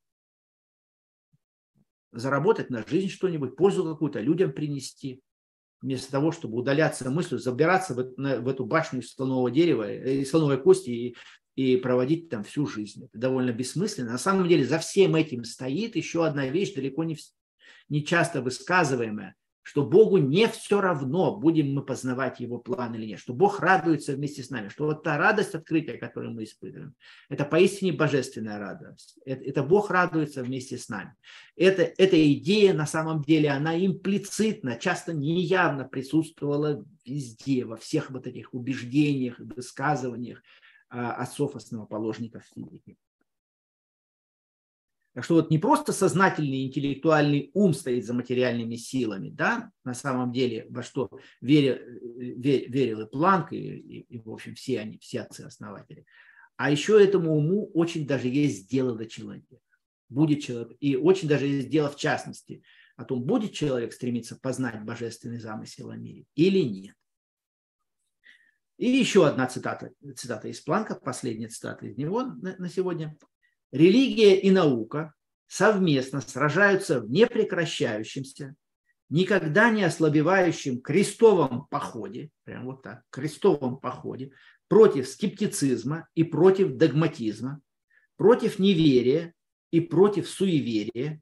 Заработать 2.14 2.70
на 2.70 2.88
жизнь 2.88 3.10
что-нибудь, 3.10 3.58
пользу 3.58 3.84
какую-то 3.84 4.22
людям 4.22 4.54
принести. 4.54 5.22
Вместо 5.82 6.10
того, 6.10 6.32
чтобы 6.32 6.58
удаляться 6.58 7.10
мыслью, 7.10 7.40
забираться 7.40 7.96
в, 7.96 8.16
в 8.16 8.48
эту 8.48 8.66
башню 8.66 9.02
из 9.02 9.14
слонового 9.14 9.52
дерева, 9.52 9.92
э, 9.92 10.22
из 10.22 10.30
слоновой 10.30 10.58
кости 10.58 10.90
и, 10.90 11.16
и 11.56 11.76
проводить 11.76 12.30
там 12.30 12.46
всю 12.46 12.66
жизнь. 12.66 13.04
Это 13.04 13.20
довольно 13.20 13.52
бессмысленно. 13.52 14.14
На 14.14 14.18
самом 14.18 14.48
деле 14.48 14.66
за 14.66 14.80
всем 14.80 15.16
этим 15.16 15.44
стоит 15.44 15.98
еще 15.98 16.26
одна 16.26 16.48
вещь, 16.48 16.74
далеко 16.74 17.04
не, 17.04 17.18
нечасто 17.90 18.42
высказываемое, 18.42 19.36
что 19.68 19.84
Богу 19.84 20.18
не 20.18 20.48
все 20.48 20.80
равно, 20.80 21.36
будем 21.36 21.74
мы 21.74 21.84
познавать 21.84 22.40
Его 22.40 22.58
план 22.58 22.96
или 22.96 23.06
нет, 23.06 23.20
что 23.20 23.34
Бог 23.34 23.60
радуется 23.60 24.14
вместе 24.14 24.42
с 24.42 24.50
нами, 24.50 24.70
что 24.70 24.86
вот 24.86 25.04
та 25.04 25.18
радость 25.18 25.56
открытия, 25.56 25.98
которую 25.98 26.34
мы 26.34 26.46
испытываем, 26.46 26.96
это 27.28 27.44
поистине 27.44 27.92
божественная 27.92 28.60
радость. 28.60 29.20
Это, 29.26 29.44
это 29.44 29.64
Бог 29.64 29.92
радуется 29.92 30.42
вместе 30.42 30.78
с 30.78 30.88
нами. 30.88 31.16
Это, 31.58 31.82
эта 31.82 32.34
идея 32.34 32.74
на 32.74 32.86
самом 32.86 33.24
деле, 33.24 33.50
она 33.50 33.78
имплицитно, 33.78 34.78
часто 34.78 35.12
неявно 35.12 35.84
присутствовала 35.84 36.86
везде, 37.06 37.66
во 37.66 37.76
всех 37.76 38.10
вот 38.10 38.26
этих 38.26 38.54
убеждениях, 38.54 39.38
высказываниях 39.38 40.42
а, 40.90 41.12
отцов-основоположников 41.16 42.44
физики. 42.56 42.96
Что 45.20 45.36
вот 45.36 45.50
не 45.50 45.58
просто 45.58 45.94
сознательный 45.94 46.66
интеллектуальный 46.66 47.50
ум 47.54 47.74
стоит 47.74 48.06
за 48.06 48.14
материальными 48.14 48.76
силами, 48.76 49.30
да, 49.30 49.72
на 49.84 49.96
самом 49.96 50.32
деле, 50.32 50.68
во 50.70 50.84
что 50.84 51.10
верил, 51.42 51.78
верил 52.18 53.02
и 53.02 53.10
Планк, 53.10 53.52
и, 53.52 53.58
и, 53.58 54.00
и, 54.02 54.20
в 54.20 54.30
общем, 54.30 54.54
все 54.54 54.80
они, 54.80 55.00
все 55.00 55.22
отцы-основатели. 55.22 56.06
А 56.56 56.70
еще 56.70 57.04
этому 57.04 57.36
уму 57.36 57.72
очень 57.74 58.06
даже 58.06 58.28
есть 58.28 58.70
дело 58.70 58.96
до 58.96 59.08
человека. 59.08 59.58
Будет 60.10 60.44
человек, 60.44 60.78
и 60.80 60.96
очень 60.96 61.28
даже 61.28 61.48
есть 61.48 61.70
дело 61.70 61.90
в 61.90 61.98
частности 61.98 62.64
о 62.96 63.04
том, 63.04 63.24
будет 63.24 63.54
человек 63.54 63.94
стремиться 63.94 64.38
познать 64.40 64.84
божественный 64.84 65.40
замысел 65.40 65.90
о 65.90 65.96
мире 65.96 66.26
или 66.36 66.60
нет. 66.60 66.96
И 68.78 68.88
еще 68.88 69.28
одна 69.28 69.48
цитата, 69.48 69.92
цитата 70.16 70.48
из 70.48 70.62
Планка, 70.62 70.96
последняя 70.96 71.48
цитата 71.48 71.88
из 71.88 71.98
него 71.98 72.24
на, 72.24 72.56
на 72.58 72.70
сегодня. 72.70 73.18
Религия 73.72 74.40
и 74.40 74.50
наука 74.50 75.14
совместно 75.48 76.22
сражаются 76.22 77.02
в 77.02 77.10
непрекращающемся, 77.10 78.56
никогда 79.10 79.70
не 79.70 79.84
ослабевающем 79.84 80.82
крестовом 80.82 81.68
походе, 81.70 82.30
прям 82.44 82.66
вот 82.66 82.82
так, 82.82 83.04
крестовом 83.10 83.80
походе, 83.80 84.32
против 84.68 85.08
скептицизма 85.08 86.08
и 86.16 86.24
против 86.24 86.76
догматизма, 86.76 87.62
против 88.16 88.60
неверия 88.60 89.34
и 89.72 89.82
против 89.82 90.30
суеверия, 90.30 91.22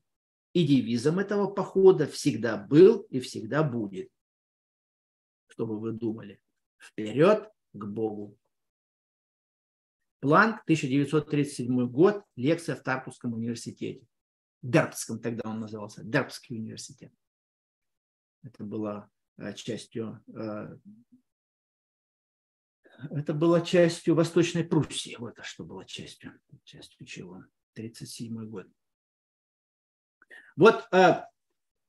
и 0.54 0.66
девизом 0.66 1.20
этого 1.20 1.48
похода 1.48 2.08
всегда 2.08 2.58
был 2.58 3.02
и 3.10 3.20
всегда 3.20 3.62
будет. 3.62 4.10
Чтобы 5.48 5.80
вы 5.80 5.92
думали, 5.92 6.40
вперед 6.78 7.50
к 7.74 7.86
Богу. 7.86 8.38
Планк, 10.20 10.62
1937 10.64 11.88
год, 11.88 12.24
лекция 12.36 12.76
в 12.76 12.84
Тарпусском 12.84 13.34
университете. 13.34 14.06
Дербском 14.62 15.20
тогда 15.20 15.50
он 15.50 15.60
назывался, 15.60 16.04
Дербский 16.04 16.58
университет. 16.58 17.14
Это 18.44 18.64
была 18.64 19.10
э, 19.38 19.54
частью, 19.54 20.24
э, 20.28 20.78
это 23.12 23.34
была 23.34 23.62
частью 23.62 24.16
Восточной 24.16 24.64
Пруссии. 24.64 25.16
Вот 25.20 25.38
что 25.44 25.64
было 25.64 25.86
частью, 25.86 26.40
частью 26.64 27.06
чего? 27.06 27.44
37 27.74 28.50
год. 28.50 28.68
Вот 30.56 30.88
э, 30.92 31.24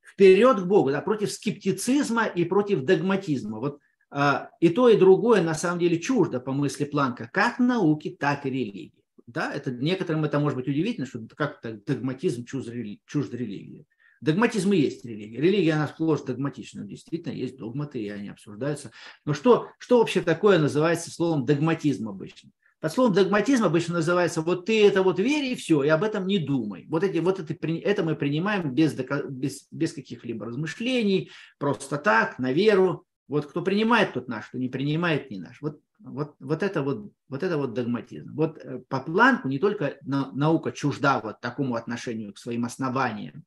вперед 0.03 0.61
к 0.61 0.67
Богу, 0.67 0.91
да, 0.91 1.01
против 1.01 1.33
скептицизма 1.33 2.27
и 2.27 2.45
против 2.45 2.85
догматизма. 2.85 3.59
Вот 3.61 3.81
и 4.13 4.69
то, 4.71 4.89
и 4.89 4.97
другое 4.97 5.43
на 5.43 5.55
самом 5.55 5.81
деле 5.81 5.99
чуждо 5.99 6.41
по 6.41 6.53
мысли 6.53 6.85
Планка, 6.85 7.29
как 7.33 7.59
науки, 7.59 8.17
так 8.19 8.47
и 8.47 8.51
религии. 8.51 8.93
Да, 9.27 9.53
это 9.53 9.73
некоторым 9.73 10.25
это 10.25 10.39
может 10.39 10.57
быть 10.57 10.69
удивительно, 10.69 11.07
что 11.07 11.21
как-то 11.37 11.73
догматизм 11.73 12.45
чужд, 12.45 12.69
религии. 12.69 13.87
Догматизм 14.21 14.73
и 14.73 14.79
есть 14.79 15.05
религия. 15.05 15.41
Религия, 15.41 15.73
она 15.73 15.89
сплошь 15.89 16.23
догматична. 16.23 16.85
Действительно, 16.85 17.33
есть 17.33 17.59
догматы, 17.59 18.01
и 18.01 18.09
они 18.09 18.29
обсуждаются. 18.29 18.93
Но 19.25 19.35
что, 19.35 19.69
что 19.79 19.99
вообще 19.99 20.23
такое 20.23 20.59
называется 20.59 21.11
словом 21.11 21.45
догматизм 21.45 22.09
обычно? 22.09 22.51
Под 22.81 22.93
словом 22.93 23.15
догматизм 23.15 23.65
обычно 23.65 23.95
называется 23.95 24.43
вот 24.43 24.67
ты 24.67 24.87
это 24.87 25.03
вот 25.03 25.19
верь 25.19 25.45
и 25.45 25.55
все, 25.55 25.83
и 25.83 25.89
об 25.89 26.05
этом 26.05 26.27
не 26.27 26.39
думай. 26.39 26.87
Вот, 26.89 27.03
эти, 27.03 27.19
вот 27.19 27.41
это, 27.41 27.55
это 27.55 28.05
мы 28.05 28.15
принимаем 28.15 28.73
без, 28.73 28.95
без, 28.95 29.67
без 29.71 29.93
каких-либо 29.93 30.47
размышлений, 30.47 31.31
просто 31.59 31.97
так, 31.97 32.39
на 32.39 32.53
веру. 32.53 33.05
Вот 33.29 33.47
кто 33.47 33.63
принимает, 33.63 34.13
тот 34.13 34.29
наш, 34.29 34.49
кто 34.49 34.59
не 34.59 34.69
принимает, 34.69 35.31
не 35.31 35.39
наш. 35.39 35.61
Вот, 35.61 35.81
вот, 35.99 36.37
вот, 36.39 36.63
это, 36.63 36.83
вот, 36.83 37.13
вот 37.29 37.43
это 37.43 37.59
вот 37.59 37.75
догматизм. 37.75 38.35
Вот 38.35 38.59
э, 38.59 38.79
по 38.89 39.01
планку 39.01 39.49
не 39.49 39.59
только 39.59 39.99
наука 40.03 40.73
чужда 40.73 41.21
вот 41.21 41.41
такому 41.41 41.75
отношению 41.75 42.33
к 42.33 42.39
своим 42.39 42.65
основаниям, 42.65 43.45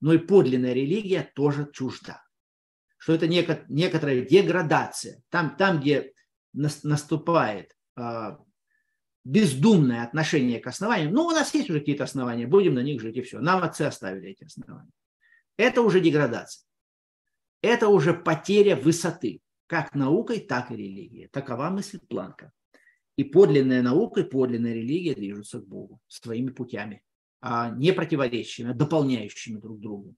но 0.00 0.12
и 0.14 0.18
подлинная 0.18 0.72
религия 0.72 1.30
тоже 1.34 1.68
чужда. 1.72 2.22
Что 2.96 3.14
это 3.14 3.28
некоторая 3.28 4.22
деградация. 4.22 5.22
Там, 5.28 5.56
там 5.56 5.80
где 5.80 6.12
наступает 6.52 7.76
а, 7.94 8.38
бездумное 9.24 10.02
отношение 10.02 10.58
к 10.58 10.66
основаниям, 10.66 11.12
ну, 11.12 11.26
у 11.26 11.30
нас 11.30 11.52
есть 11.54 11.70
уже 11.70 11.80
какие-то 11.80 12.04
основания, 12.04 12.46
будем 12.46 12.74
на 12.74 12.82
них 12.82 13.00
жить 13.00 13.16
и 13.16 13.22
все. 13.22 13.40
Нам 13.40 13.62
отцы 13.62 13.82
оставили 13.82 14.30
эти 14.30 14.44
основания. 14.44 14.90
Это 15.56 15.82
уже 15.82 16.00
деградация. 16.00 16.67
Это 17.62 17.88
уже 17.88 18.14
потеря 18.14 18.76
высоты, 18.76 19.40
как 19.66 19.94
наукой, 19.94 20.40
так 20.40 20.70
и 20.70 20.76
религией. 20.76 21.28
Такова 21.28 21.70
мысль 21.70 21.98
Планка. 22.08 22.52
И 23.16 23.24
подлинная 23.24 23.82
наука 23.82 24.20
и 24.20 24.24
подлинная 24.24 24.74
религия 24.74 25.14
движутся 25.14 25.58
к 25.58 25.66
Богу 25.66 26.00
своими 26.06 26.50
путями, 26.50 27.02
а 27.40 27.70
не 27.70 27.92
противоречащими, 27.92 28.70
а 28.70 28.74
дополняющими 28.74 29.58
друг 29.58 29.80
друга 29.80 30.14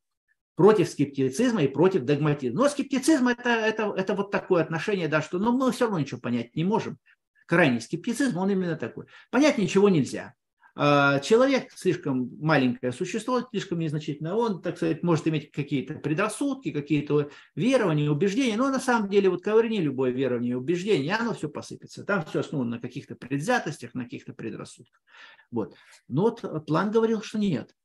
против 0.60 0.90
скептицизма 0.90 1.62
и 1.62 1.68
против 1.68 2.02
догматизма. 2.02 2.64
Но 2.64 2.68
скептицизм 2.68 3.28
это, 3.28 3.48
это, 3.48 3.94
это 3.96 4.14
вот 4.14 4.30
такое 4.30 4.62
отношение, 4.62 5.08
да, 5.08 5.22
что 5.22 5.38
ну, 5.38 5.56
мы 5.56 5.72
все 5.72 5.86
равно 5.86 5.98
ничего 5.98 6.20
понять 6.20 6.54
не 6.54 6.64
можем. 6.64 6.98
Крайний 7.46 7.80
скептицизм, 7.80 8.36
он 8.36 8.50
именно 8.50 8.76
такой. 8.76 9.06
Понять 9.30 9.56
ничего 9.56 9.88
нельзя. 9.88 10.34
А, 10.82 11.20
человек 11.20 11.70
слишком 11.74 12.30
маленькое 12.40 12.90
существо, 12.90 13.46
слишком 13.50 13.80
незначительное, 13.80 14.32
он, 14.32 14.62
так 14.62 14.78
сказать, 14.78 15.02
может 15.02 15.28
иметь 15.28 15.50
какие-то 15.50 15.92
предрассудки, 15.96 16.70
какие-то 16.70 17.28
верования, 17.54 18.10
убеждения, 18.10 18.56
но 18.56 18.70
на 18.70 18.80
самом 18.80 19.10
деле 19.10 19.28
вот 19.28 19.42
ковырни 19.42 19.76
любое 19.76 20.10
верование 20.10 20.52
и 20.52 20.54
убеждение, 20.54 21.16
оно 21.16 21.34
все 21.34 21.50
посыпется. 21.50 22.02
Там 22.06 22.24
все 22.24 22.40
основано 22.40 22.76
на 22.76 22.80
каких-то 22.80 23.14
предвзятостях, 23.14 23.92
на 23.92 24.04
каких-то 24.04 24.32
предрассудках. 24.32 25.02
Вот. 25.50 25.74
Но 26.08 26.34
вот 26.40 26.64
план 26.64 26.90
говорил, 26.90 27.20
что 27.20 27.38
нет, 27.38 27.76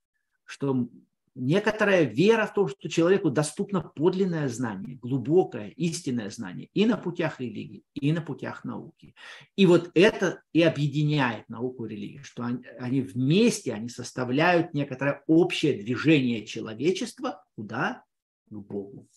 что 0.45 0.87
некоторая 1.35 2.03
вера 2.03 2.47
в 2.47 2.53
то, 2.53 2.67
что 2.67 2.89
человеку 2.89 3.29
доступно 3.29 3.81
подлинное 3.81 4.47
знание, 4.47 4.97
глубокое, 4.97 5.67
истинное 5.69 6.29
знание 6.29 6.69
и 6.73 6.85
на 6.85 6.97
путях 6.97 7.39
религии, 7.39 7.83
и 7.93 8.11
на 8.11 8.21
путях 8.21 8.63
науки. 8.63 9.13
И 9.55 9.65
вот 9.65 9.91
это 9.93 10.41
и 10.53 10.61
объединяет 10.63 11.47
науку 11.49 11.85
и 11.85 11.89
религию, 11.89 12.23
что 12.23 12.43
они, 12.43 12.65
они 12.79 13.01
вместе, 13.01 13.73
они 13.73 13.89
составляют 13.89 14.73
некоторое 14.73 15.23
общее 15.27 15.73
движение 15.73 16.45
человечества 16.45 17.45
куда? 17.55 18.03
К 18.49 18.53
Богу. 18.53 19.07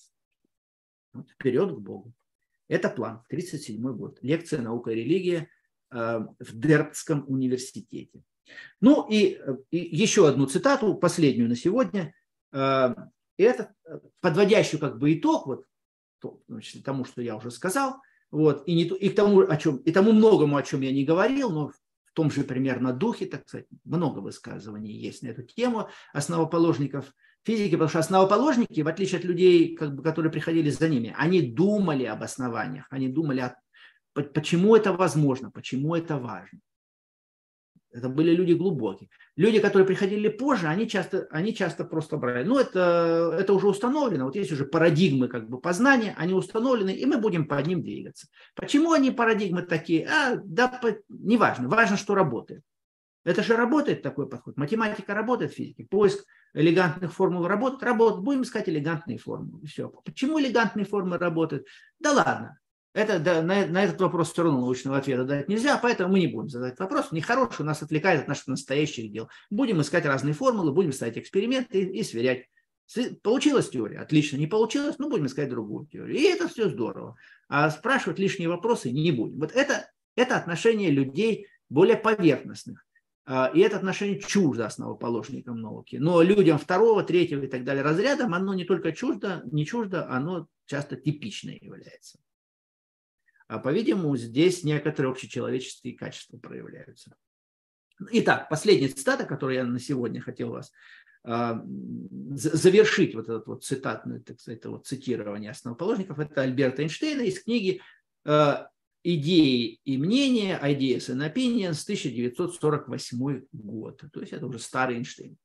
Вот, 1.12 1.30
вперед 1.30 1.74
к 1.74 1.78
Богу. 1.78 2.12
Это 2.66 2.90
план, 2.90 3.22
37 3.28 3.80
год. 3.96 4.18
Лекция 4.22 4.60
«Наука 4.60 4.90
и 4.90 4.96
религия» 4.96 5.48
э, 5.90 6.20
в 6.38 6.58
Дербтском 6.58 7.24
университете. 7.26 8.22
Ну 8.80 9.06
и, 9.08 9.40
и 9.70 9.78
еще 9.96 10.28
одну 10.28 10.46
цитату, 10.46 10.94
последнюю 10.94 11.48
на 11.48 11.56
сегодня. 11.56 12.14
Э, 12.52 12.94
это 13.36 13.74
подводящую 14.20 14.80
как 14.80 14.98
бы 14.98 15.14
итог 15.14 15.46
вот, 15.46 15.64
значит, 16.48 16.84
тому, 16.84 17.04
что 17.04 17.22
я 17.22 17.36
уже 17.36 17.50
сказал, 17.50 17.96
вот, 18.30 18.64
и, 18.66 18.74
не, 18.74 18.84
и, 18.84 19.08
к 19.08 19.14
тому, 19.14 19.40
о 19.40 19.56
чем, 19.56 19.76
и 19.78 19.92
тому 19.92 20.12
многому, 20.12 20.56
о 20.56 20.62
чем 20.62 20.82
я 20.82 20.92
не 20.92 21.04
говорил, 21.04 21.50
но 21.50 21.68
в 21.68 22.12
том 22.12 22.30
же 22.30 22.44
примерно 22.44 22.92
духе, 22.92 23.26
так 23.26 23.48
сказать, 23.48 23.66
много 23.84 24.18
высказываний 24.18 24.92
есть 24.92 25.22
на 25.22 25.28
эту 25.28 25.42
тему 25.42 25.88
основоположников 26.12 27.14
физики, 27.44 27.72
потому 27.72 27.88
что 27.88 28.00
основоположники, 28.00 28.80
в 28.80 28.88
отличие 28.88 29.18
от 29.18 29.24
людей, 29.24 29.74
как 29.76 29.94
бы, 29.94 30.02
которые 30.02 30.30
приходили 30.32 30.68
за 30.68 30.88
ними, 30.88 31.14
они 31.16 31.40
думали 31.40 32.04
об 32.04 32.22
основаниях, 32.22 32.86
они 32.90 33.08
думали, 33.08 33.40
о, 33.40 33.56
почему 34.12 34.76
это 34.76 34.92
возможно, 34.92 35.50
почему 35.50 35.94
это 35.94 36.18
важно. 36.18 36.58
Это 37.90 38.08
были 38.08 38.32
люди 38.32 38.52
глубокие. 38.52 39.08
Люди, 39.36 39.60
которые 39.60 39.86
приходили 39.86 40.28
позже, 40.28 40.66
они 40.66 40.88
часто, 40.88 41.26
они 41.30 41.54
часто 41.54 41.84
просто 41.84 42.18
брали. 42.18 42.44
Ну, 42.44 42.58
это, 42.58 43.34
это 43.38 43.54
уже 43.54 43.66
установлено. 43.66 44.26
Вот 44.26 44.36
есть 44.36 44.52
уже 44.52 44.66
парадигмы 44.66 45.28
как 45.28 45.48
бы 45.48 45.58
познания, 45.58 46.14
они 46.18 46.34
установлены, 46.34 46.90
и 46.90 47.06
мы 47.06 47.16
будем 47.16 47.46
по 47.46 47.60
ним 47.62 47.82
двигаться. 47.82 48.28
Почему 48.54 48.92
они 48.92 49.10
парадигмы 49.10 49.62
такие? 49.62 50.06
А, 50.06 50.36
да, 50.44 50.68
по, 50.68 50.96
неважно. 51.08 51.68
Важно, 51.68 51.96
что 51.96 52.14
работает. 52.14 52.62
Это 53.24 53.42
же 53.42 53.56
работает 53.56 54.02
такой 54.02 54.28
подход. 54.28 54.56
Математика 54.56 55.14
работает 55.14 55.52
в 55.52 55.54
физике. 55.54 55.84
Поиск 55.84 56.24
элегантных 56.54 57.12
формул 57.12 57.46
работает. 57.46 57.82
Работает. 57.82 58.24
Будем 58.24 58.42
искать 58.42 58.68
элегантные 58.68 59.18
формулы. 59.18 59.66
Все. 59.66 59.88
Почему 59.88 60.40
элегантные 60.40 60.84
формы 60.84 61.18
работают? 61.18 61.66
Да 61.98 62.12
ладно. 62.12 62.58
Это, 62.98 63.20
да, 63.20 63.42
на, 63.42 63.64
на 63.66 63.84
этот 63.84 64.00
вопрос 64.00 64.32
все 64.32 64.42
равно 64.42 64.58
научного 64.58 64.98
ответа 64.98 65.22
дать 65.22 65.48
нельзя, 65.48 65.78
поэтому 65.78 66.12
мы 66.12 66.18
не 66.18 66.26
будем 66.26 66.48
задать 66.48 66.80
вопрос. 66.80 67.12
Нехороший 67.12 67.64
нас 67.64 67.80
отвлекает 67.80 68.22
от 68.22 68.28
наших 68.28 68.48
настоящих 68.48 69.12
дел. 69.12 69.28
Будем 69.50 69.80
искать 69.80 70.04
разные 70.04 70.34
формулы, 70.34 70.72
будем 70.72 70.92
ставить 70.92 71.16
эксперименты 71.16 71.80
и, 71.80 72.00
и 72.00 72.02
сверять. 72.02 72.46
Получилась 73.22 73.70
теория? 73.70 74.00
Отлично. 74.00 74.36
Не 74.36 74.48
получилось? 74.48 74.96
Ну, 74.98 75.08
будем 75.08 75.26
искать 75.26 75.48
другую 75.48 75.86
теорию. 75.86 76.16
И 76.16 76.22
это 76.22 76.48
все 76.48 76.68
здорово. 76.68 77.14
А 77.48 77.70
спрашивать 77.70 78.18
лишние 78.18 78.48
вопросы 78.48 78.90
не 78.90 79.12
будем. 79.12 79.38
Вот 79.38 79.52
это, 79.52 79.88
это 80.16 80.36
отношение 80.36 80.90
людей 80.90 81.46
более 81.68 81.96
поверхностных. 81.96 82.84
А, 83.26 83.48
и 83.54 83.60
это 83.60 83.76
отношение 83.76 84.18
чуждо 84.18 84.66
основоположникам 84.66 85.60
науки. 85.60 85.96
Но 86.00 86.20
людям 86.20 86.58
второго, 86.58 87.04
третьего 87.04 87.44
и 87.44 87.46
так 87.46 87.62
далее 87.62 87.84
разрядом 87.84 88.34
оно 88.34 88.54
не 88.54 88.64
только 88.64 88.90
чуждо, 88.90 89.42
не 89.52 89.64
чуждо, 89.64 90.10
оно 90.10 90.48
часто 90.66 90.96
типичное 90.96 91.58
является. 91.60 92.18
А, 93.48 93.58
по-видимому, 93.58 94.16
здесь 94.16 94.62
некоторые 94.62 95.10
общечеловеческие 95.10 95.96
качества 95.96 96.36
проявляются. 96.36 97.16
Итак, 98.12 98.48
последняя 98.48 98.88
цитата, 98.88 99.24
которую 99.24 99.56
я 99.56 99.64
на 99.64 99.80
сегодня 99.80 100.20
хотел 100.20 100.50
вас 100.50 100.70
а, 101.24 101.64
завершить 101.64 103.14
вот 103.14 103.24
этот 103.24 103.46
вот 103.46 103.64
цитатное, 103.64 104.20
так 104.20 104.38
сказать, 104.38 104.64
вот 104.66 104.86
цитирование 104.86 105.50
основоположников, 105.50 106.18
это 106.18 106.42
Альберта 106.42 106.82
Эйнштейна 106.82 107.22
из 107.22 107.42
книги 107.42 107.80
а, 108.24 108.68
«Идеи 109.02 109.80
и 109.84 109.96
мнения», 109.96 110.60
«Ideas 110.62 111.08
and 111.08 111.26
Opinions», 111.26 111.82
1948 111.84 113.46
год. 113.52 114.04
То 114.12 114.20
есть 114.20 114.34
это 114.34 114.46
уже 114.46 114.58
старый 114.58 114.96
Эйнштейн. 114.96 115.38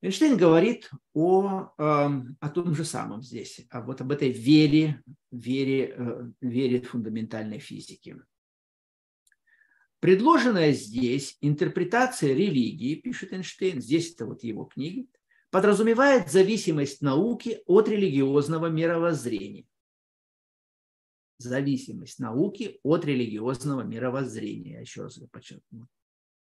Эйнштейн 0.00 0.36
говорит 0.36 0.90
о, 1.12 1.72
эм, 1.76 2.36
о 2.40 2.48
том 2.50 2.74
же 2.74 2.84
самом 2.84 3.20
здесь, 3.20 3.66
а 3.70 3.80
вот 3.80 4.00
об 4.00 4.12
этой 4.12 4.30
вере, 4.30 5.02
вере, 5.32 5.94
э, 5.96 6.30
вере 6.40 6.80
фундаментальной 6.82 7.58
физики. 7.58 8.16
Предложенная 9.98 10.72
здесь 10.72 11.36
интерпретация 11.40 12.32
религии, 12.32 12.94
пишет 12.94 13.32
Эйнштейн, 13.32 13.80
здесь 13.80 14.14
это 14.14 14.26
вот 14.26 14.44
его 14.44 14.66
книги, 14.66 15.08
подразумевает 15.50 16.30
зависимость 16.30 17.02
науки 17.02 17.60
от 17.66 17.88
религиозного 17.88 18.66
мировоззрения. 18.68 19.66
Зависимость 21.38 22.20
науки 22.20 22.78
от 22.84 23.04
религиозного 23.04 23.82
мировоззрения, 23.82 24.80
еще 24.80 25.02
раз 25.02 25.18
подчеркну, 25.32 25.88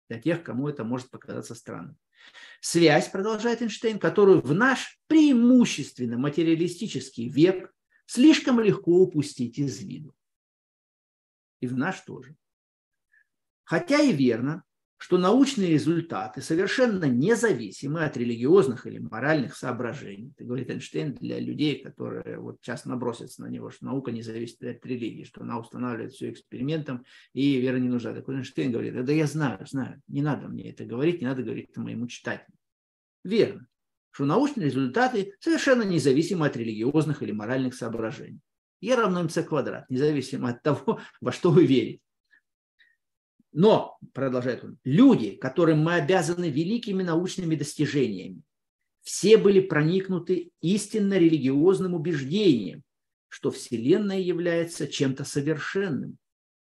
для 0.09 0.19
тех, 0.19 0.43
кому 0.43 0.67
это 0.69 0.83
может 0.83 1.09
показаться 1.09 1.55
странным. 1.55 1.97
Связь, 2.61 3.09
продолжает 3.09 3.61
Эйнштейн, 3.61 3.99
которую 3.99 4.41
в 4.41 4.53
наш 4.53 4.99
преимущественно 5.07 6.17
материалистический 6.17 7.29
век 7.29 7.73
слишком 8.05 8.59
легко 8.59 8.91
упустить 8.91 9.59
из 9.59 9.79
виду. 9.81 10.15
И 11.59 11.67
в 11.67 11.77
наш 11.77 12.01
тоже. 12.01 12.35
Хотя 13.63 13.99
и 13.99 14.13
верно, 14.13 14.63
что 14.97 15.17
научные 15.17 15.69
результаты 15.69 16.41
совершенно 16.41 17.05
независимы 17.05 18.03
от 18.03 18.17
религиозных 18.17 18.87
или 18.87 18.97
моральных 18.97 19.55
соображений. 19.55 20.31
Это 20.35 20.43
говорит 20.43 20.69
Эйнштейн 20.71 21.13
для 21.15 21.39
людей, 21.39 21.83
которые 21.83 22.39
вот 22.39 22.61
часто 22.61 22.89
набросятся 22.89 23.43
на 23.43 23.47
него, 23.47 23.69
что 23.69 23.85
наука 23.85 24.11
не 24.11 24.23
зависит 24.23 24.61
от 24.63 24.85
религии, 24.85 25.23
что 25.23 25.41
она 25.41 25.59
устанавливает 25.59 26.13
все 26.13 26.31
экспериментом, 26.31 27.05
и 27.33 27.59
вера 27.59 27.77
не 27.77 27.89
нужна. 27.89 28.13
Так 28.13 28.27
Эйнштейн 28.27 28.71
говорит, 28.71 29.05
да 29.05 29.13
я 29.13 29.27
знаю, 29.27 29.65
знаю, 29.67 30.01
не 30.07 30.21
надо 30.21 30.47
мне 30.47 30.71
это 30.71 30.83
говорить, 30.83 31.21
не 31.21 31.27
надо 31.27 31.43
говорить 31.43 31.69
это 31.69 31.79
моему 31.79 32.07
читателю. 32.07 32.55
Верно, 33.23 33.67
что 34.11 34.25
научные 34.25 34.65
результаты 34.65 35.33
совершенно 35.39 35.83
независимы 35.83 36.47
от 36.47 36.57
религиозных 36.57 37.21
или 37.21 37.31
моральных 37.31 37.75
соображений. 37.75 38.39
Е 38.81 38.95
равно 38.95 39.23
МЦ 39.23 39.39
квадрат, 39.47 39.89
независимо 39.89 40.49
от 40.49 40.63
того, 40.63 40.99
во 41.21 41.31
что 41.31 41.51
вы 41.51 41.65
верите. 41.65 42.01
Но, 43.59 43.97
продолжает 44.13 44.63
он, 44.63 44.77
люди, 44.83 45.31
которым 45.31 45.79
мы 45.79 45.95
обязаны 45.95 46.47
великими 46.47 47.01
научными 47.01 47.55
достижениями, 47.55 48.43
все 49.01 49.35
были 49.35 49.61
проникнуты 49.61 50.51
истинно 50.61 51.17
религиозным 51.17 51.95
убеждением, 51.95 52.83
что 53.29 53.49
Вселенная 53.49 54.19
является 54.19 54.87
чем-то 54.87 55.23
совершенным, 55.23 56.19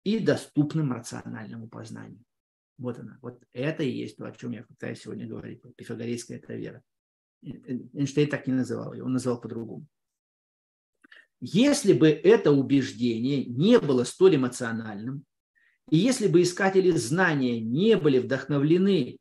и 0.02 0.18
доступным 0.18 0.92
рациональному 0.92 1.68
познанию. 1.68 2.24
Вот 2.76 2.98
она. 2.98 3.20
Вот 3.22 3.40
это 3.52 3.84
и 3.84 3.90
есть 3.90 4.16
то, 4.16 4.24
о 4.24 4.32
чем 4.32 4.50
я 4.50 4.64
пытаюсь 4.64 5.02
сегодня 5.02 5.28
говорить. 5.28 5.62
Пифагорейская 5.76 6.38
это 6.38 6.54
вера. 6.54 6.82
Эйнштейн 7.44 8.28
так 8.28 8.48
не 8.48 8.54
называл 8.54 8.94
ее, 8.94 9.04
он 9.04 9.12
называл 9.12 9.40
по-другому. 9.40 9.86
Если 11.40 11.92
бы 11.92 12.08
это 12.08 12.50
убеждение 12.50 13.44
не 13.44 13.78
было 13.78 14.02
столь 14.02 14.36
эмоциональным, 14.36 15.24
и 15.90 15.96
если 15.96 16.28
бы 16.28 16.42
искатели 16.42 16.90
знания 16.92 17.60
не 17.60 17.96
были 17.96 18.18
вдохновлены 18.18 19.18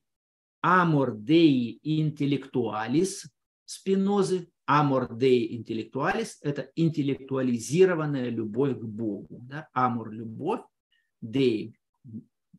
amor 0.66 1.16
dei 1.16 1.80
intellectualis 1.84 3.26
Спинозы, 3.66 4.50
amor 4.68 5.10
dei 5.16 5.56
intellectualis– 5.56 6.38
это 6.42 6.72
интеллектуализированная 6.76 8.30
любовь 8.30 8.80
к 8.80 8.84
Богу. 8.84 9.42
Да? 9.48 9.68
Amor– 9.76 10.10
любовь, 10.12 10.62
dei 11.24 11.74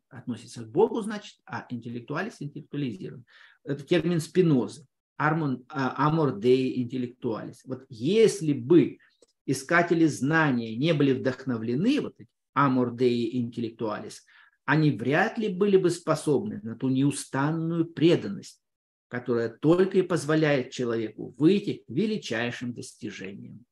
относится 0.08 0.62
к 0.62 0.70
Богу, 0.70 1.00
значит, 1.02 1.38
а 1.44 1.66
интеллектуалис– 1.68 2.36
интеллектуализирован. 2.40 3.24
Это 3.64 3.82
термин 3.84 4.20
Спинозы. 4.20 4.86
Amor 5.18 6.38
dei 6.38 6.76
intellectualis. 6.76 7.58
Вот 7.64 7.84
если 7.88 8.52
бы 8.52 8.98
искатели 9.46 10.06
знания 10.06 10.76
не 10.76 10.94
были 10.94 11.12
вдохновлены, 11.12 12.00
вот 12.00 12.14
эти 12.18 12.30
amor 12.55 12.94
dei 12.94 13.30
intellectualis, 13.34 14.20
они 14.64 14.92
вряд 14.92 15.36
ли 15.36 15.48
были 15.48 15.76
бы 15.76 15.90
способны 15.90 16.61
на 16.62 16.76
ту 16.76 16.88
неустанную 16.90 17.86
преданность, 17.86 18.62
которая 19.09 19.48
только 19.48 19.98
и 19.98 20.03
позволяет 20.03 20.70
человеку 20.70 21.34
выйти 21.36 21.82
к 21.84 21.90
величайшим 21.90 22.72
достижениям. 22.72 23.64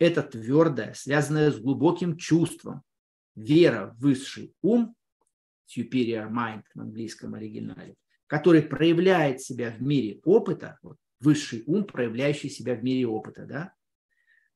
Это 0.00 0.22
твердое, 0.22 0.94
связанное 0.94 1.52
с 1.52 1.60
глубоким 1.60 2.16
чувством, 2.16 2.82
вера 3.36 3.94
в 3.94 4.00
высший 4.00 4.52
ум, 4.62 4.96
superior 5.68 6.28
mind 6.28 6.64
в 6.74 6.80
английском 6.80 7.34
оригинале, 7.34 7.94
который 8.26 8.62
проявляет 8.62 9.40
себя 9.40 9.70
в 9.70 9.80
мире 9.80 10.20
опыта, 10.24 10.78
вот, 10.82 10.96
высший 11.20 11.62
ум, 11.66 11.84
проявляющий 11.84 12.50
себя 12.50 12.74
в 12.74 12.82
мире 12.82 13.06
опыта, 13.06 13.46
да, 13.46 13.74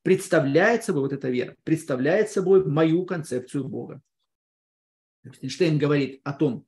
представляет 0.04 0.84
собой, 0.84 1.02
вот 1.02 1.12
эта 1.12 1.30
вера, 1.30 1.56
представляет 1.64 2.30
собой 2.30 2.64
мою 2.64 3.06
концепцию 3.06 3.64
Бога. 3.64 4.02
Эйнштейн 5.40 5.78
говорит 5.78 6.20
о 6.24 6.34
том, 6.34 6.66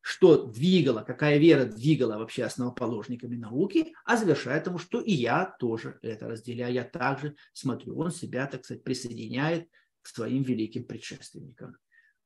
что 0.00 0.46
двигало, 0.46 1.02
какая 1.02 1.36
вера 1.36 1.66
двигала 1.66 2.16
вообще 2.16 2.44
основоположниками 2.44 3.36
науки, 3.36 3.92
а 4.06 4.16
завершает 4.16 4.64
тому, 4.64 4.78
что 4.78 5.02
и 5.02 5.12
я 5.12 5.54
тоже 5.58 5.98
это 6.00 6.28
разделяю, 6.28 6.72
я 6.72 6.84
также 6.84 7.36
смотрю, 7.52 7.98
он 7.98 8.10
себя, 8.10 8.46
так 8.46 8.64
сказать, 8.64 8.82
присоединяет 8.82 9.68
к 10.00 10.06
своим 10.06 10.42
великим 10.42 10.84
предшественникам. 10.84 11.76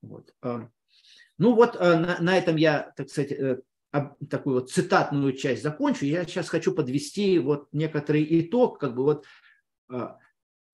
Вот. 0.00 0.32
А, 0.42 0.68
ну 1.38 1.56
вот 1.56 1.74
а, 1.76 1.98
на, 1.98 2.20
на 2.20 2.38
этом 2.38 2.54
я, 2.54 2.92
так 2.96 3.10
сказать, 3.10 3.32
э, 3.32 3.62
такую 4.30 4.60
вот 4.60 4.70
цитатную 4.70 5.32
часть 5.32 5.64
закончу. 5.64 6.06
Я 6.06 6.24
сейчас 6.24 6.48
хочу 6.48 6.72
подвести 6.72 7.40
вот 7.40 7.66
некоторый 7.72 8.24
итог, 8.42 8.78
как 8.78 8.94
бы 8.94 9.02
вот 9.02 9.26
а, 9.88 10.18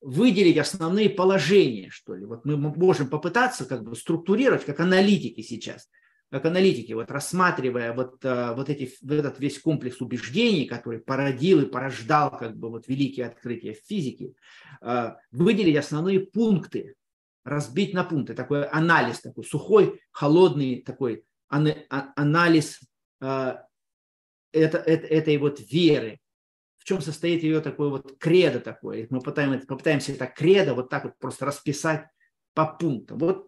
выделить 0.01 0.59
основные 0.59 1.11
положения, 1.11 1.91
что 1.91 2.15
ли. 2.15 2.25
Вот 2.25 2.45
мы 2.45 2.57
можем 2.57 3.09
попытаться 3.09 3.65
как 3.65 3.85
бы 3.85 3.97
структурировать, 3.97 4.65
как 4.65 4.81
аналитики 4.81 5.43
сейчас, 5.43 5.89
как 6.31 6.45
аналитики, 6.45 6.93
вот 6.93 7.11
рассматривая 7.11 7.93
вот, 7.93 8.25
а, 8.25 8.55
вот, 8.55 8.69
эти, 8.69 8.93
вот 9.03 9.15
этот 9.15 9.41
весь 9.41 9.59
комплекс 9.59 10.01
убеждений, 10.01 10.67
который 10.67 11.01
породил 11.01 11.63
и 11.63 11.67
порождал 11.67 12.37
как 12.37 12.57
бы 12.57 12.71
вот 12.71 12.87
великие 12.87 13.27
открытия 13.27 13.73
в 13.75 13.87
физике, 13.87 14.35
а, 14.81 15.17
выделить 15.31 15.77
основные 15.77 16.21
пункты, 16.21 16.95
разбить 17.45 17.95
на 17.95 18.05
пункты, 18.05 18.35
такой 18.35 18.67
анализ, 18.67 19.21
такой 19.21 19.45
сухой, 19.45 20.01
холодный 20.13 20.83
такой 20.83 21.25
а, 21.49 22.13
анализ 22.15 22.81
это, 23.21 24.79
этой 24.79 25.37
вот 25.39 25.61
веры, 25.61 26.19
чем 26.89 27.03
состоит 27.03 27.43
ее 27.43 27.61
такой 27.61 27.91
вот 27.91 28.19
кредо 28.19 28.61
такое. 28.61 29.07
Мы 29.11 29.21
пытаемся, 29.21 29.67
попытаемся 29.67 30.13
это 30.13 30.27
кредо 30.27 30.75
вот 30.75 30.89
так 30.89 31.05
вот 31.05 31.19
просто 31.19 31.45
расписать 31.45 32.07
по 32.55 32.65
пунктам. 32.65 33.19
Вот 33.19 33.47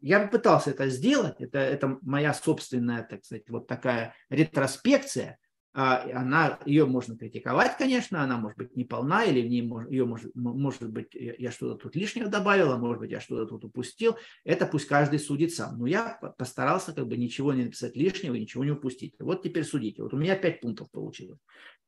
я 0.00 0.20
попытался 0.20 0.70
это 0.70 0.88
сделать, 0.88 1.40
это, 1.40 1.58
это 1.58 1.98
моя 2.02 2.32
собственная, 2.32 3.02
так 3.02 3.24
сказать, 3.24 3.50
вот 3.50 3.66
такая 3.66 4.14
ретроспекция, 4.30 5.38
а, 5.74 6.08
она, 6.14 6.60
ее 6.64 6.86
можно 6.86 7.18
критиковать, 7.18 7.76
конечно, 7.76 8.22
она 8.22 8.38
может 8.38 8.56
быть 8.56 8.76
неполна, 8.76 9.24
или 9.24 9.42
в 9.42 9.50
ней 9.50 9.68
ее 9.90 10.06
может, 10.06 10.30
может 10.36 10.88
быть, 10.88 11.08
я 11.12 11.50
что-то 11.50 11.74
тут 11.74 11.96
лишнего 11.96 12.28
добавил, 12.28 12.70
а 12.70 12.78
может 12.78 13.00
быть, 13.00 13.10
я 13.10 13.20
что-то 13.20 13.46
тут 13.46 13.64
упустил. 13.64 14.16
Это 14.44 14.64
пусть 14.64 14.86
каждый 14.86 15.18
судит 15.18 15.52
сам. 15.52 15.78
Но 15.78 15.86
я 15.86 16.18
постарался 16.38 16.92
как 16.92 17.08
бы 17.08 17.16
ничего 17.16 17.52
не 17.52 17.64
написать 17.64 17.96
лишнего, 17.96 18.36
ничего 18.36 18.64
не 18.64 18.70
упустить. 18.70 19.16
Вот 19.18 19.42
теперь 19.42 19.64
судите. 19.64 20.02
Вот 20.02 20.14
у 20.14 20.16
меня 20.16 20.36
пять 20.36 20.60
пунктов 20.60 20.90
получилось. 20.90 21.40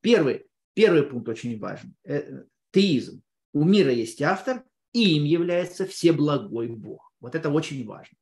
Первый. 0.03 0.45
Первый 0.79 1.03
пункт 1.03 1.29
очень 1.29 1.59
важен. 1.59 1.97
Э, 2.05 2.45
теизм. 2.71 3.21
У 3.53 3.65
мира 3.65 3.91
есть 3.91 4.23
автор, 4.23 4.63
и 4.93 5.17
им 5.17 5.25
является 5.25 5.87
всеблагой 5.87 6.69
Бог. 6.69 7.13
Вот 7.19 7.35
это 7.35 7.51
очень 7.51 7.85
важно. 7.85 8.17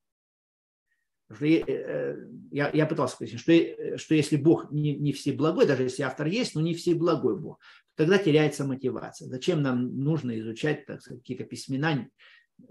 Э, 1.28 2.16
я, 2.50 2.70
я 2.70 2.86
пытался 2.86 3.18
пояснить, 3.18 3.42
что, 3.42 3.52
э, 3.52 3.98
что 3.98 4.14
если 4.14 4.38
Бог 4.38 4.72
не, 4.72 4.96
не 4.96 5.12
всеблагой, 5.12 5.66
даже 5.66 5.82
если 5.82 6.02
автор 6.02 6.28
есть, 6.28 6.54
но 6.54 6.62
не 6.62 6.72
всеблагой 6.72 7.38
Бог, 7.38 7.60
тогда 7.94 8.16
теряется 8.16 8.64
мотивация. 8.64 9.28
Зачем 9.28 9.60
нам 9.60 9.94
нужно 10.02 10.40
изучать 10.40 10.86
так 10.86 11.02
сказать, 11.02 11.20
какие-то 11.20 11.44
письмена 11.44 12.08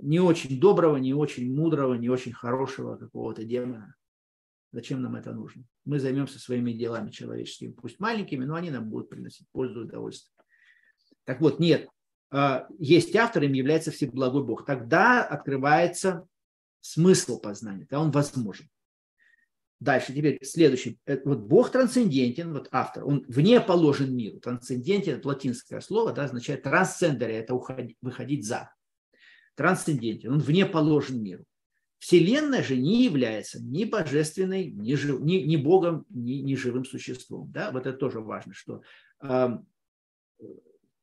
не 0.02 0.20
очень 0.20 0.60
доброго, 0.60 0.98
не 0.98 1.14
очень 1.14 1.54
мудрого, 1.54 1.94
не 1.94 2.10
очень 2.10 2.34
хорошего 2.34 2.96
какого-то 2.96 3.44
демона? 3.44 3.94
Зачем 4.76 5.02
нам 5.02 5.16
это 5.16 5.32
нужно? 5.32 5.64
Мы 5.86 6.02
займемся 6.02 6.38
своими 6.38 6.74
делами 6.74 7.10
человеческими, 7.10 7.72
пусть 7.72 8.02
маленькими, 8.02 8.44
но 8.44 8.56
они 8.56 8.72
нам 8.72 8.90
будут 8.90 9.10
приносить 9.10 9.48
пользу 9.54 9.80
и 9.80 9.84
удовольствие. 9.86 10.36
Так 11.24 11.40
вот, 11.40 11.62
нет, 11.62 11.88
а, 12.30 12.68
есть 12.78 13.16
автор, 13.16 13.44
им 13.44 13.54
является 13.54 13.92
Всеблагой 13.92 14.44
Бог. 14.44 14.66
Тогда 14.66 15.24
открывается 15.24 16.28
смысл 16.82 17.40
познания, 17.40 17.86
тогда 17.86 18.02
он 18.02 18.12
возможен. 18.12 18.70
Дальше, 19.80 20.14
теперь 20.14 20.44
следующий. 20.44 21.00
Э, 21.06 21.22
вот 21.24 21.40
Бог 21.40 21.72
трансцендентен, 21.72 22.52
вот 22.52 22.68
автор, 22.74 23.06
он 23.06 23.24
вне 23.30 23.62
положен 23.62 24.14
миру. 24.14 24.42
Трансцендентен, 24.42 25.20
это 25.20 25.28
латинское 25.30 25.80
слово, 25.80 26.12
да, 26.12 26.26
означает 26.26 26.64
трансцендере, 26.64 27.38
это 27.38 27.54
уходить, 27.54 27.96
выходить 28.02 28.46
за. 28.46 28.74
Трансцендентен, 29.56 30.34
он 30.34 30.40
вне 30.40 30.66
положен 30.66 31.24
миру. 31.24 31.46
Вселенная 32.00 32.64
же 32.64 32.78
не 32.78 33.04
является 33.04 33.62
ни 33.62 33.86
божественной, 33.86 34.72
ни, 34.72 34.94
жив, 34.96 35.22
ни, 35.22 35.38
ни 35.38 35.56
Богом, 35.56 36.06
ни, 36.10 36.34
ни 36.34 36.56
живым 36.56 36.86
существом. 36.86 37.52
Да? 37.52 37.72
Вот 37.72 37.86
это 37.88 37.98
тоже 37.98 38.20
важно, 38.20 38.54
что 38.54 38.82
э, 39.22 39.50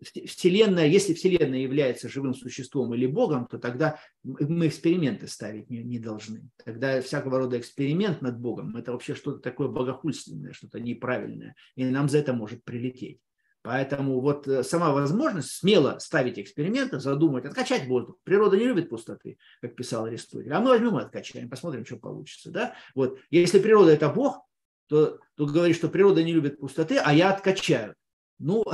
Вселенная, 0.03 0.87
если 0.87 1.15
Вселенная 1.15 1.61
является 1.61 2.09
живым 2.09 2.35
существом 2.35 2.95
или 2.95 3.07
Богом, 3.07 3.47
то 3.47 3.59
тогда 3.59 3.99
мы 4.25 4.67
эксперименты 4.67 5.29
ставить 5.29 5.71
не, 5.71 5.83
не 5.83 5.99
должны. 5.99 6.49
Тогда 6.65 7.01
всякого 7.01 7.39
рода 7.39 7.59
эксперимент 7.59 8.21
над 8.21 8.39
Богом– 8.41 8.77
это 8.79 8.93
вообще 8.93 9.15
что-то 9.15 9.39
такое 9.39 9.69
богохульственное, 9.69 10.53
что-то 10.53 10.81
неправильное, 10.81 11.55
и 11.77 11.85
нам 11.85 12.09
за 12.09 12.19
это 12.19 12.33
может 12.33 12.65
прилететь. 12.65 13.21
Поэтому 13.63 14.21
вот 14.21 14.49
э, 14.49 14.65
сама 14.65 14.93
возможность 14.93 15.53
смело 15.53 15.99
ставить 16.01 16.39
эксперименты, 16.39 16.99
задумать, 16.99 17.45
откачать 17.45 17.87
воздух. 17.87 18.17
Природа 18.25 18.57
не 18.57 18.65
любит 18.65 18.89
пустоты, 18.89 19.39
как 19.61 19.77
писал 19.77 20.07
Аристотель. 20.07 20.53
А 20.53 20.61
мы 20.61 20.71
возьмем 20.71 20.99
и 20.99 21.03
откачаем, 21.03 21.49
посмотрим, 21.49 21.87
что 21.87 21.97
получится. 21.97 22.51
Да? 22.51 22.75
Вот. 22.97 23.21
Если 23.31 23.61
природа– 23.61 23.91
это 23.93 24.09
Бог, 24.09 24.45
то 24.89 25.21
тут 25.37 25.53
говорит, 25.53 25.77
что 25.77 25.89
природа 25.89 26.25
не 26.25 26.33
любит 26.33 26.59
пустоты, 26.59 26.99
а 26.99 27.15
я 27.15 27.31
откачаю. 27.31 27.95
Ну, 28.41 28.65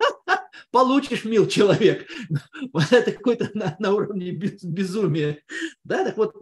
получишь, 0.70 1.24
мил 1.24 1.46
человек. 1.46 2.06
Вот 2.72 2.92
это 2.92 3.12
какой-то 3.12 3.48
на, 3.54 3.76
на 3.78 3.94
уровне 3.94 4.30
безумия. 4.30 5.42
Да, 5.84 6.04
так 6.04 6.18
вот, 6.18 6.34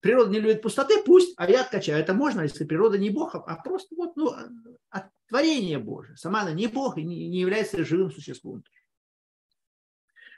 природа 0.00 0.30
не 0.30 0.40
любит 0.40 0.60
пустоты, 0.60 1.02
пусть, 1.02 1.32
а 1.38 1.50
я 1.50 1.62
откачаю. 1.62 1.98
Это 1.98 2.12
можно, 2.12 2.42
если 2.42 2.64
природа 2.64 2.98
не 2.98 3.08
Бог, 3.08 3.34
а 3.34 3.56
просто 3.56 3.94
вот, 3.96 4.16
ну, 4.16 4.34
творение 5.30 5.78
Божие. 5.78 6.16
Сама 6.16 6.42
она 6.42 6.52
не 6.52 6.66
Бог 6.66 6.98
и 6.98 7.02
не 7.02 7.40
является 7.40 7.84
живым 7.84 8.10
существом. 8.10 8.62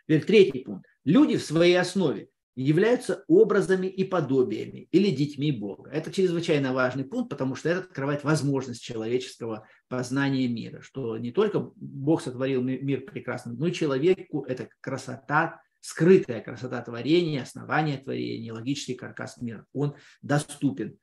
Теперь 0.07 0.25
третий 0.25 0.61
пункт. 0.61 0.87
Люди 1.05 1.37
в 1.37 1.43
своей 1.43 1.75
основе 1.75 2.29
являются 2.55 3.25
образами 3.29 3.87
и 3.87 4.05
подобиями 4.05 4.89
или 4.93 5.11
детьми 5.11 5.53
Бога. 5.53 5.91
Это 5.91 6.13
чрезвычайно 6.13 6.75
важный 6.75 7.05
пункт, 7.05 7.31
потому 7.31 7.55
что 7.55 7.71
это 7.71 7.81
открывает 7.81 8.25
возможность 8.25 8.83
человеческого 8.83 9.67
познания 9.89 10.49
мира, 10.49 10.83
что 10.83 11.17
не 11.17 11.33
только 11.33 11.73
Бог 11.77 12.21
сотворил 12.21 12.63
мир 12.63 13.07
прекрасным, 13.07 13.57
но 13.57 13.69
и 13.69 13.73
человеку 13.73 14.45
это 14.47 14.69
красота, 14.81 15.63
скрытая 15.81 16.43
красота 16.43 16.83
творения, 16.83 17.43
основание 17.43 17.97
творения, 17.99 18.53
логический 18.53 18.95
каркас 18.95 19.41
мира, 19.41 19.67
он 19.73 19.95
доступен 20.21 20.99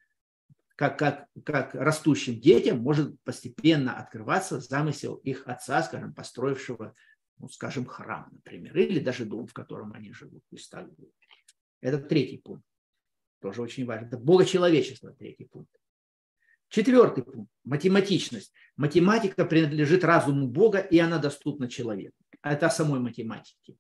как, 0.80 0.98
как, 0.98 1.28
как 1.44 1.76
растущим 1.76 2.40
детям 2.40 2.80
может 2.80 3.22
постепенно 3.26 3.98
открываться 3.98 4.62
замысел 4.62 5.16
их 5.16 5.46
отца, 5.46 5.84
скажем, 5.84 6.14
построившего, 6.14 6.96
ну, 7.38 7.50
скажем, 7.50 7.86
храм, 7.86 8.30
например, 8.32 8.78
или 8.78 9.02
даже 9.02 9.26
дом, 9.26 9.46
в 9.46 9.52
котором 9.52 9.92
они 9.92 10.14
живут. 10.14 10.42
Пусть 10.50 10.72
так 10.72 10.90
будет. 10.94 11.12
Это 11.82 11.98
третий 11.98 12.38
пункт. 12.38 12.64
тоже 13.42 13.62
очень 13.62 13.86
важно. 13.86 14.06
Это 14.06 14.18
богочеловечество, 14.18 15.12
третий 15.12 15.50
пункт. 15.52 15.76
Четвертый 16.70 17.26
пункт– 17.26 17.52
математичность. 17.66 18.54
Математика 18.78 19.44
принадлежит 19.44 20.06
разуму 20.06 20.48
Бога, 20.48 20.80
и 20.80 20.98
она 20.98 21.18
доступна 21.18 21.68
человеку. 21.68 22.16
Это 22.42 22.68
о 22.68 22.72
самой 22.72 23.02
математике. 23.02 23.76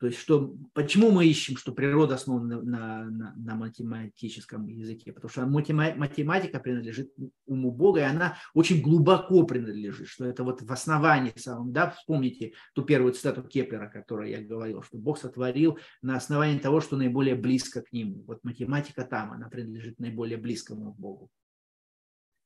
То 0.00 0.06
есть, 0.06 0.18
что, 0.18 0.56
почему 0.72 1.10
мы 1.10 1.26
ищем, 1.26 1.58
что 1.58 1.72
природа 1.72 2.14
основана 2.14 2.62
на, 2.62 3.04
на, 3.04 3.34
на 3.36 3.54
математическом 3.54 4.66
языке? 4.66 5.12
Потому 5.12 5.30
что 5.30 5.44
математика 5.44 6.58
принадлежит 6.58 7.12
уму 7.44 7.70
Бога, 7.70 8.00
и 8.00 8.04
она 8.04 8.38
очень 8.54 8.80
глубоко 8.80 9.42
принадлежит, 9.42 10.08
что 10.08 10.24
это 10.24 10.42
вот 10.42 10.62
в 10.62 10.72
основании 10.72 11.34
самом, 11.36 11.74
да, 11.74 11.90
вспомните 11.90 12.54
ту 12.72 12.82
первую 12.82 13.12
цитату 13.12 13.42
Кеплера, 13.42 13.88
о 13.88 13.90
которой 13.90 14.30
я 14.30 14.40
говорил, 14.40 14.82
что 14.82 14.96
Бог 14.96 15.18
сотворил 15.18 15.78
на 16.00 16.16
основании 16.16 16.58
того, 16.58 16.80
что 16.80 16.96
наиболее 16.96 17.34
близко 17.34 17.82
к 17.82 17.92
нему. 17.92 18.24
Вот 18.26 18.42
математика 18.42 19.04
там, 19.04 19.32
она 19.32 19.50
принадлежит 19.50 20.00
наиболее 20.00 20.38
близкому 20.38 20.94
Богу. 20.94 21.28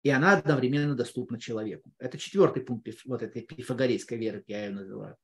И 0.02 0.10
она 0.10 0.36
одновременно 0.36 0.96
доступна 0.96 1.38
человеку. 1.38 1.88
Это 2.00 2.18
четвертый 2.18 2.64
пункт 2.64 2.88
вот 3.04 3.22
этой 3.22 3.42
пифагорейской 3.42 4.18
веры, 4.18 4.42
я 4.48 4.64
ее 4.64 4.72
называю. 4.72 5.16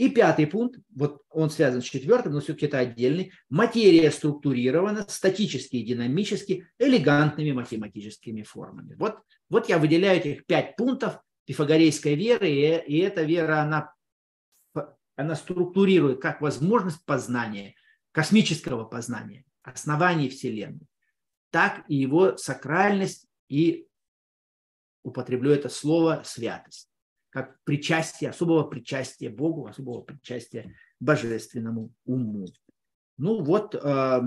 И 0.00 0.08
пятый 0.08 0.46
пункт, 0.46 0.80
вот 0.96 1.20
он 1.28 1.50
связан 1.50 1.82
с 1.82 1.84
четвертым, 1.84 2.32
но 2.32 2.40
все-таки 2.40 2.64
это 2.64 2.78
отдельный. 2.78 3.34
Материя 3.50 4.10
структурирована 4.10 5.06
статически 5.06 5.76
и 5.76 5.84
динамически 5.84 6.66
элегантными 6.78 7.52
математическими 7.52 8.42
формами. 8.42 8.94
Вот, 8.94 9.18
вот 9.50 9.68
я 9.68 9.78
выделяю 9.78 10.18
этих 10.18 10.46
пять 10.46 10.74
пунктов 10.76 11.20
пифагорейской 11.44 12.14
веры, 12.14 12.48
и, 12.48 12.62
и 12.78 12.98
эта 13.00 13.24
вера, 13.24 13.60
она, 13.60 13.92
она 15.16 15.34
структурирует 15.34 16.22
как 16.22 16.40
возможность 16.40 17.04
познания, 17.04 17.74
космического 18.10 18.84
познания, 18.86 19.44
оснований 19.60 20.30
Вселенной, 20.30 20.88
так 21.50 21.84
и 21.88 21.94
его 21.94 22.38
сакральность 22.38 23.26
и 23.50 23.86
употреблю 25.02 25.50
это 25.50 25.68
слово 25.68 26.22
святость 26.24 26.89
как 27.30 27.56
причастие, 27.64 28.30
особого 28.30 28.64
причастия 28.64 29.30
Богу, 29.30 29.66
особого 29.66 30.02
причастия 30.02 30.74
божественному 30.98 31.92
уму. 32.04 32.46
Ну 33.16 33.42
вот, 33.42 33.74
э, 33.74 34.20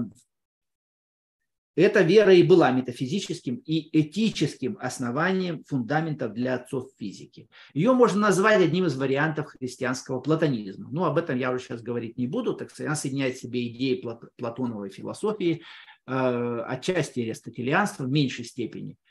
эта 1.76 2.02
вера 2.02 2.34
и 2.34 2.44
была 2.44 2.72
метафизическим 2.72 3.56
и 3.56 4.00
этическим 4.00 4.78
основанием 4.80 5.64
фундаментов 5.64 6.34
для 6.34 6.56
отцов 6.56 6.92
физики. 6.98 7.50
Ее 7.74 7.94
можно 7.94 8.22
назвать 8.22 8.62
одним 8.62 8.86
из 8.86 8.96
вариантов 8.96 9.48
христианского 9.48 10.20
платонизма. 10.20 10.90
Но 10.92 11.06
об 11.06 11.18
этом 11.18 11.38
я 11.38 11.52
уже 11.52 11.64
сейчас 11.64 11.82
говорить 11.82 12.18
не 12.18 12.28
буду, 12.28 12.54
так 12.54 12.70
сказать, 12.70 12.88
она 12.88 12.96
соединяет 12.96 13.36
в 13.36 13.42
себе 13.42 13.68
идеи 13.68 14.06
платоновой 14.38 14.90
философии, 14.90 15.64
э, 16.06 16.64
отчасти 16.68 17.22
аристотелианства 17.22 18.04
в 18.04 18.10
меньшей 18.10 18.46
степени– 18.46 18.98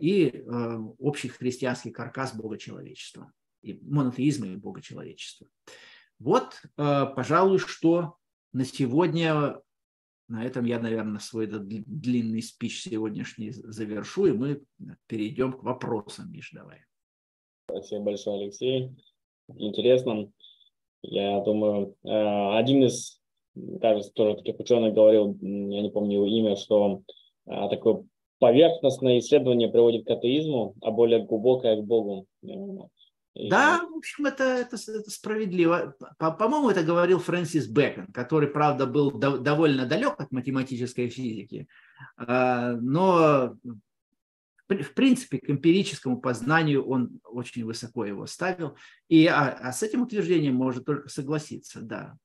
и 0.00 0.28
э, 0.28 0.78
общий 0.98 1.28
христианский 1.28 1.90
каркас 1.90 2.34
богочеловечества, 2.34 3.32
и 3.62 3.78
монотеизма 3.82 4.46
и 4.46 4.56
богочеловечества. 4.56 5.48
Вот, 6.18 6.62
э, 6.78 7.06
пожалуй, 7.14 7.58
что 7.58 8.16
на 8.52 8.64
сегодня, 8.64 9.60
на 10.28 10.44
этом 10.44 10.64
я, 10.64 10.80
наверное, 10.80 11.20
свой 11.20 11.46
длинный 11.46 12.42
спич 12.42 12.82
сегодняшний 12.82 13.50
завершу, 13.50 14.26
и 14.26 14.32
мы 14.32 14.62
перейдем 15.06 15.52
к 15.52 15.62
вопросам, 15.62 16.32
Миш, 16.32 16.50
давай. 16.52 16.78
Спасибо 17.70 18.04
большое, 18.04 18.44
Алексей. 18.44 18.96
Интересно. 19.48 20.32
Я 21.02 21.40
думаю, 21.40 21.94
один 22.02 22.84
из, 22.84 23.20
кажется, 23.80 24.12
тоже 24.12 24.36
таких 24.36 24.58
ученых 24.58 24.94
говорил, 24.94 25.38
я 25.40 25.82
не 25.82 25.90
помню 25.90 26.16
его 26.16 26.26
имя, 26.26 26.56
что 26.56 27.02
такой 27.44 28.04
поверхностное 28.38 29.18
исследование 29.18 29.68
приводит 29.68 30.06
к 30.06 30.10
атеизму, 30.10 30.74
а 30.80 30.90
более 30.90 31.24
глубокое 31.24 31.76
к 31.76 31.84
Богу. 31.84 32.26
Да, 33.34 33.82
в 33.88 33.96
общем, 33.96 34.26
это, 34.26 34.44
это, 34.44 34.76
это 34.76 35.10
справедливо. 35.10 35.94
По-моему, 36.18 36.70
это 36.70 36.82
говорил 36.82 37.20
Фрэнсис 37.20 37.68
Бэкон, 37.68 38.08
который, 38.08 38.48
правда, 38.48 38.86
был 38.86 39.12
до, 39.12 39.38
довольно 39.38 39.86
далек 39.86 40.18
от 40.18 40.32
математической 40.32 41.08
физики, 41.08 41.68
а, 42.16 42.72
но 42.72 43.56
в 44.68 44.94
принципе 44.94 45.38
к 45.38 45.48
эмпирическому 45.48 46.20
познанию 46.20 46.84
он 46.84 47.20
очень 47.24 47.64
высоко 47.64 48.04
его 48.04 48.26
ставил. 48.26 48.76
И, 49.08 49.26
а, 49.26 49.50
а 49.50 49.72
с 49.72 49.82
этим 49.82 50.02
утверждением 50.02 50.56
можно 50.56 50.82
только 50.82 51.08
согласиться, 51.08 51.80
да. 51.80 52.16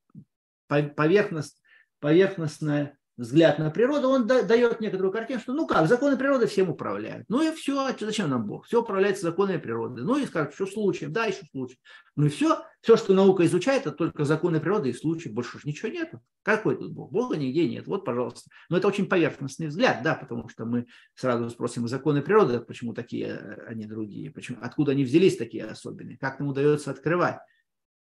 Поверхность, 0.67 1.61
поверхностное 1.99 2.97
взгляд 3.15 3.59
на 3.59 3.69
природу, 3.69 4.09
он 4.09 4.25
дает 4.25 4.81
некоторую 4.81 5.11
картину, 5.11 5.39
что 5.39 5.53
ну 5.53 5.67
как, 5.67 5.87
законы 5.87 6.17
природы 6.17 6.47
всем 6.47 6.69
управляют. 6.69 7.25
Ну 7.29 7.41
и 7.41 7.53
все, 7.55 7.85
а 7.85 7.95
зачем 7.97 8.29
нам 8.29 8.47
Бог? 8.47 8.65
Все 8.65 8.81
управляется 8.81 9.23
законами 9.23 9.57
природы. 9.57 10.01
Ну 10.01 10.17
и 10.17 10.25
скажут, 10.25 10.55
что 10.55 10.65
случаем, 10.65 11.13
да, 11.13 11.25
еще 11.25 11.45
случай. 11.51 11.77
Ну 12.15 12.25
и 12.25 12.29
все, 12.29 12.63
все, 12.81 12.97
что 12.97 13.13
наука 13.13 13.45
изучает, 13.45 13.83
это 13.85 13.91
только 13.91 14.25
законы 14.25 14.59
природы 14.59 14.89
и 14.89 14.93
случаи, 14.93 15.29
больше 15.29 15.57
уж 15.57 15.65
ничего 15.65 15.89
нету. 15.89 16.21
Какой 16.41 16.75
тут 16.75 16.91
Бог? 16.91 17.11
Бога 17.11 17.37
нигде 17.37 17.67
нет, 17.69 17.87
вот, 17.87 18.03
пожалуйста. 18.03 18.49
Но 18.69 18.77
это 18.77 18.87
очень 18.87 19.05
поверхностный 19.05 19.67
взгляд, 19.67 20.01
да, 20.03 20.15
потому 20.15 20.49
что 20.49 20.65
мы 20.65 20.87
сразу 21.13 21.49
спросим, 21.49 21.87
законы 21.87 22.21
природы, 22.21 22.59
почему 22.59 22.93
такие, 22.93 23.35
а 23.67 23.73
не 23.73 23.85
другие, 23.85 24.31
почему, 24.31 24.57
откуда 24.61 24.93
они 24.93 25.03
взялись 25.03 25.37
такие 25.37 25.65
особенные, 25.65 26.17
как 26.17 26.39
нам 26.39 26.49
удается 26.49 26.91
открывать. 26.91 27.39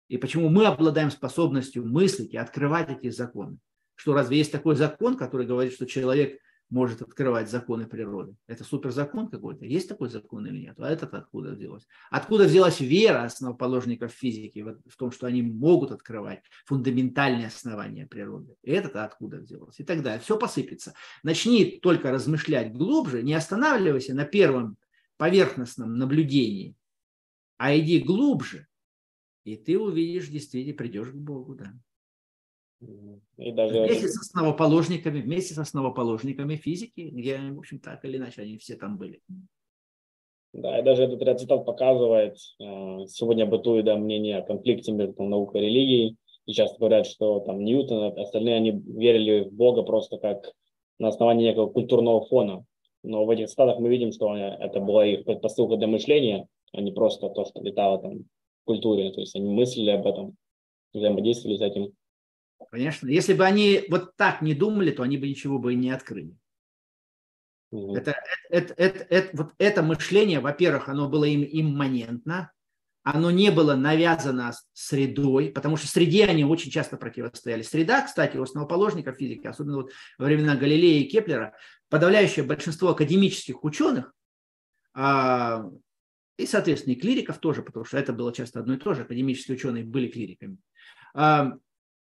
И 0.07 0.17
почему 0.17 0.49
мы 0.49 0.65
обладаем 0.65 1.11
способностью 1.11 1.85
мыслить 1.85 2.33
и 2.33 2.37
открывать 2.37 2.89
эти 2.89 3.11
законы 3.11 3.59
что 3.99 4.13
разве 4.13 4.37
есть 4.37 4.53
такой 4.53 4.77
закон, 4.77 5.17
который 5.17 5.45
говорит, 5.45 5.73
что 5.73 5.85
человек 5.85 6.39
может 6.69 7.01
открывать 7.01 7.49
законы 7.49 7.85
природы? 7.85 8.33
Это 8.47 8.63
суперзакон 8.63 9.27
какой-то? 9.27 9.65
Есть 9.65 9.89
такой 9.89 10.07
закон 10.07 10.47
или 10.47 10.57
нет? 10.57 10.79
А 10.79 10.89
этот 10.89 11.13
откуда 11.13 11.51
взялось? 11.51 11.85
Откуда 12.09 12.45
взялась 12.45 12.79
вера 12.79 13.23
основоположников 13.23 14.13
физики 14.13 14.63
в 14.63 14.95
том, 14.95 15.11
что 15.11 15.27
они 15.27 15.41
могут 15.41 15.91
открывать 15.91 16.43
фундаментальные 16.65 17.47
основания 17.47 18.07
природы? 18.07 18.55
Это 18.63 19.03
откуда 19.03 19.39
взялось? 19.39 19.81
И 19.81 19.83
так 19.83 20.01
далее. 20.01 20.21
Все 20.21 20.37
посыпется. 20.37 20.93
Начни 21.21 21.65
только 21.81 22.09
размышлять 22.09 22.71
глубже, 22.71 23.21
не 23.21 23.33
останавливайся 23.33 24.13
на 24.13 24.23
первом 24.23 24.77
поверхностном 25.17 25.97
наблюдении, 25.97 26.77
а 27.57 27.77
иди 27.77 27.99
глубже, 27.99 28.65
и 29.43 29.57
ты 29.57 29.77
увидишь, 29.77 30.29
действительно 30.29 30.77
придешь 30.77 31.09
к 31.09 31.15
Богу, 31.15 31.55
да. 31.55 31.73
И 33.37 33.51
даже... 33.51 33.83
Вместе 33.83 34.07
с 34.07 34.21
основоположниками, 34.21 35.21
вместе 35.21 35.53
с 35.53 35.57
основоположниками 35.57 36.55
физики, 36.55 37.01
где, 37.01 37.37
в 37.37 37.59
общем, 37.59 37.79
так 37.79 38.03
или 38.05 38.17
иначе, 38.17 38.41
они 38.41 38.57
все 38.57 38.75
там 38.75 38.97
были. 38.97 39.21
Да, 40.53 40.79
и 40.79 40.83
даже 40.83 41.03
этот 41.03 41.21
ряд 41.21 41.39
цитат 41.39 41.65
показывает, 41.65 42.35
э, 42.59 43.05
сегодня 43.07 43.45
бытует 43.45 43.85
да, 43.85 43.97
мнение 43.97 44.37
о 44.37 44.41
конфликте 44.41 44.91
между 44.91 45.21
наукой 45.23 45.61
и 45.61 45.65
религией, 45.65 46.17
и 46.45 46.53
часто 46.53 46.79
говорят, 46.79 47.05
что 47.05 47.39
там 47.41 47.63
Ньютон, 47.63 48.17
остальные, 48.17 48.55
они 48.55 48.71
верили 48.71 49.47
в 49.47 49.53
Бога 49.53 49.83
просто 49.83 50.17
как 50.17 50.51
на 50.97 51.09
основании 51.09 51.45
некого 51.45 51.69
культурного 51.69 52.25
фона. 52.25 52.65
Но 53.03 53.25
в 53.25 53.29
этих 53.29 53.47
цитатах 53.47 53.79
мы 53.79 53.89
видим, 53.89 54.11
что 54.11 54.35
это 54.35 54.79
была 54.79 55.05
их 55.05 55.25
предпосылка 55.25 55.77
для 55.77 55.87
мышления, 55.87 56.47
а 56.73 56.81
не 56.81 56.91
просто 56.91 57.29
то, 57.29 57.45
что 57.45 57.61
летало 57.61 57.99
там 57.99 58.19
в 58.19 58.65
культуре. 58.65 59.11
То 59.11 59.21
есть 59.21 59.35
они 59.35 59.49
мыслили 59.49 59.91
об 59.91 60.07
этом, 60.07 60.35
взаимодействовали 60.93 61.57
с 61.57 61.61
этим. 61.61 61.93
Конечно. 62.71 63.07
Если 63.07 63.33
бы 63.33 63.45
они 63.45 63.85
вот 63.89 64.15
так 64.15 64.41
не 64.41 64.53
думали, 64.53 64.91
то 64.91 65.03
они 65.03 65.17
бы 65.17 65.27
ничего 65.27 65.59
бы 65.59 65.73
и 65.73 65.77
не 65.77 65.91
открыли. 65.91 66.35
Угу. 67.71 67.95
Это, 67.95 68.15
это, 68.49 68.73
это, 68.77 69.05
это, 69.09 69.37
вот 69.37 69.53
это 69.57 69.83
мышление, 69.83 70.39
во-первых, 70.39 70.89
оно 70.89 71.07
было 71.07 71.25
им 71.25 71.47
имманентно, 71.49 72.51
оно 73.03 73.31
не 73.31 73.49
было 73.51 73.75
навязано 73.75 74.53
средой, 74.73 75.49
потому 75.49 75.77
что 75.77 75.87
среде 75.87 76.25
они 76.25 76.43
очень 76.43 76.71
часто 76.71 76.97
противостояли. 76.97 77.61
Среда, 77.61 78.01
кстати, 78.01 78.37
у 78.37 78.43
основоположников 78.43 79.17
физики, 79.17 79.47
особенно 79.47 79.77
вот 79.77 79.91
во 80.17 80.25
времена 80.25 80.55
Галилея 80.55 81.01
и 81.01 81.07
Кеплера, 81.07 81.55
подавляющее 81.89 82.43
большинство 82.43 82.89
академических 82.89 83.63
ученых, 83.63 84.13
а, 84.93 85.69
и, 86.37 86.45
соответственно, 86.45 86.93
и 86.93 86.99
клириков 86.99 87.37
тоже, 87.39 87.63
потому 87.63 87.85
что 87.85 87.97
это 87.97 88.13
было 88.13 88.33
часто 88.33 88.59
одно 88.59 88.73
и 88.73 88.77
то 88.77 88.93
же, 88.93 89.03
академические 89.03 89.55
ученые 89.55 89.83
были 89.83 90.07
клириками, 90.07 90.57
а, 91.13 91.53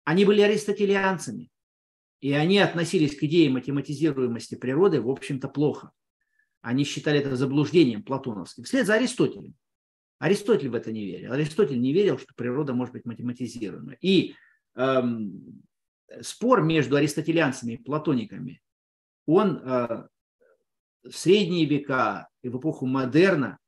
они 0.05 0.23
были 0.23 0.41
аристотелианцами, 0.41 1.51
и 2.21 2.31
они 2.31 2.59
относились 2.59 3.17
к 3.17 3.23
идее 3.23 3.49
математизируемости 3.49 4.55
природы, 4.55 5.01
в 5.01 5.09
общем-то, 5.09 5.49
плохо. 5.49 5.91
Они 6.61 6.83
считали 6.83 7.19
это 7.19 7.35
заблуждением 7.35 8.03
платоновским. 8.03 8.63
Вслед 8.63 8.87
за 8.87 8.95
Аристотелем. 8.95 9.55
Аристотель 10.19 10.69
в 10.69 10.75
это 10.75 10.91
не 10.91 11.05
верил. 11.05 11.33
Аристотель 11.33 11.79
не 11.79 11.91
верил, 11.91 12.17
что 12.17 12.33
природа 12.35 12.73
может 12.73 12.93
быть 12.93 13.05
математизируема. 13.05 13.93
И 13.99 14.35
эм, 14.75 15.63
спор 16.21 16.63
между 16.63 16.95
аристотелианцами 16.95 17.73
и 17.73 17.77
платониками, 17.77 18.61
он 19.25 19.57
э, 19.57 20.07
в 21.03 21.11
средние 21.11 21.65
века 21.65 22.29
и 22.41 22.49
в 22.49 22.59
эпоху 22.59 22.85
модерна, 22.85 23.59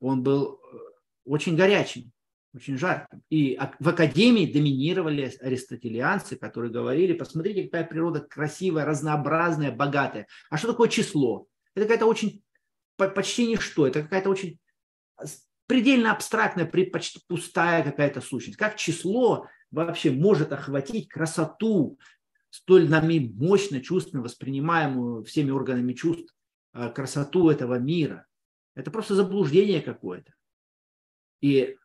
он 0.00 0.22
был 0.22 0.54
э, 0.54 0.76
очень 1.24 1.56
горячим. 1.56 2.12
Очень 2.54 2.76
жарким. 2.76 3.22
И 3.30 3.58
в 3.78 3.88
академии 3.88 4.50
доминировали 4.50 5.32
аристотелианцы, 5.40 6.36
которые 6.36 6.70
говорили, 6.70 7.14
посмотрите, 7.14 7.64
какая 7.64 7.84
природа 7.84 8.20
красивая, 8.20 8.84
разнообразная, 8.84 9.72
богатая. 9.72 10.26
А 10.50 10.58
что 10.58 10.68
такое 10.68 10.88
число? 10.88 11.46
Это 11.74 11.86
какая-то 11.86 12.06
очень, 12.06 12.42
почти 12.96 13.46
ничто, 13.46 13.86
это 13.86 14.02
какая-то 14.02 14.28
очень 14.28 14.58
предельно 15.66 16.12
абстрактная, 16.12 16.66
почти 16.66 17.20
пустая 17.26 17.82
какая-то 17.82 18.20
сущность. 18.20 18.58
Как 18.58 18.76
число 18.76 19.46
вообще 19.70 20.10
может 20.10 20.52
охватить 20.52 21.08
красоту, 21.08 21.98
столь 22.50 22.88
нами 22.88 23.32
мощно, 23.34 23.80
чувственно 23.80 24.22
воспринимаемую 24.22 25.24
всеми 25.24 25.50
органами 25.50 25.94
чувств, 25.94 26.34
э, 26.74 26.90
красоту 26.90 27.48
этого 27.48 27.78
мира. 27.78 28.26
Это 28.74 28.90
просто 28.90 29.14
заблуждение 29.14 29.80
какое-то. 29.80 30.34
И 31.40 31.76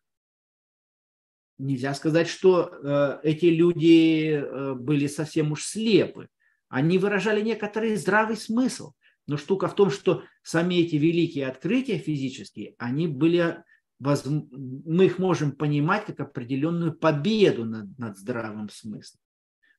нельзя 1.57 1.93
сказать, 1.93 2.27
что 2.27 2.69
э, 2.71 3.19
эти 3.23 3.45
люди 3.45 4.31
э, 4.33 4.73
были 4.73 5.07
совсем 5.07 5.51
уж 5.51 5.63
слепы. 5.63 6.29
Они 6.69 6.97
выражали 6.97 7.41
некоторый 7.41 7.95
здравый 7.95 8.37
смысл. 8.37 8.93
Но 9.25 9.37
штука 9.37 9.67
в 9.67 9.75
том, 9.75 9.89
что 9.89 10.23
сами 10.41 10.75
эти 10.75 10.95
великие 10.95 11.47
открытия 11.47 11.97
физические, 11.97 12.75
они 12.77 13.07
были, 13.07 13.63
мы 13.99 15.05
их 15.05 15.19
можем 15.19 15.51
понимать 15.51 16.05
как 16.05 16.19
определенную 16.21 16.93
победу 16.93 17.65
над, 17.65 17.97
над 17.97 18.17
здравым 18.17 18.69
смыслом. 18.69 19.21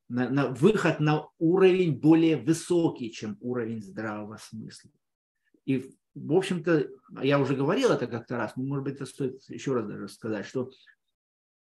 На, 0.09 0.29
на 0.29 0.49
выход 0.49 1.01
на 1.01 1.29
уровень 1.39 1.99
более 1.99 2.37
высокий, 2.37 3.11
чем 3.11 3.37
уровень 3.41 3.83
здравого 3.83 4.39
смысла. 4.39 4.91
И, 5.65 5.95
в 6.15 6.33
общем-то, 6.33 6.89
я 7.23 7.39
уже 7.39 7.55
говорил 7.55 7.91
это 7.91 8.07
как-то 8.07 8.37
раз, 8.37 8.57
но, 8.57 8.65
может 8.65 8.85
быть, 8.85 8.95
это 8.95 9.07
стоит 9.07 9.43
еще 9.49 9.75
раз 9.75 9.87
даже 9.87 10.09
сказать, 10.09 10.47
что 10.47 10.71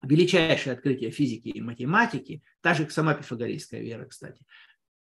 величайшее 0.01 0.73
открытие 0.73 1.11
физики 1.11 1.49
и 1.49 1.61
математики, 1.61 2.41
та 2.61 2.73
же 2.73 2.89
сама 2.89 3.13
пифагорейская 3.13 3.81
вера, 3.81 4.05
кстати, 4.05 4.43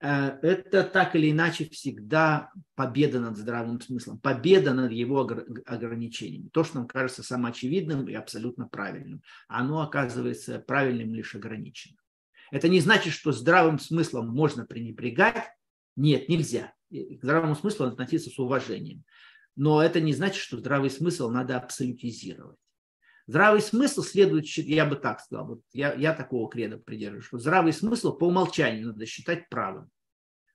Э, 0.02 0.40
это 0.42 0.84
так 0.84 1.16
или 1.16 1.32
иначе 1.32 1.70
всегда 1.70 2.52
победа 2.76 3.20
над 3.20 3.38
здравым 3.38 3.80
смыслом, 3.80 4.20
победа 4.20 4.74
над 4.74 4.92
его 4.92 5.22
ограничениями. 5.66 6.50
То, 6.50 6.64
что 6.64 6.78
нам 6.78 6.88
кажется 6.88 7.22
самоочевидным 7.22 8.08
и 8.08 8.14
абсолютно 8.14 8.68
правильным, 8.68 9.22
оно 9.48 9.82
оказывается 9.82 10.60
правильным 10.60 11.14
лишь 11.14 11.36
ограниченным. 11.36 12.00
Это 12.52 12.68
не 12.68 12.80
значит, 12.80 13.14
что 13.14 13.32
здравым 13.32 13.80
смыслом 13.80 14.28
можно 14.28 14.66
пренебрегать. 14.66 15.46
Нет, 15.96 16.28
нельзя. 16.28 16.74
К 16.90 17.24
здравому 17.24 17.56
смыслу 17.56 17.86
относиться 17.86 18.30
с 18.30 18.40
уважением. 18.40 19.04
Но 19.56 19.82
это 19.82 20.02
не 20.02 20.14
значит, 20.14 20.42
что 20.42 20.58
здравый 20.58 20.90
смысл 20.90 21.30
надо 21.30 21.58
абсолютизировать. 21.58 22.58
Здравый 23.32 23.62
смысл 23.62 24.04
следует, 24.04 24.46
я 24.58 24.86
бы 24.86 24.98
так 24.98 25.22
сказал, 25.22 25.48
вот 25.48 25.62
я, 25.72 25.94
я 25.94 26.14
такого 26.14 26.50
креда 26.50 26.80
придерживаюсь, 26.80 27.24
что 27.24 27.38
здравый 27.38 27.72
смысл 27.72 28.12
по 28.12 28.26
умолчанию 28.26 28.88
надо 28.88 29.06
считать 29.06 29.48
правым. 29.48 29.90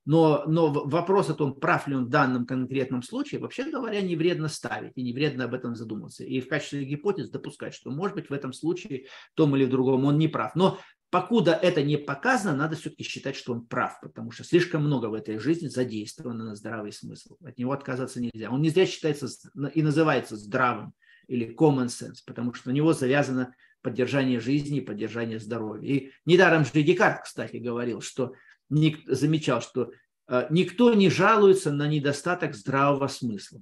Но, 0.04 0.44
но 0.46 0.70
вопрос 0.70 1.30
о 1.30 1.34
том, 1.34 1.54
прав 1.54 1.88
ли 1.88 1.94
он 1.94 2.04
в 2.04 2.10
данном 2.10 2.44
конкретном 2.44 3.02
случае, 3.02 3.40
вообще 3.40 3.70
говоря, 3.70 4.02
не 4.02 4.14
вредно 4.14 4.48
ставить 4.48 4.92
и 4.94 5.02
не 5.02 5.14
вредно 5.14 5.44
об 5.44 5.54
этом 5.54 5.74
задуматься. 5.74 6.22
И 6.22 6.38
в 6.42 6.48
качестве 6.48 6.84
гипотез 6.84 7.30
допускать, 7.30 7.72
что, 7.72 7.90
может 7.90 8.14
быть, 8.14 8.28
в 8.28 8.32
этом 8.34 8.52
случае, 8.52 9.06
в 9.32 9.36
том 9.36 9.56
или 9.56 9.64
в 9.64 9.70
другом, 9.70 10.04
он 10.04 10.18
не 10.18 10.28
прав. 10.28 10.54
Но 10.54 10.78
покуда 11.08 11.54
это 11.54 11.82
не 11.82 11.96
показано, 11.96 12.54
надо 12.54 12.76
все-таки 12.76 13.04
считать, 13.04 13.36
что 13.36 13.54
он 13.54 13.64
прав, 13.64 13.98
потому 14.02 14.32
что 14.32 14.44
слишком 14.44 14.84
много 14.84 15.06
в 15.06 15.14
этой 15.14 15.38
жизни 15.38 15.68
задействовано 15.68 16.44
на 16.44 16.54
здравый 16.54 16.92
смысл. 16.92 17.38
От 17.42 17.56
него 17.56 17.72
отказаться 17.72 18.20
нельзя. 18.20 18.50
Он 18.50 18.60
не 18.60 18.68
зря 18.68 18.84
считается 18.84 19.28
и 19.72 19.80
называется 19.80 20.36
здравым 20.36 20.92
или 21.28 21.54
common 21.54 21.86
sense, 21.86 22.18
потому 22.26 22.54
что 22.54 22.70
на 22.70 22.74
него 22.74 22.92
завязано 22.92 23.54
поддержание 23.82 24.40
жизни 24.40 24.78
и 24.78 24.84
поддержание 24.84 25.38
здоровья. 25.38 25.88
И 25.88 26.12
недаром 26.24 26.64
же 26.64 26.82
Декарт, 26.82 27.24
кстати, 27.24 27.56
говорил, 27.56 28.00
что 28.00 28.34
замечал, 28.68 29.60
что 29.60 29.92
э, 30.28 30.46
никто 30.50 30.92
не 30.94 31.08
жалуется 31.08 31.72
на 31.72 31.86
недостаток 31.86 32.54
здравого 32.54 33.06
смысла. 33.06 33.60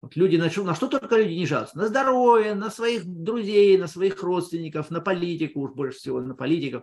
Вот 0.00 0.16
люди 0.16 0.36
на 0.36 0.50
что, 0.50 0.64
на 0.64 0.74
что 0.74 0.88
только 0.88 1.16
люди 1.16 1.34
не 1.34 1.46
жалуются? 1.46 1.78
На 1.78 1.88
здоровье, 1.88 2.54
на 2.54 2.70
своих 2.70 3.04
друзей, 3.04 3.78
на 3.78 3.86
своих 3.86 4.20
родственников, 4.22 4.90
на 4.90 5.00
политику, 5.00 5.60
уж 5.60 5.72
больше 5.72 5.98
всего 5.98 6.20
на 6.20 6.34
политиков, 6.34 6.82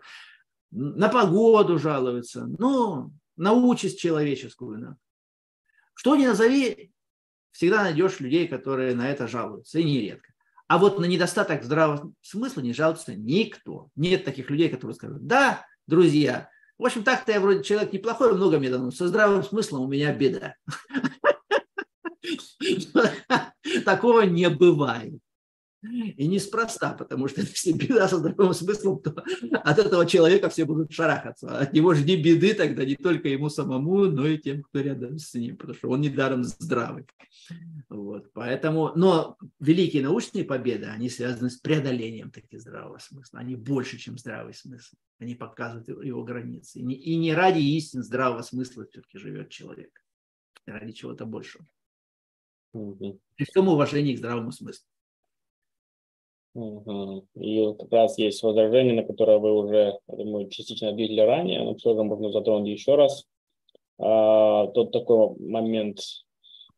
на 0.72 1.10
погоду 1.10 1.80
жалуются, 1.80 2.48
ну, 2.60 3.12
на 3.36 3.54
участь 3.54 4.00
человеческую. 4.00 4.80
Да. 4.80 4.98
Что 5.96 6.16
ни 6.16 6.26
назови, 6.26 6.94
всегда 7.52 7.84
найдешь 7.84 8.20
людей, 8.20 8.48
которые 8.48 8.96
на 8.96 9.10
это 9.10 9.28
жалуются, 9.28 9.80
и 9.80 9.84
нередко. 9.84 10.30
А 10.68 10.78
вот 10.78 11.00
на 11.00 11.06
недостаток 11.06 11.64
здравого 11.64 12.14
смысла 12.22 12.62
не 12.62 12.74
жалуется 12.74 13.16
никто. 13.16 13.90
Нет 13.96 14.24
таких 14.24 14.50
людей, 14.50 14.70
которые 14.70 14.96
скажут, 14.96 15.26
да, 15.26 15.66
друзья, 15.88 16.50
в 16.78 16.86
общем, 16.86 17.04
так-то 17.04 17.32
я 17.32 17.40
вроде 17.40 17.64
человек 17.64 17.92
неплохой, 17.92 18.34
много 18.34 18.58
мне 18.60 18.70
дано, 18.70 18.92
со 18.92 19.08
здравым 19.08 19.44
смыслом 19.44 19.82
у 19.82 19.88
меня 19.88 20.14
беда. 20.14 20.56
Такого 23.86 24.22
не 24.22 24.50
бывает. 24.50 25.20
И 25.82 26.28
неспроста, 26.28 26.94
потому 26.94 27.30
что 27.30 27.40
если 27.42 27.72
беда 27.74 28.08
со 28.10 28.18
здравым 28.18 28.54
смыслом, 28.54 29.02
то 29.02 29.12
от 29.64 29.80
этого 29.80 30.06
человека 30.06 30.50
все 30.50 30.66
будут 30.66 30.92
шарахаться. 30.92 31.58
От 31.58 31.72
него 31.72 31.94
жди 31.94 32.22
беды 32.22 32.54
тогда 32.54 32.84
не 32.84 32.96
только 32.96 33.30
ему 33.30 33.50
самому, 33.50 34.06
но 34.06 34.28
и 34.28 34.38
тем, 34.38 34.62
кто 34.62 34.82
рядом 34.82 35.18
с 35.18 35.34
ним, 35.34 35.56
потому 35.56 35.78
что 35.78 35.90
он 35.90 36.02
недаром 36.02 36.44
здравый. 36.44 37.06
Вот, 37.88 38.32
поэтому, 38.34 38.92
но 38.96 39.38
великие 39.60 40.04
научные 40.04 40.44
победы, 40.44 40.88
они 40.88 41.10
связаны 41.10 41.50
с 41.50 41.58
преодолением 41.58 42.30
таких 42.30 42.60
здравого 42.60 42.98
смысла. 42.98 43.40
Они 43.40 43.56
больше, 43.56 43.98
чем 43.98 44.18
здравый 44.18 44.54
смысл. 44.54 44.98
Они 45.18 45.34
показывают 45.34 45.88
его 46.04 46.24
границы. 46.24 46.80
И 46.80 46.84
не, 46.84 46.96
и 46.96 47.16
не 47.16 47.34
ради 47.34 47.60
истин 47.60 48.04
здравого 48.04 48.42
смысла 48.42 48.86
все-таки 48.86 49.18
живет 49.18 49.50
человек. 49.50 50.04
Ради 50.66 50.92
чего-то 50.92 51.26
большего. 51.26 51.66
При 52.74 53.46
всем 53.46 53.70
уважении 53.70 54.16
к 54.16 54.20
здравому 54.20 54.52
смыслу. 54.52 54.86
И 56.56 57.74
как 57.78 57.92
раз 57.92 58.18
есть 58.18 58.42
возражение, 58.44 58.94
на 58.94 59.04
которое 59.04 59.38
вы 59.38 59.54
уже, 59.54 60.00
я 60.08 60.16
думаю, 60.16 60.50
частично 60.50 60.90
ответили 60.90 61.22
ранее, 61.22 61.64
но 61.64 61.76
все 61.76 61.94
же 61.94 62.04
можно 62.04 62.32
затронуть 62.32 62.70
еще 62.70 62.96
раз. 62.96 63.26
А, 64.00 64.68
тот 64.68 64.92
такой 64.92 65.36
момент. 65.40 66.00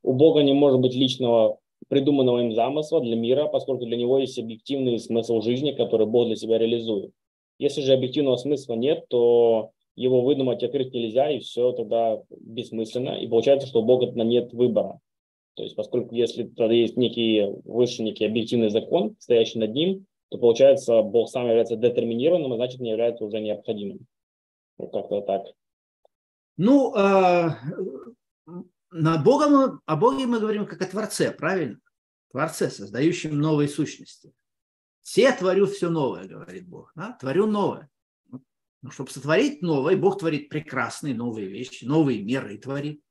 У 0.04 0.14
Бога 0.14 0.42
не 0.42 0.54
может 0.54 0.80
быть 0.80 0.96
личного 0.96 1.60
придуманного 1.88 2.40
им 2.40 2.54
замысла 2.54 3.02
для 3.02 3.16
мира, 3.16 3.48
поскольку 3.48 3.86
для 3.86 3.98
него 3.98 4.18
есть 4.20 4.40
объективный 4.40 5.00
смысл 5.00 5.42
жизни, 5.42 5.72
который 5.72 6.08
Бог 6.08 6.28
для 6.28 6.36
себя 6.36 6.58
реализует. 6.58 7.12
Если 7.60 7.82
же 7.82 7.94
объективного 7.94 8.38
смысла 8.38 8.74
нет, 8.74 9.06
то 9.08 9.72
его 9.96 10.22
выдумать 10.22 10.64
и 10.64 10.66
открыть 10.66 10.94
нельзя, 10.94 11.30
и 11.30 11.40
все 11.40 11.74
тогда 11.74 12.22
бессмысленно. 12.30 13.12
И 13.12 13.28
получается, 13.28 13.68
что 13.68 13.82
у 13.82 13.86
Бога 13.86 14.08
нет 14.24 14.54
выбора. 14.54 15.00
То 15.56 15.64
есть, 15.64 15.76
поскольку 15.76 16.16
если 16.16 16.50
есть 16.74 16.98
некий 16.98 17.46
высший, 17.66 18.06
некий 18.06 18.26
объективный 18.26 18.70
закон, 18.70 19.16
стоящий 19.20 19.60
над 19.60 19.74
ним, 19.74 20.06
то 20.30 20.38
получается, 20.38 21.02
Бог 21.02 21.30
сам 21.30 21.48
является 21.48 21.76
детерминированным, 21.76 22.54
а 22.54 22.56
значит, 22.56 22.80
не 22.80 22.92
является 22.92 23.26
уже 23.26 23.42
необходимым. 23.42 24.08
Вот 24.78 24.92
как-то 24.92 25.22
так. 25.22 25.44
Ну, 26.56 26.94
а, 26.96 27.58
на 28.92 29.18
Бога 29.22 29.50
мы, 29.50 29.80
о 29.86 29.96
Боге 29.98 30.26
мы 30.26 30.40
говорим 30.40 30.66
как 30.66 30.82
о 30.82 30.86
Творце, 30.86 31.32
правильно? 31.32 31.80
Творце, 32.32 32.70
создающем 32.70 33.38
новые 33.38 33.68
сущности. 33.68 34.34
Все 35.02 35.34
творю 35.34 35.66
все 35.66 35.90
новое, 35.90 36.28
говорит 36.28 36.68
Бог. 36.68 36.92
Да? 36.96 37.18
Творю 37.20 37.46
новое. 37.46 37.90
Ну, 38.82 38.90
чтобы 38.90 39.12
сотворить 39.12 39.62
новое, 39.62 39.98
Бог 39.98 40.20
творит 40.20 40.50
прекрасные 40.50 41.14
новые 41.14 41.48
вещи, 41.48 41.86
новые 41.86 42.24
меры 42.24 42.58
творит 42.58 43.04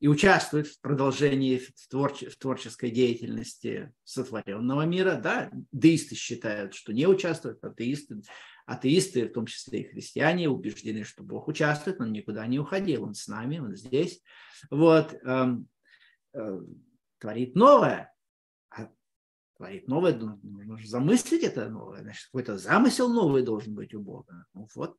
и 0.00 0.06
участвует 0.06 0.68
в 0.68 0.80
продолжении 0.80 1.58
в, 1.58 1.88
творче, 1.88 2.30
в 2.30 2.36
творческой 2.36 2.90
деятельности 2.90 3.92
сотворенного 4.04 4.82
мира. 4.82 5.16
Да, 5.16 5.50
деисты 5.72 6.14
считают, 6.14 6.74
что 6.74 6.92
не 6.92 7.06
участвуют, 7.06 7.62
атеисты, 7.64 8.22
атеисты, 8.66 9.28
в 9.28 9.32
том 9.32 9.46
числе 9.46 9.80
и 9.80 9.88
христиане, 9.88 10.48
убеждены, 10.48 11.04
что 11.04 11.24
Бог 11.24 11.48
участвует, 11.48 12.00
он 12.00 12.12
никуда 12.12 12.46
не 12.46 12.58
уходил, 12.58 13.04
он 13.04 13.14
с 13.14 13.26
нами, 13.26 13.58
он 13.58 13.74
здесь. 13.74 14.22
Вот, 14.70 15.14
эм, 15.24 15.68
э, 16.34 16.60
творит 17.18 17.56
новое, 17.56 18.14
а 18.70 18.90
творит 19.56 19.88
новое, 19.88 20.14
ну, 20.14 20.38
нужно 20.42 20.86
замыслить 20.86 21.42
это 21.42 21.68
новое, 21.68 22.02
значит, 22.02 22.26
какой-то 22.26 22.56
замысел 22.56 23.12
новый 23.12 23.42
должен 23.42 23.74
быть 23.74 23.94
у 23.94 24.00
Бога. 24.00 24.46
Ну, 24.54 24.68
вот, 24.76 24.96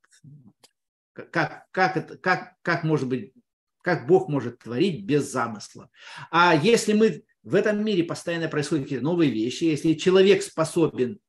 как, 1.13 1.67
как, 1.71 1.95
это, 1.95 2.17
как, 2.17 2.55
как 2.61 2.83
может 2.83 3.07
быть 3.07 3.33
как 3.81 4.07
Бог 4.07 4.29
может 4.29 4.59
творить 4.59 5.03
без 5.03 5.31
замысла? 5.31 5.89
А 6.31 6.55
если 6.55 6.93
мы 6.93 7.23
в 7.43 7.55
этом 7.55 7.83
мире 7.83 8.03
постоянно 8.03 8.47
происходят 8.47 8.85
какие-то 8.85 9.05
новые 9.05 9.31
вещи, 9.31 9.65
если 9.65 9.93
человек 9.93 10.43
способен 10.43 11.19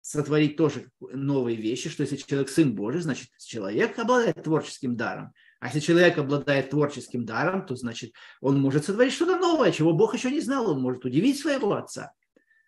сотворить 0.00 0.56
тоже 0.56 0.90
новые 1.00 1.56
вещи, 1.56 1.90
что 1.90 2.02
если 2.02 2.16
человек 2.16 2.48
сын 2.48 2.74
Божий, 2.74 3.02
значит 3.02 3.28
человек 3.38 3.98
обладает 3.98 4.42
творческим 4.42 4.96
даром. 4.96 5.32
А 5.60 5.66
если 5.66 5.80
человек 5.80 6.16
обладает 6.18 6.70
творческим 6.70 7.26
даром, 7.26 7.66
то 7.66 7.74
значит 7.74 8.12
он 8.40 8.60
может 8.60 8.84
сотворить 8.84 9.12
что-то 9.12 9.36
новое, 9.36 9.72
чего 9.72 9.92
Бог 9.92 10.14
еще 10.14 10.30
не 10.30 10.40
знал, 10.40 10.70
он 10.70 10.80
может 10.80 11.04
удивить 11.04 11.40
своего 11.40 11.74
отца. 11.74 12.12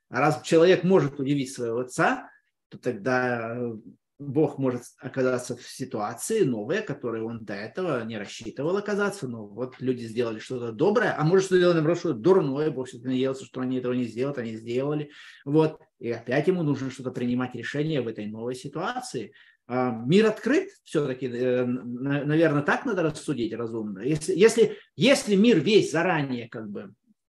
А 0.09 0.20
раз 0.20 0.43
человек 0.43 0.83
может 0.83 1.20
удивить 1.20 1.53
своего 1.53 1.81
отца, 1.81 2.28
то 2.68 2.78
тогда 2.78 3.57
э, 3.57 3.72
Бог 4.21 4.59
может 4.59 4.83
оказаться 4.99 5.57
в 5.57 5.62
ситуации 5.62 6.45
новой, 6.45 6.83
которой 6.83 7.23
он 7.23 7.45
до 7.45 7.55
этого 7.55 8.05
не 8.05 8.18
рассчитывал 8.18 8.77
оказаться. 8.77 9.27
Но 9.27 9.47
вот 9.47 9.77
люди 9.81 10.05
сделали 10.05 10.39
что-то 10.39 10.73
доброе, 10.73 11.14
а 11.18 11.25
может, 11.25 11.47
сделали, 11.47 11.75
наоборот, 11.75 11.99
что-то 11.99 12.18
дурное. 12.18 12.71
Бог 12.71 12.87
все-таки 12.87 13.09
надеялся, 13.09 13.47
что 13.47 13.62
они 13.62 13.79
этого 13.79 13.95
не 13.95 14.05
сделают, 14.05 14.39
они 14.39 14.57
сделали. 14.57 15.11
Вот. 15.47 15.81
И 15.99 16.11
опять 16.11 16.47
ему 16.49 16.62
нужно 16.62 16.91
что-то 16.91 17.11
принимать 17.11 17.55
решение 17.55 18.03
в 18.03 18.09
этой 18.09 18.27
новой 18.27 18.55
ситуации. 18.55 19.33
А, 19.66 19.91
мир 19.91 20.27
открыт, 20.27 20.68
все-таки, 20.85 21.27
э, 21.27 21.64
наверное, 21.64 22.62
так 22.62 22.85
надо 22.85 23.03
рассудить 23.03 23.55
разумно. 23.55 24.01
Если, 24.01 24.35
если, 24.35 24.77
если 24.97 25.35
мир 25.35 25.61
весь 25.61 25.93
заранее 25.93 26.49
как 26.49 26.68
бы 26.68 26.93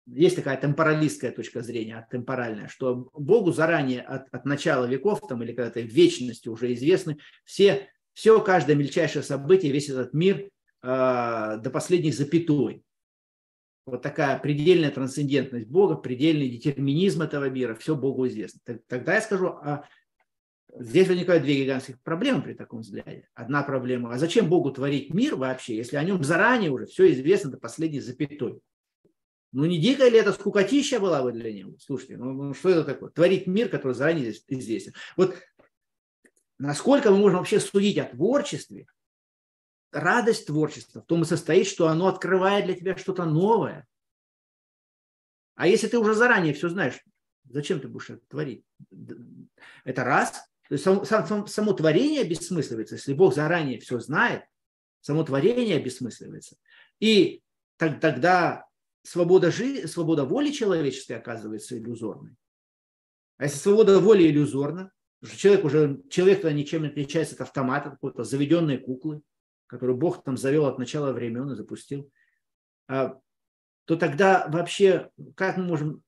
есть 0.06 0.36
такая 0.36 0.56
темпоралистская 0.56 1.32
точка 1.32 1.62
зрения, 1.62 2.06
темпоральная, 2.10 2.68
что 2.68 3.08
Богу 3.14 3.52
заранее 3.52 4.02
от, 4.02 4.28
от 4.32 4.44
начала 4.44 4.84
веков 4.84 5.26
там, 5.26 5.42
или 5.42 5.52
когда-то 5.52 5.80
в 5.80 5.86
вечности 5.86 6.48
уже 6.48 6.72
известны 6.74 7.18
все, 7.44 7.88
все, 8.12 8.40
каждое 8.40 8.76
мельчайшее 8.76 9.22
событие, 9.22 9.72
весь 9.72 9.88
этот 9.88 10.12
мир 10.12 10.50
э, 10.82 11.58
до 11.62 11.70
последней 11.72 12.12
запятой. 12.12 12.82
Вот 13.86 14.02
такая 14.02 14.38
предельная 14.38 14.90
трансцендентность 14.90 15.68
Бога, 15.68 15.96
предельный 15.96 16.48
детерминизм 16.48 17.22
этого 17.22 17.50
мира, 17.50 17.74
все 17.74 17.94
Богу 17.94 18.26
известно. 18.28 18.60
Тогда 18.88 19.14
я 19.14 19.20
скажу, 19.20 19.48
а 19.48 19.84
здесь 20.74 21.08
возникают 21.08 21.42
две 21.42 21.62
гигантских 21.62 22.00
проблемы 22.02 22.42
при 22.42 22.54
таком 22.54 22.80
взгляде. 22.80 23.28
Одна 23.34 23.62
проблема, 23.62 24.12
а 24.12 24.18
зачем 24.18 24.48
Богу 24.48 24.70
творить 24.70 25.12
мир 25.12 25.36
вообще, 25.36 25.76
если 25.76 25.96
о 25.96 26.04
нем 26.04 26.24
заранее 26.24 26.70
уже 26.70 26.86
все 26.86 27.12
известно 27.12 27.50
до 27.50 27.58
последней 27.58 28.00
запятой? 28.00 28.60
Ну, 29.54 29.66
не 29.66 29.78
дикая 29.78 30.08
ли 30.08 30.18
это 30.18 30.32
скукотища 30.32 30.98
была 30.98 31.22
бы 31.22 31.30
для 31.30 31.52
него? 31.52 31.76
Слушайте, 31.78 32.16
ну, 32.16 32.32
ну 32.32 32.54
что 32.54 32.70
это 32.70 32.82
такое? 32.82 33.10
Творить 33.10 33.46
мир, 33.46 33.68
который 33.68 33.92
заранее 33.92 34.34
известен. 34.48 34.94
Вот 35.16 35.36
насколько 36.58 37.12
мы 37.12 37.18
можем 37.18 37.38
вообще 37.38 37.60
судить 37.60 37.96
о 37.98 38.04
творчестве, 38.04 38.88
радость 39.92 40.48
творчества 40.48 41.02
в 41.02 41.06
том 41.06 41.22
и 41.22 41.24
состоит, 41.24 41.68
что 41.68 41.86
оно 41.86 42.08
открывает 42.08 42.64
для 42.64 42.74
тебя 42.74 42.96
что-то 42.96 43.26
новое. 43.26 43.86
А 45.54 45.68
если 45.68 45.86
ты 45.86 45.98
уже 45.98 46.14
заранее 46.14 46.52
все 46.52 46.68
знаешь, 46.68 47.00
зачем 47.48 47.78
ты 47.78 47.86
будешь 47.86 48.10
это 48.10 48.26
творить? 48.26 48.64
Это 49.84 50.02
раз. 50.02 50.32
То 50.68 50.72
есть 50.74 50.82
само, 50.82 51.04
само, 51.04 51.46
само 51.46 51.72
творение 51.74 52.24
бессмысливается. 52.24 52.96
Если 52.96 53.14
Бог 53.14 53.32
заранее 53.32 53.78
все 53.78 54.00
знает, 54.00 54.42
само 55.00 55.22
творение 55.22 55.78
бессмысливается. 55.80 56.56
И 56.98 57.40
так, 57.76 58.00
тогда 58.00 58.66
свобода, 59.04 59.52
жи... 59.52 59.86
свобода 59.86 60.24
воли 60.24 60.50
человеческой 60.50 61.18
оказывается 61.18 61.78
иллюзорной. 61.78 62.34
А 63.36 63.44
если 63.44 63.58
свобода 63.58 64.00
воли 64.00 64.24
иллюзорна, 64.24 64.90
что 65.22 65.36
человек 65.36 65.64
уже, 65.64 66.02
человек 66.10 66.42
тогда 66.42 66.56
ничем 66.56 66.82
не 66.82 66.88
отличается 66.88 67.34
от 67.34 67.42
автомата, 67.42 67.90
какой-то 67.90 68.24
заведенной 68.24 68.78
куклы, 68.78 69.22
которую 69.66 69.96
Бог 69.96 70.22
там 70.24 70.36
завел 70.36 70.66
от 70.66 70.78
начала 70.78 71.12
времен 71.12 71.50
и 71.50 71.56
запустил, 71.56 72.10
а, 72.88 73.18
то 73.86 73.96
тогда 73.96 74.48
вообще 74.48 75.10
как 75.36 75.56
мы 75.56 75.64
можем, 75.64 76.02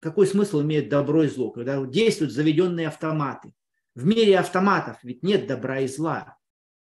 какой 0.00 0.26
смысл 0.26 0.62
имеет 0.62 0.88
добро 0.88 1.24
и 1.24 1.28
зло, 1.28 1.50
когда 1.50 1.84
действуют 1.84 2.32
заведенные 2.32 2.88
автоматы? 2.88 3.54
В 3.94 4.06
мире 4.06 4.38
автоматов 4.38 4.98
ведь 5.02 5.22
нет 5.22 5.46
добра 5.46 5.80
и 5.80 5.88
зла. 5.88 6.36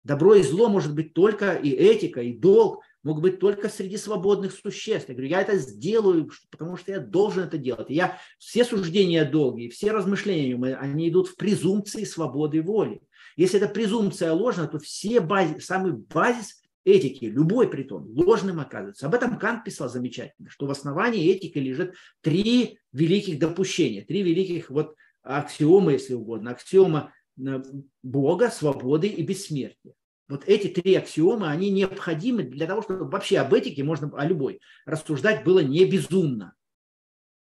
Добро 0.03 0.36
и 0.36 0.43
зло 0.43 0.70
может 0.70 0.95
быть 0.95 1.14
только 1.14 1.53
и 1.53 1.70
этика, 1.70 2.22
и 2.22 2.38
долг, 2.38 2.84
могут 3.04 3.24
быть 3.24 3.39
только 3.39 3.70
среди 3.70 3.97
свободных 3.97 4.54
существ. 4.54 5.10
Я 5.10 5.16
говорю, 5.16 5.30
я 5.30 5.41
это 5.41 5.58
сделаю, 5.58 6.32
потому 6.49 6.78
что 6.78 6.91
я 6.91 6.99
должен 6.99 7.43
это 7.43 7.58
делать. 7.58 7.89
Я, 7.89 8.18
все 8.38 8.64
суждения 8.64 9.30
долгие, 9.30 9.70
все 9.70 9.91
размышления, 9.91 10.76
они 10.76 11.10
идут 11.10 11.30
в 11.30 11.36
презумпции 11.36 12.04
свободы 12.04 12.62
воли. 12.62 13.02
Если 13.38 13.60
эта 13.60 13.72
презумпция 13.72 14.34
ложна, 14.34 14.68
то 14.68 14.80
все 14.80 15.20
базис, 15.20 15.66
самый 15.66 15.93
базис 15.93 16.62
этики, 16.84 17.26
любой 17.26 17.70
притом, 17.70 18.08
ложным 18.16 18.60
оказывается. 18.60 19.08
Об 19.08 19.14
этом 19.14 19.38
Кант 19.38 19.64
писал 19.64 19.89
замечательно, 19.89 20.49
что 20.49 20.66
в 20.66 20.72
основании 20.72 21.30
этики 21.32 21.58
лежит 21.58 21.95
три 22.22 22.80
великих 22.91 23.39
допущения, 23.39 24.04
три 24.04 24.24
великих 24.24 24.70
вот 24.70 24.95
аксиомы, 25.24 25.93
если 25.93 26.14
угодно. 26.14 26.52
Аксиома 26.52 27.14
э, 27.38 27.62
Бога, 28.04 28.49
свободы 28.49 29.08
и 29.08 29.22
бессмертия. 29.24 29.93
Вот 30.32 30.48
эти 30.48 30.70
три 30.70 30.96
аксиомы, 30.96 31.50
они 31.50 31.70
необходимы 31.72 32.44
для 32.44 32.66
того, 32.66 32.82
чтобы 32.82 33.04
вообще 33.10 33.40
об 33.40 33.54
этике 33.54 33.84
можно, 33.84 34.10
о 34.18 34.26
любой, 34.26 34.62
рассуждать 34.86 35.44
было 35.44 35.60
не 35.60 35.84
безумно. 35.84 36.56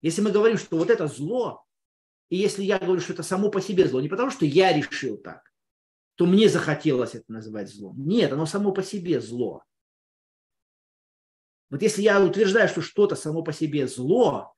Если 0.01 0.19
мы 0.19 0.31
говорим, 0.31 0.57
что 0.57 0.75
вот 0.75 0.89
это 0.89 1.07
зло, 1.07 1.63
и 2.27 2.35
если 2.35 2.61
я 2.61 2.77
говорю, 2.77 2.99
что 2.99 3.13
это 3.13 3.23
само 3.23 3.49
по 3.49 3.61
себе 3.61 3.87
зло, 3.87 4.01
не 4.01 4.09
потому 4.09 4.31
что 4.31 4.45
я 4.45 4.73
решил 4.73 5.15
так, 5.15 5.49
то 6.15 6.25
мне 6.25 6.49
захотелось 6.49 7.15
это 7.15 7.31
называть 7.31 7.69
злом. 7.69 8.05
Нет, 8.05 8.33
оно 8.33 8.45
само 8.45 8.73
по 8.73 8.83
себе 8.83 9.21
зло. 9.21 9.63
Вот 11.69 11.81
если 11.81 12.01
я 12.01 12.21
утверждаю, 12.21 12.67
что 12.67 12.81
что-то 12.81 13.15
само 13.15 13.43
по 13.43 13.53
себе 13.53 13.87
зло, 13.87 14.53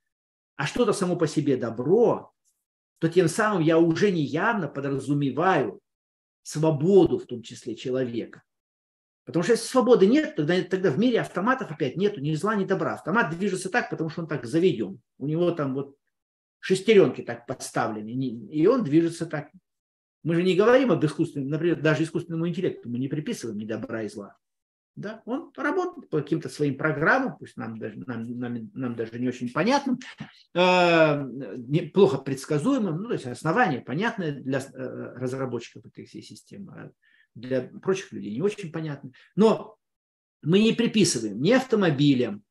а 0.55 0.65
что-то 0.65 0.93
само 0.93 1.15
по 1.15 1.27
себе 1.27 1.57
добро, 1.57 2.33
то 2.97 3.07
тем 3.07 3.27
самым 3.27 3.61
я 3.61 3.77
уже 3.77 4.09
неявно 4.09 4.67
подразумеваю 4.67 5.79
свободу, 6.45 7.17
в 7.17 7.25
том 7.25 7.41
числе 7.41 7.75
человека. 7.75 8.43
Потому 9.25 9.41
что 9.41 9.53
если 9.53 9.65
свободы 9.65 10.05
нет, 10.05 10.35
тогда, 10.35 10.61
тогда 10.61 10.91
в 10.91 10.99
мире 10.99 11.19
автоматов 11.19 11.71
опять 11.71 11.97
нету 11.97 12.21
ни 12.21 12.35
зла, 12.35 12.55
ни 12.55 12.65
добра. 12.65 12.93
Автомат 12.93 13.35
движется 13.35 13.69
так, 13.69 13.89
потому 13.89 14.11
что 14.11 14.21
он 14.21 14.27
так 14.27 14.45
заведен. 14.45 15.01
У 15.17 15.25
него 15.25 15.49
там 15.51 15.73
вот 15.73 15.97
шестеренки 16.59 17.21
так 17.21 17.47
подставлены, 17.47 18.11
и 18.11 18.67
он 18.67 18.83
движется 18.83 19.25
так. 19.25 19.49
Мы 20.21 20.35
же 20.35 20.43
не 20.43 20.55
говорим 20.55 20.91
об 20.91 21.03
искусственном, 21.03 21.49
например, 21.49 21.81
даже 21.81 22.03
искусственному 22.03 22.47
интеллекту 22.47 22.89
мы 22.89 22.99
не 22.99 23.07
приписываем 23.07 23.57
ни 23.57 23.65
добра 23.65 24.03
и 24.03 24.07
зла. 24.07 24.37
Да? 24.95 25.21
Он 25.25 25.51
работает 25.57 26.09
по 26.09 26.21
каким-то 26.21 26.47
своим 26.47 26.77
программам, 26.77 27.37
пусть 27.37 27.57
нам 27.57 27.77
даже, 27.77 27.99
нам, 27.99 28.39
нам, 28.39 28.71
нам 28.73 28.95
даже 28.95 29.19
не 29.19 29.27
очень 29.27 29.51
понятным, 29.51 29.99
э, 30.53 31.89
плохо 31.93 32.19
предсказуемым, 32.19 33.01
ну, 33.01 33.07
то 33.07 33.13
есть 33.13 33.25
основания 33.25 33.81
понятные 33.81 34.31
для 34.31 34.59
э, 34.59 35.13
разработчиков 35.17 35.85
этой 35.85 36.05
всей 36.05 36.21
системы, 36.21 36.73
а 36.73 36.91
для 37.35 37.63
прочих 37.63 38.13
людей 38.13 38.33
не 38.33 38.41
очень 38.41 38.71
понятны. 38.71 39.11
Но 39.35 39.77
мы 40.41 40.59
не 40.59 40.71
приписываем 40.71 41.41
ни 41.41 41.51
автомобилям, 41.51 42.43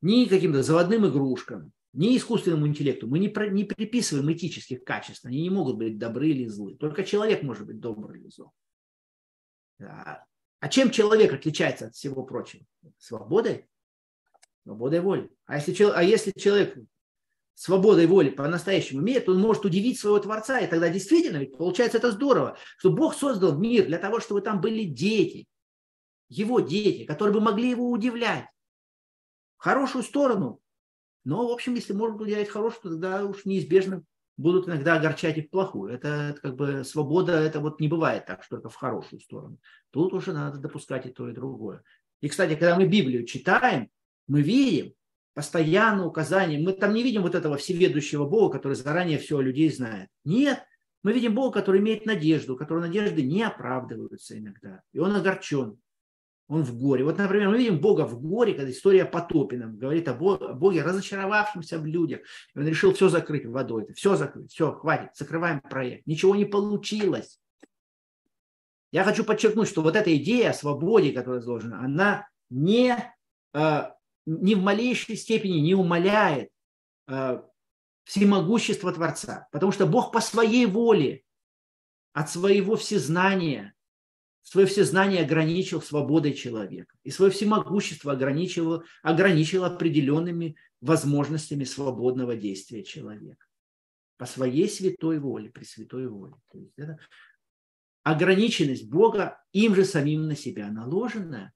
ни 0.00 0.24
каким-то 0.24 0.64
заводным 0.64 1.06
игрушкам, 1.06 1.72
ни 1.92 2.16
искусственному 2.16 2.66
интеллекту. 2.66 3.06
Мы 3.06 3.20
не, 3.20 3.28
про, 3.28 3.48
не 3.48 3.64
приписываем 3.64 4.32
этических 4.32 4.82
качеств. 4.82 5.24
Они 5.24 5.42
не 5.42 5.50
могут 5.50 5.76
быть 5.76 5.98
добры 5.98 6.30
или 6.30 6.46
злы. 6.46 6.74
Только 6.74 7.04
человек 7.04 7.42
может 7.42 7.66
быть 7.66 7.80
добрый 7.80 8.20
или 8.20 8.28
злой. 8.28 8.50
А 10.60 10.68
чем 10.68 10.90
человек 10.90 11.32
отличается 11.32 11.86
от 11.86 11.94
всего 11.94 12.24
прочего? 12.24 12.64
Свободой. 12.98 13.66
Свободой 14.64 15.00
воли. 15.00 15.30
А 15.46 15.56
если, 15.56 15.84
а 15.84 16.02
если 16.02 16.32
человек 16.32 16.76
свободой 17.54 18.06
воли 18.06 18.30
по-настоящему 18.30 19.00
имеет, 19.00 19.28
он 19.28 19.40
может 19.40 19.64
удивить 19.64 19.98
своего 19.98 20.18
Творца. 20.18 20.60
И 20.60 20.66
тогда 20.66 20.88
действительно, 20.88 21.38
ведь 21.38 21.56
получается 21.56 21.98
это 21.98 22.12
здорово, 22.12 22.56
что 22.76 22.92
Бог 22.92 23.14
создал 23.14 23.56
мир 23.56 23.86
для 23.86 23.98
того, 23.98 24.20
чтобы 24.20 24.40
там 24.40 24.60
были 24.60 24.84
дети, 24.84 25.46
его 26.28 26.60
дети, 26.60 27.04
которые 27.04 27.34
бы 27.34 27.40
могли 27.40 27.70
его 27.70 27.90
удивлять 27.90 28.46
в 29.56 29.62
хорошую 29.62 30.04
сторону. 30.04 30.60
Но, 31.24 31.48
в 31.48 31.52
общем, 31.52 31.74
если 31.74 31.92
можно 31.92 32.16
удивлять 32.16 32.48
хорошую, 32.48 32.82
то 32.82 32.88
тогда 32.90 33.24
уж 33.24 33.44
неизбежно 33.44 34.04
будут 34.38 34.68
иногда 34.68 34.94
огорчать 34.94 35.36
и 35.36 35.42
в 35.42 35.50
плохую. 35.50 35.92
Это, 35.92 36.34
как 36.40 36.56
бы 36.56 36.84
свобода, 36.84 37.32
это 37.32 37.60
вот 37.60 37.80
не 37.80 37.88
бывает 37.88 38.24
так, 38.24 38.42
что 38.42 38.56
только 38.56 38.70
в 38.70 38.76
хорошую 38.76 39.20
сторону. 39.20 39.58
Тут 39.90 40.14
уже 40.14 40.32
надо 40.32 40.58
допускать 40.58 41.04
и 41.06 41.10
то, 41.10 41.28
и 41.28 41.34
другое. 41.34 41.82
И, 42.20 42.28
кстати, 42.28 42.54
когда 42.54 42.76
мы 42.76 42.86
Библию 42.86 43.26
читаем, 43.26 43.90
мы 44.26 44.40
видим 44.40 44.94
постоянно 45.34 46.06
указания. 46.06 46.58
Мы 46.58 46.72
там 46.72 46.94
не 46.94 47.02
видим 47.02 47.22
вот 47.22 47.34
этого 47.34 47.56
всеведущего 47.56 48.26
Бога, 48.26 48.56
который 48.56 48.74
заранее 48.74 49.18
все 49.18 49.38
о 49.38 49.42
людей 49.42 49.70
знает. 49.70 50.08
Нет, 50.24 50.64
мы 51.02 51.12
видим 51.12 51.34
Бога, 51.34 51.60
который 51.60 51.80
имеет 51.80 52.06
надежду, 52.06 52.54
у 52.54 52.56
которого 52.56 52.82
надежды 52.82 53.22
не 53.22 53.42
оправдываются 53.42 54.38
иногда. 54.38 54.82
И 54.92 54.98
он 54.98 55.14
огорчен 55.14 55.78
он 56.48 56.62
в 56.64 56.78
горе. 56.78 57.04
Вот, 57.04 57.18
например, 57.18 57.50
мы 57.50 57.58
видим 57.58 57.78
Бога 57.78 58.06
в 58.06 58.20
горе, 58.20 58.54
когда 58.54 58.70
история 58.70 59.04
потопина 59.04 59.68
говорит 59.68 60.08
о 60.08 60.14
Боге, 60.14 60.82
разочаровавшемся 60.82 61.78
в 61.78 61.84
людях. 61.84 62.20
И 62.54 62.58
он 62.58 62.66
решил 62.66 62.94
все 62.94 63.10
закрыть 63.10 63.46
водой. 63.46 63.92
Все 63.94 64.16
закрыть, 64.16 64.50
все, 64.50 64.72
хватит, 64.72 65.10
закрываем 65.14 65.60
проект. 65.60 66.06
Ничего 66.06 66.34
не 66.34 66.46
получилось. 66.46 67.38
Я 68.90 69.04
хочу 69.04 69.24
подчеркнуть, 69.24 69.68
что 69.68 69.82
вот 69.82 69.94
эта 69.94 70.16
идея 70.16 70.50
о 70.50 70.54
свободе, 70.54 71.12
которая 71.12 71.42
изложена, 71.42 71.84
она 71.84 72.26
не, 72.48 72.96
э, 73.52 73.82
ни 74.24 74.54
в 74.54 74.62
малейшей 74.62 75.16
степени 75.16 75.58
не 75.58 75.74
умаляет 75.74 76.48
э, 77.08 77.42
всемогущество 78.04 78.90
Творца. 78.90 79.48
Потому 79.52 79.72
что 79.72 79.86
Бог 79.86 80.12
по 80.12 80.22
своей 80.22 80.64
воле, 80.64 81.22
от 82.14 82.30
своего 82.30 82.76
всезнания– 82.76 83.74
свое 84.42 84.66
всезнание 84.66 85.22
ограничил 85.22 85.82
свободой 85.82 86.32
человека 86.32 86.96
и 87.02 87.10
свое 87.10 87.30
всемогущество 87.30 88.12
ограничил, 88.12 88.82
ограничил 89.02 89.64
определенными 89.64 90.56
возможностями 90.80 91.64
свободного 91.64 92.36
действия 92.36 92.82
человека. 92.82 93.44
по 94.16 94.26
своей 94.26 94.68
святой 94.68 95.20
воле, 95.20 95.48
при 95.48 95.64
святой 95.64 96.08
воле. 96.08 96.34
То 96.50 96.58
есть 96.58 96.72
это 96.76 96.98
ограниченность 98.02 98.88
Бога 98.88 99.38
им 99.52 99.74
же 99.74 99.84
самим 99.84 100.26
на 100.26 100.34
себя 100.34 100.70
наложенная, 100.70 101.52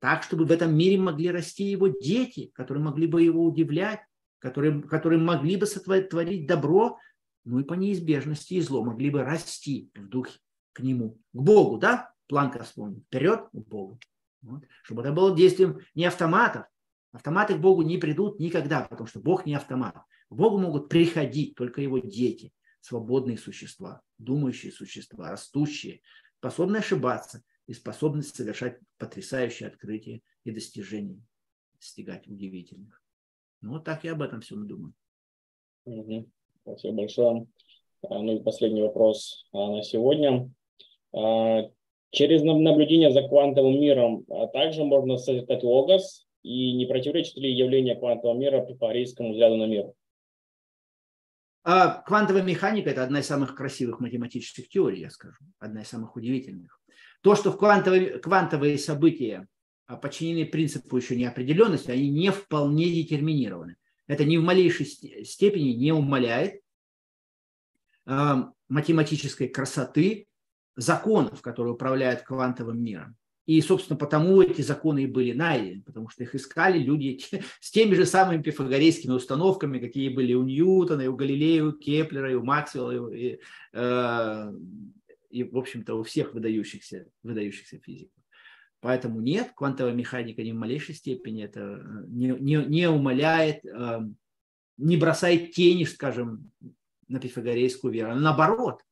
так, 0.00 0.22
чтобы 0.22 0.44
в 0.44 0.52
этом 0.52 0.76
мире 0.76 0.98
могли 0.98 1.30
расти 1.30 1.64
его 1.64 1.88
дети, 1.88 2.50
которые 2.54 2.82
могли 2.82 3.06
бы 3.06 3.22
его 3.22 3.44
удивлять, 3.44 4.00
которые, 4.38 4.82
которые 4.82 5.20
могли 5.20 5.56
бы 5.56 5.66
сотворить 5.66 6.46
добро, 6.46 6.98
ну 7.44 7.60
и 7.60 7.64
по 7.64 7.74
неизбежности 7.74 8.54
и 8.54 8.60
зло 8.60 8.84
могли 8.84 9.10
бы 9.10 9.22
расти 9.22 9.90
в 9.94 10.08
духе 10.08 10.38
к 10.76 10.80
нему, 10.80 11.18
к 11.32 11.40
Богу, 11.40 11.78
да? 11.78 12.12
Планка 12.28 12.62
вспомнил. 12.62 13.00
Вперед 13.00 13.48
к 13.50 13.56
Богу. 13.56 13.98
Вот. 14.42 14.62
Чтобы 14.82 15.00
это 15.00 15.12
было 15.12 15.34
действием 15.34 15.80
не 15.94 16.04
автоматов. 16.04 16.66
Автоматы 17.12 17.54
к 17.54 17.60
Богу 17.60 17.80
не 17.80 17.96
придут 17.96 18.38
никогда, 18.38 18.82
потому 18.82 19.06
что 19.06 19.20
Бог 19.20 19.46
не 19.46 19.54
автомат. 19.54 19.96
К 20.28 20.34
Богу 20.34 20.58
могут 20.58 20.90
приходить 20.90 21.54
только 21.54 21.80
его 21.80 21.98
дети, 21.98 22.52
свободные 22.80 23.38
существа, 23.38 24.02
думающие 24.18 24.70
существа, 24.70 25.30
растущие, 25.30 26.02
способные 26.36 26.80
ошибаться 26.80 27.42
и 27.66 27.72
способны 27.72 28.22
совершать 28.22 28.78
потрясающие 28.98 29.70
открытия 29.70 30.20
и 30.44 30.50
достижения, 30.50 31.24
достигать 31.80 32.28
удивительных. 32.28 33.02
Ну, 33.62 33.72
вот 33.72 33.84
так 33.84 34.04
я 34.04 34.12
об 34.12 34.20
этом 34.20 34.42
всем 34.42 34.68
думаю. 34.68 34.92
Угу. 35.86 36.30
Спасибо 36.64 36.96
большое. 36.96 37.46
А, 38.02 38.18
ну 38.18 38.36
и 38.36 38.42
последний 38.42 38.82
вопрос 38.82 39.46
а, 39.52 39.70
на 39.76 39.82
сегодня. 39.82 40.50
А, 41.16 41.70
через 42.10 42.42
наблюдение 42.42 43.10
за 43.10 43.26
квантовым 43.26 43.80
миром 43.80 44.26
также 44.52 44.84
можно 44.84 45.16
созидать 45.16 45.62
логос, 45.62 46.26
и 46.42 46.72
не 46.74 46.86
противоречит 46.86 47.36
ли 47.36 47.52
явление 47.52 47.96
квантового 47.96 48.38
мира 48.38 48.60
пифагорейскому 48.64 49.32
взгляду 49.32 49.56
на 49.56 49.66
мир? 49.66 49.86
А 51.64 52.02
квантовая 52.02 52.42
механика– 52.42 52.90
это 52.90 53.02
одна 53.02 53.18
из 53.18 53.26
самых 53.26 53.56
красивых 53.56 53.98
математических 53.98 54.68
теорий, 54.68 55.00
я 55.00 55.10
скажу, 55.10 55.44
одна 55.58 55.82
из 55.82 55.88
самых 55.88 56.14
удивительных. 56.14 56.80
То, 57.22 57.34
что 57.34 57.50
в 57.50 57.58
квантовые, 57.58 58.20
квантовые 58.20 58.78
события 58.78 59.48
подчинены 60.00 60.46
принципу 60.46 60.96
еще 60.96 61.16
неопределенности, 61.16 61.90
они 61.90 62.08
не 62.08 62.30
вполне 62.30 62.90
детерминированы. 62.90 63.76
Это 64.06 64.24
ни 64.24 64.36
в 64.36 64.44
малейшей 64.44 64.86
степени 64.86 65.70
не 65.70 65.90
умаляет 65.90 66.60
математической 68.68 69.48
красоты 69.48 70.28
законов, 70.76 71.42
которые 71.42 71.74
управляют 71.74 72.22
квантовым 72.22 72.82
миром. 72.82 73.16
И, 73.46 73.60
собственно, 73.60 73.96
потому 73.96 74.42
эти 74.42 74.60
законы 74.60 75.04
и 75.04 75.06
были 75.06 75.32
найдены, 75.32 75.82
потому 75.82 76.08
что 76.08 76.24
их 76.24 76.34
искали 76.34 76.78
люди 76.78 77.20
с 77.60 77.70
теми 77.70 77.94
же 77.94 78.04
самыми 78.04 78.42
пифагорейскими 78.42 79.12
установками, 79.12 79.78
какие 79.78 80.08
были 80.08 80.34
у 80.34 80.42
Ньютона, 80.42 81.02
и 81.02 81.06
у 81.06 81.14
Галилея, 81.14 81.58
и 81.58 81.60
у 81.60 81.72
Кеплера, 81.72 82.30
и 82.30 82.34
у 82.34 82.42
Максвелла, 82.42 83.12
и, 83.12 83.38
э, 83.72 84.52
и 85.30 85.44
в 85.44 85.56
общем-то, 85.56 85.94
у 85.94 86.02
всех 86.02 86.34
выдающихся, 86.34 87.06
выдающихся 87.22 87.78
физиков. 87.78 88.20
Поэтому 88.80 89.20
нет, 89.20 89.52
квантовая 89.54 89.94
механика 89.94 90.42
ни 90.42 90.50
в 90.50 90.56
малейшей 90.56 90.96
степени 90.96 91.44
это 91.44 91.60
э, 91.60 92.04
не, 92.08 92.28
не, 92.30 92.56
не 92.64 92.90
умаляет, 92.90 93.64
э, 93.64 94.00
не 94.76 94.96
бросает 94.96 95.52
тени, 95.52 95.84
скажем, 95.84 96.50
на 97.06 97.20
пифагорейскую 97.20 97.92
веру. 97.92 98.16
Наоборот, 98.16 98.82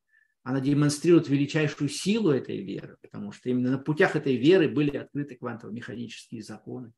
она 0.45 0.61
демонстрирует 0.61 1.27
величайшую 1.27 1.89
силу 1.89 2.29
этой 2.29 2.61
веры, 2.61 2.97
потому 3.01 3.31
что 3.31 3.49
именно 3.49 3.71
на 3.71 3.77
путях 3.79 4.15
этой 4.15 4.35
веры 4.35 4.69
были 4.69 4.95
открыты 4.95 5.35
квантово-механические 5.35 6.43
законы. 6.43 6.93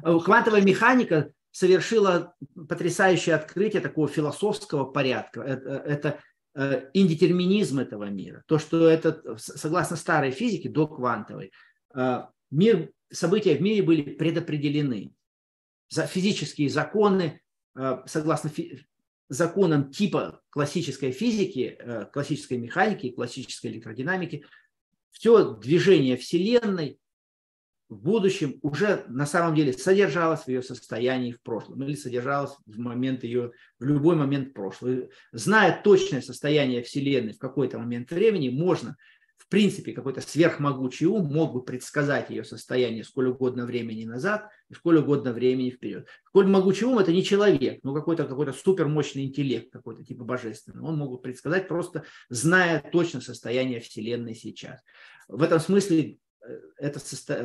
Квантовая 0.00 0.62
механика 0.62 1.32
совершила 1.50 2.36
потрясающее 2.68 3.34
открытие 3.34 3.82
такого 3.82 4.06
философского 4.06 4.84
порядка. 4.84 5.40
Это, 5.40 5.70
это 5.70 6.20
э, 6.54 6.88
индетерминизм 6.94 7.80
этого 7.80 8.04
мира. 8.04 8.44
То, 8.46 8.60
что 8.60 8.88
это, 8.88 9.36
согласно 9.38 9.96
старой 9.96 10.30
физике, 10.30 10.68
до 10.68 10.86
квантовой, 10.86 11.50
э, 11.96 12.22
мир, 12.52 12.92
события 13.10 13.56
в 13.56 13.60
мире 13.60 13.82
были 13.82 14.02
предопределены. 14.02 15.12
За 15.88 16.06
физические 16.06 16.70
законы, 16.70 17.42
э, 17.76 18.02
согласно 18.06 18.52
законам 19.30 19.90
типа 19.90 20.42
классической 20.50 21.12
физики, 21.12 21.76
э, 21.78 22.06
классической 22.12 22.58
механики, 22.58 23.10
классической 23.10 23.68
электродинамики, 23.70 24.44
все 25.12 25.54
движение 25.54 26.16
Вселенной 26.16 26.98
в 27.88 27.96
будущем 28.02 28.58
уже 28.62 29.04
на 29.08 29.26
самом 29.26 29.54
деле 29.54 29.72
содержалось 29.72 30.42
в 30.42 30.48
ее 30.48 30.62
состоянии 30.62 31.32
в 31.32 31.40
прошлом 31.42 31.82
или 31.84 31.94
содержалось 31.94 32.52
в 32.66 32.78
момент 32.78 33.24
ее, 33.24 33.52
в 33.78 33.84
любой 33.84 34.16
момент 34.16 34.52
прошлого. 34.52 35.08
Зная 35.32 35.80
точное 35.82 36.22
состояние 36.22 36.82
Вселенной 36.82 37.32
в 37.32 37.38
какой-то 37.38 37.78
момент 37.78 38.10
времени, 38.10 38.48
можно 38.48 38.96
принципе, 39.50 39.92
какой-то 39.92 40.20
сверхмогучий 40.20 41.06
ум 41.06 41.26
мог 41.26 41.52
бы 41.52 41.62
предсказать 41.62 42.30
ее 42.30 42.44
состояние 42.44 43.04
сколь 43.04 43.28
угодно 43.28 43.66
времени 43.66 44.04
назад 44.04 44.48
и 44.70 44.74
сколь 44.74 44.98
угодно 44.98 45.32
времени 45.32 45.70
вперед. 45.70 46.06
Сколь 46.28 46.46
могучий 46.46 46.86
ум– 46.86 46.98
это 47.00 47.12
не 47.12 47.24
человек, 47.24 47.80
но 47.82 47.92
какой-то 47.92 48.24
какой 48.24 48.52
супермощный 48.54 49.24
интеллект, 49.24 49.70
какой-то 49.70 50.04
типа 50.04 50.24
божественный. 50.24 50.82
Он 50.82 50.96
мог 50.96 51.10
бы 51.10 51.18
предсказать, 51.18 51.68
просто 51.68 52.04
зная 52.28 52.80
точно 52.92 53.20
состояние 53.20 53.80
Вселенной 53.80 54.34
сейчас. 54.34 54.80
В 55.26 55.42
этом 55.42 55.58
смысле 55.58 56.18
э, 56.42 56.60
эта 56.78 57.00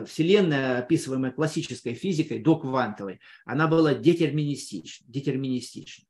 Вселенная, 0.06 0.80
описываемая 0.80 1.32
классической 1.32 1.96
физикой 1.96 2.40
до 2.40 2.56
квантовой, 2.58 3.20
она 3.46 3.68
была 3.68 3.96
детерминистична. 3.96 5.06
детерминистична. 5.10 6.06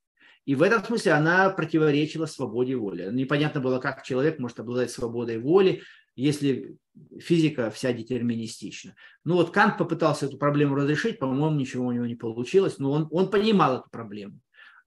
И 0.46 0.56
в 0.56 0.62
этом 0.62 0.84
смысле 0.84 1.14
она 1.14 1.50
противоречила 1.50 2.28
свободе 2.28 2.76
воли. 2.76 3.10
Непонятно 3.12 3.62
было, 3.62 3.80
как 3.80 4.04
человек 4.04 4.40
может 4.40 4.60
обладать 4.60 4.92
свободой 4.92 5.40
воли, 5.40 5.82
если 6.16 6.78
физика 7.20 7.72
вся 7.72 7.92
детерминистична. 7.92 8.96
Ну 9.24 9.36
вот 9.36 9.52
Кант 9.52 9.78
попытался 9.78 10.28
эту 10.28 10.38
проблему 10.38 10.76
разрешить, 10.76 11.20
по-моему, 11.20 11.58
ничего 11.58 11.88
у 11.88 11.92
него 11.92 12.06
не 12.06 12.16
получилось, 12.16 12.78
но 12.78 12.92
он, 12.92 13.08
он 13.12 13.30
понимал 13.30 13.80
эту 13.80 13.90
проблему. 13.90 14.40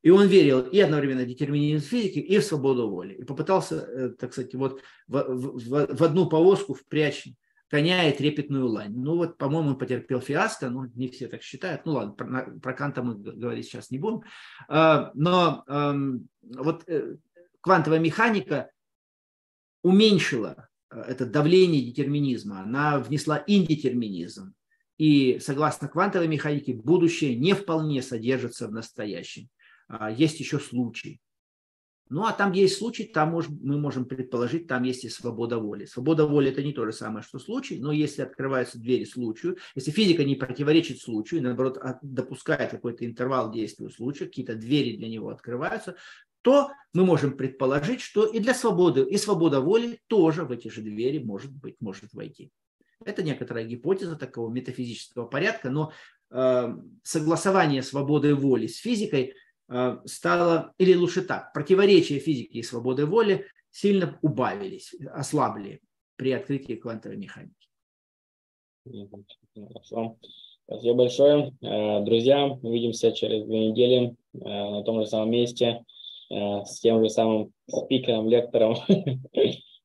И 0.03 0.11
он 0.11 0.29
верил 0.29 0.61
и 0.61 0.79
одновременно 0.79 1.25
в 1.25 1.27
детерминизм 1.27 1.85
физики, 1.85 2.21
и 2.21 2.39
в 2.39 2.45
свободу 2.45 2.89
воли. 2.89 3.15
И 3.15 3.25
попытался, 3.25 3.77
э, 3.77 4.09
так 4.11 4.33
сказать, 4.33 4.55
вот 4.55 4.81
в, 5.09 5.19
в, 5.19 5.97
в 5.97 6.03
одну 6.05 6.29
повозку 6.29 6.75
впрячь 6.75 7.27
коня 7.69 8.09
и 8.09 8.17
трепетную 8.17 8.67
лань. 8.69 8.95
Ну 8.95 9.17
вот, 9.17 9.39
по-моему, 9.39 9.71
он 9.71 9.79
потерпел 9.79 10.21
фиаско, 10.21 10.71
но 10.71 10.87
не 10.95 11.09
все 11.09 11.29
так 11.29 11.43
считают. 11.43 11.85
Ну 11.85 11.93
ладно, 11.93 12.13
про, 12.13 12.51
про 12.61 12.73
Канта 12.73 13.03
мы 13.03 13.15
говорить 13.17 13.67
сейчас 13.67 13.91
не 13.91 13.99
будем. 13.99 14.23
А, 14.69 15.11
но 15.15 15.65
вот 16.43 16.89
э, 16.89 17.17
квантовая 17.61 17.99
механика 17.99 18.71
уменьшила 19.83 20.69
э, 20.91 21.01
это 21.01 21.27
давление 21.27 21.83
детерминизма, 21.83 22.61
она 22.61 22.99
внесла 22.99 23.43
индетерминизм. 23.47 24.55
И 24.97 25.39
согласно 25.39 25.87
квантовой 25.89 26.27
механике, 26.27 26.75
будущее 26.75 27.37
не 27.37 27.55
вполне 27.55 28.03
содержится 28.03 28.67
в 28.67 28.73
настоящем. 28.73 29.49
А, 29.89 30.11
есть 30.11 30.41
еще 30.41 30.59
случаи. 30.59 31.21
Ну, 32.11 32.25
а 32.25 32.33
там 32.33 32.53
есть 32.53 32.79
случай, 32.79 33.05
там 33.05 33.31
мож, 33.31 33.49
мы 33.49 33.79
можем 33.79 34.07
предположить, 34.07 34.67
там 34.67 34.83
есть 34.83 35.05
и 35.05 35.09
свобода 35.09 35.59
воли. 35.59 35.85
Свобода 35.85 36.27
воли– 36.27 36.51
это 36.51 36.63
не 36.63 36.73
то 36.73 36.87
же 36.87 36.93
самое, 36.93 37.23
что 37.23 37.39
случай, 37.39 37.79
но 37.79 37.93
если 37.93 38.23
открываются 38.23 38.79
двери 38.79 39.05
случаю, 39.05 39.59
если 39.75 39.91
физика 39.91 40.25
не 40.25 40.35
противоречит 40.35 41.01
случаю, 41.01 41.43
наоборот, 41.43 41.79
допускает 42.03 42.71
какой-то 42.71 43.05
интервал 43.05 43.53
действия 43.53 43.91
случая, 43.91 44.27
какие-то 44.27 44.55
двери 44.55 44.97
для 44.97 45.09
него 45.09 45.29
открываются, 45.29 45.97
то 46.43 46.71
мы 46.95 47.05
можем 47.05 47.37
предположить, 47.37 48.01
что 48.01 48.25
и 48.25 48.39
для 48.39 48.55
свободы, 48.55 49.03
и 49.03 49.19
свобода 49.19 49.61
воли 49.61 50.01
тоже 50.07 50.45
в 50.45 50.53
эти 50.53 50.69
же 50.69 50.81
двери 50.81 51.19
может 51.19 51.53
быть, 51.53 51.77
может 51.81 52.15
войти. 52.15 52.51
Это 53.05 53.23
некоторая 53.23 53.65
гипотеза 53.65 54.17
такого 54.17 54.51
метафизического 54.51 55.27
порядка, 55.27 55.69
но 55.69 55.93
э, 56.31 56.75
согласование 57.03 57.83
свободы 57.83 58.35
воли 58.35 58.67
с 58.67 58.79
физикой– 58.79 59.35
стало, 60.07 60.73
или 60.79 60.95
лучше 60.95 61.23
так, 61.23 61.53
противоречия 61.53 62.19
физики 62.19 62.59
и 62.59 62.63
свободы 62.63 63.05
воли 63.07 63.47
сильно 63.71 64.19
убавились, 64.23 64.95
ослабли 65.13 65.81
при 66.17 66.33
открытии 66.33 66.75
квантовой 66.75 67.17
механики. 67.17 67.55
Хорошо. 69.55 70.17
Спасибо 70.65 70.95
большое. 70.95 71.55
Э, 71.63 72.05
друзья, 72.05 72.47
увидимся 72.47 73.13
через 73.13 73.45
две 73.45 73.71
недели 73.71 74.15
э, 74.35 74.39
на 74.39 74.83
том 74.83 75.01
же 75.01 75.07
самом 75.07 75.31
месте 75.31 75.85
с 76.31 76.81
тем 76.81 77.03
же 77.03 77.09
самым 77.09 77.55
спикером, 77.67 78.29
лектором. 78.29 78.77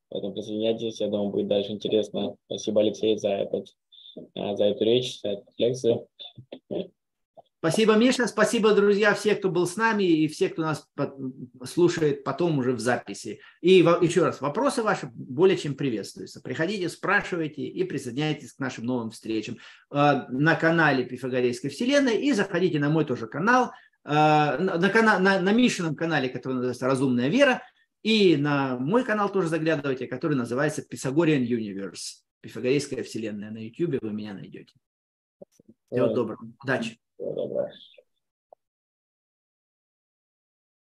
Поэтому 0.10 0.34
присоединяйтесь, 0.34 1.00
я 1.00 1.08
думаю, 1.08 1.30
будет 1.30 1.48
дальше 1.48 1.72
интересно. 1.72 2.36
Спасибо, 2.48 2.82
Алексей, 2.82 3.18
за, 3.18 3.30
этот, 3.30 3.68
за 4.36 4.66
эту 4.66 4.84
речь, 4.84 5.22
за 5.22 5.30
эту 5.30 5.46
лекцию. 5.58 6.08
Спасибо, 7.64 7.96
Миша. 7.96 8.28
Спасибо, 8.28 8.74
друзья, 8.74 9.14
все, 9.14 9.36
кто 9.36 9.50
был 9.50 9.66
с 9.66 9.78
нами 9.78 10.04
и 10.04 10.28
все, 10.28 10.50
кто 10.50 10.64
нас 10.64 10.86
слушает 11.64 12.26
потом 12.26 12.60
уже 12.60 12.74
в 12.74 12.82
записи. 12.82 13.40
И 13.62 13.76
еще 14.02 14.26
раз, 14.26 14.42
вопросы 14.42 14.84
ваши 14.84 15.10
более 15.14 15.56
чем 15.56 15.76
приветствуются. 15.76 16.42
Приходите, 16.42 16.90
спрашивайте 16.90 17.62
и 17.62 17.86
присоединяйтесь 17.86 18.52
к 18.52 18.60
нашим 18.60 18.84
новым 18.84 19.12
встречам 19.12 19.56
э, 19.56 19.96
на 20.28 20.56
канале 20.56 21.06
Пифагорейской 21.06 21.70
вселенной 21.70 22.18
и 22.18 22.34
заходите 22.34 22.80
на 22.80 22.90
мой 22.90 23.06
тоже 23.06 23.28
канал 23.28 23.72
на, 24.04 24.58
на, 24.58 25.20
на, 25.20 25.40
на 25.40 25.54
Мишином 25.54 25.96
канале, 25.96 26.28
который 26.28 26.56
называется 26.56 26.88
«Разумная 26.88 27.30
вера», 27.30 27.64
и 28.02 28.36
на 28.36 28.78
мой 28.78 29.06
канал 29.06 29.32
тоже 29.32 29.48
заглядывайте, 29.48 30.08
который 30.08 30.36
называется 30.36 30.82
Pythagorean 30.82 31.46
Universe. 31.46 32.24
Пифагорейская 32.42 33.04
вселенная 33.04 33.52
на 33.52 33.60
YouTube, 33.60 34.02
вы 34.02 34.12
меня 34.12 34.34
найдете. 34.34 34.74
Всего 35.94 36.08
доброго. 36.08 36.40
Удачи. 36.64 37.00
Всего 37.16 37.34
доброго. 37.34 37.72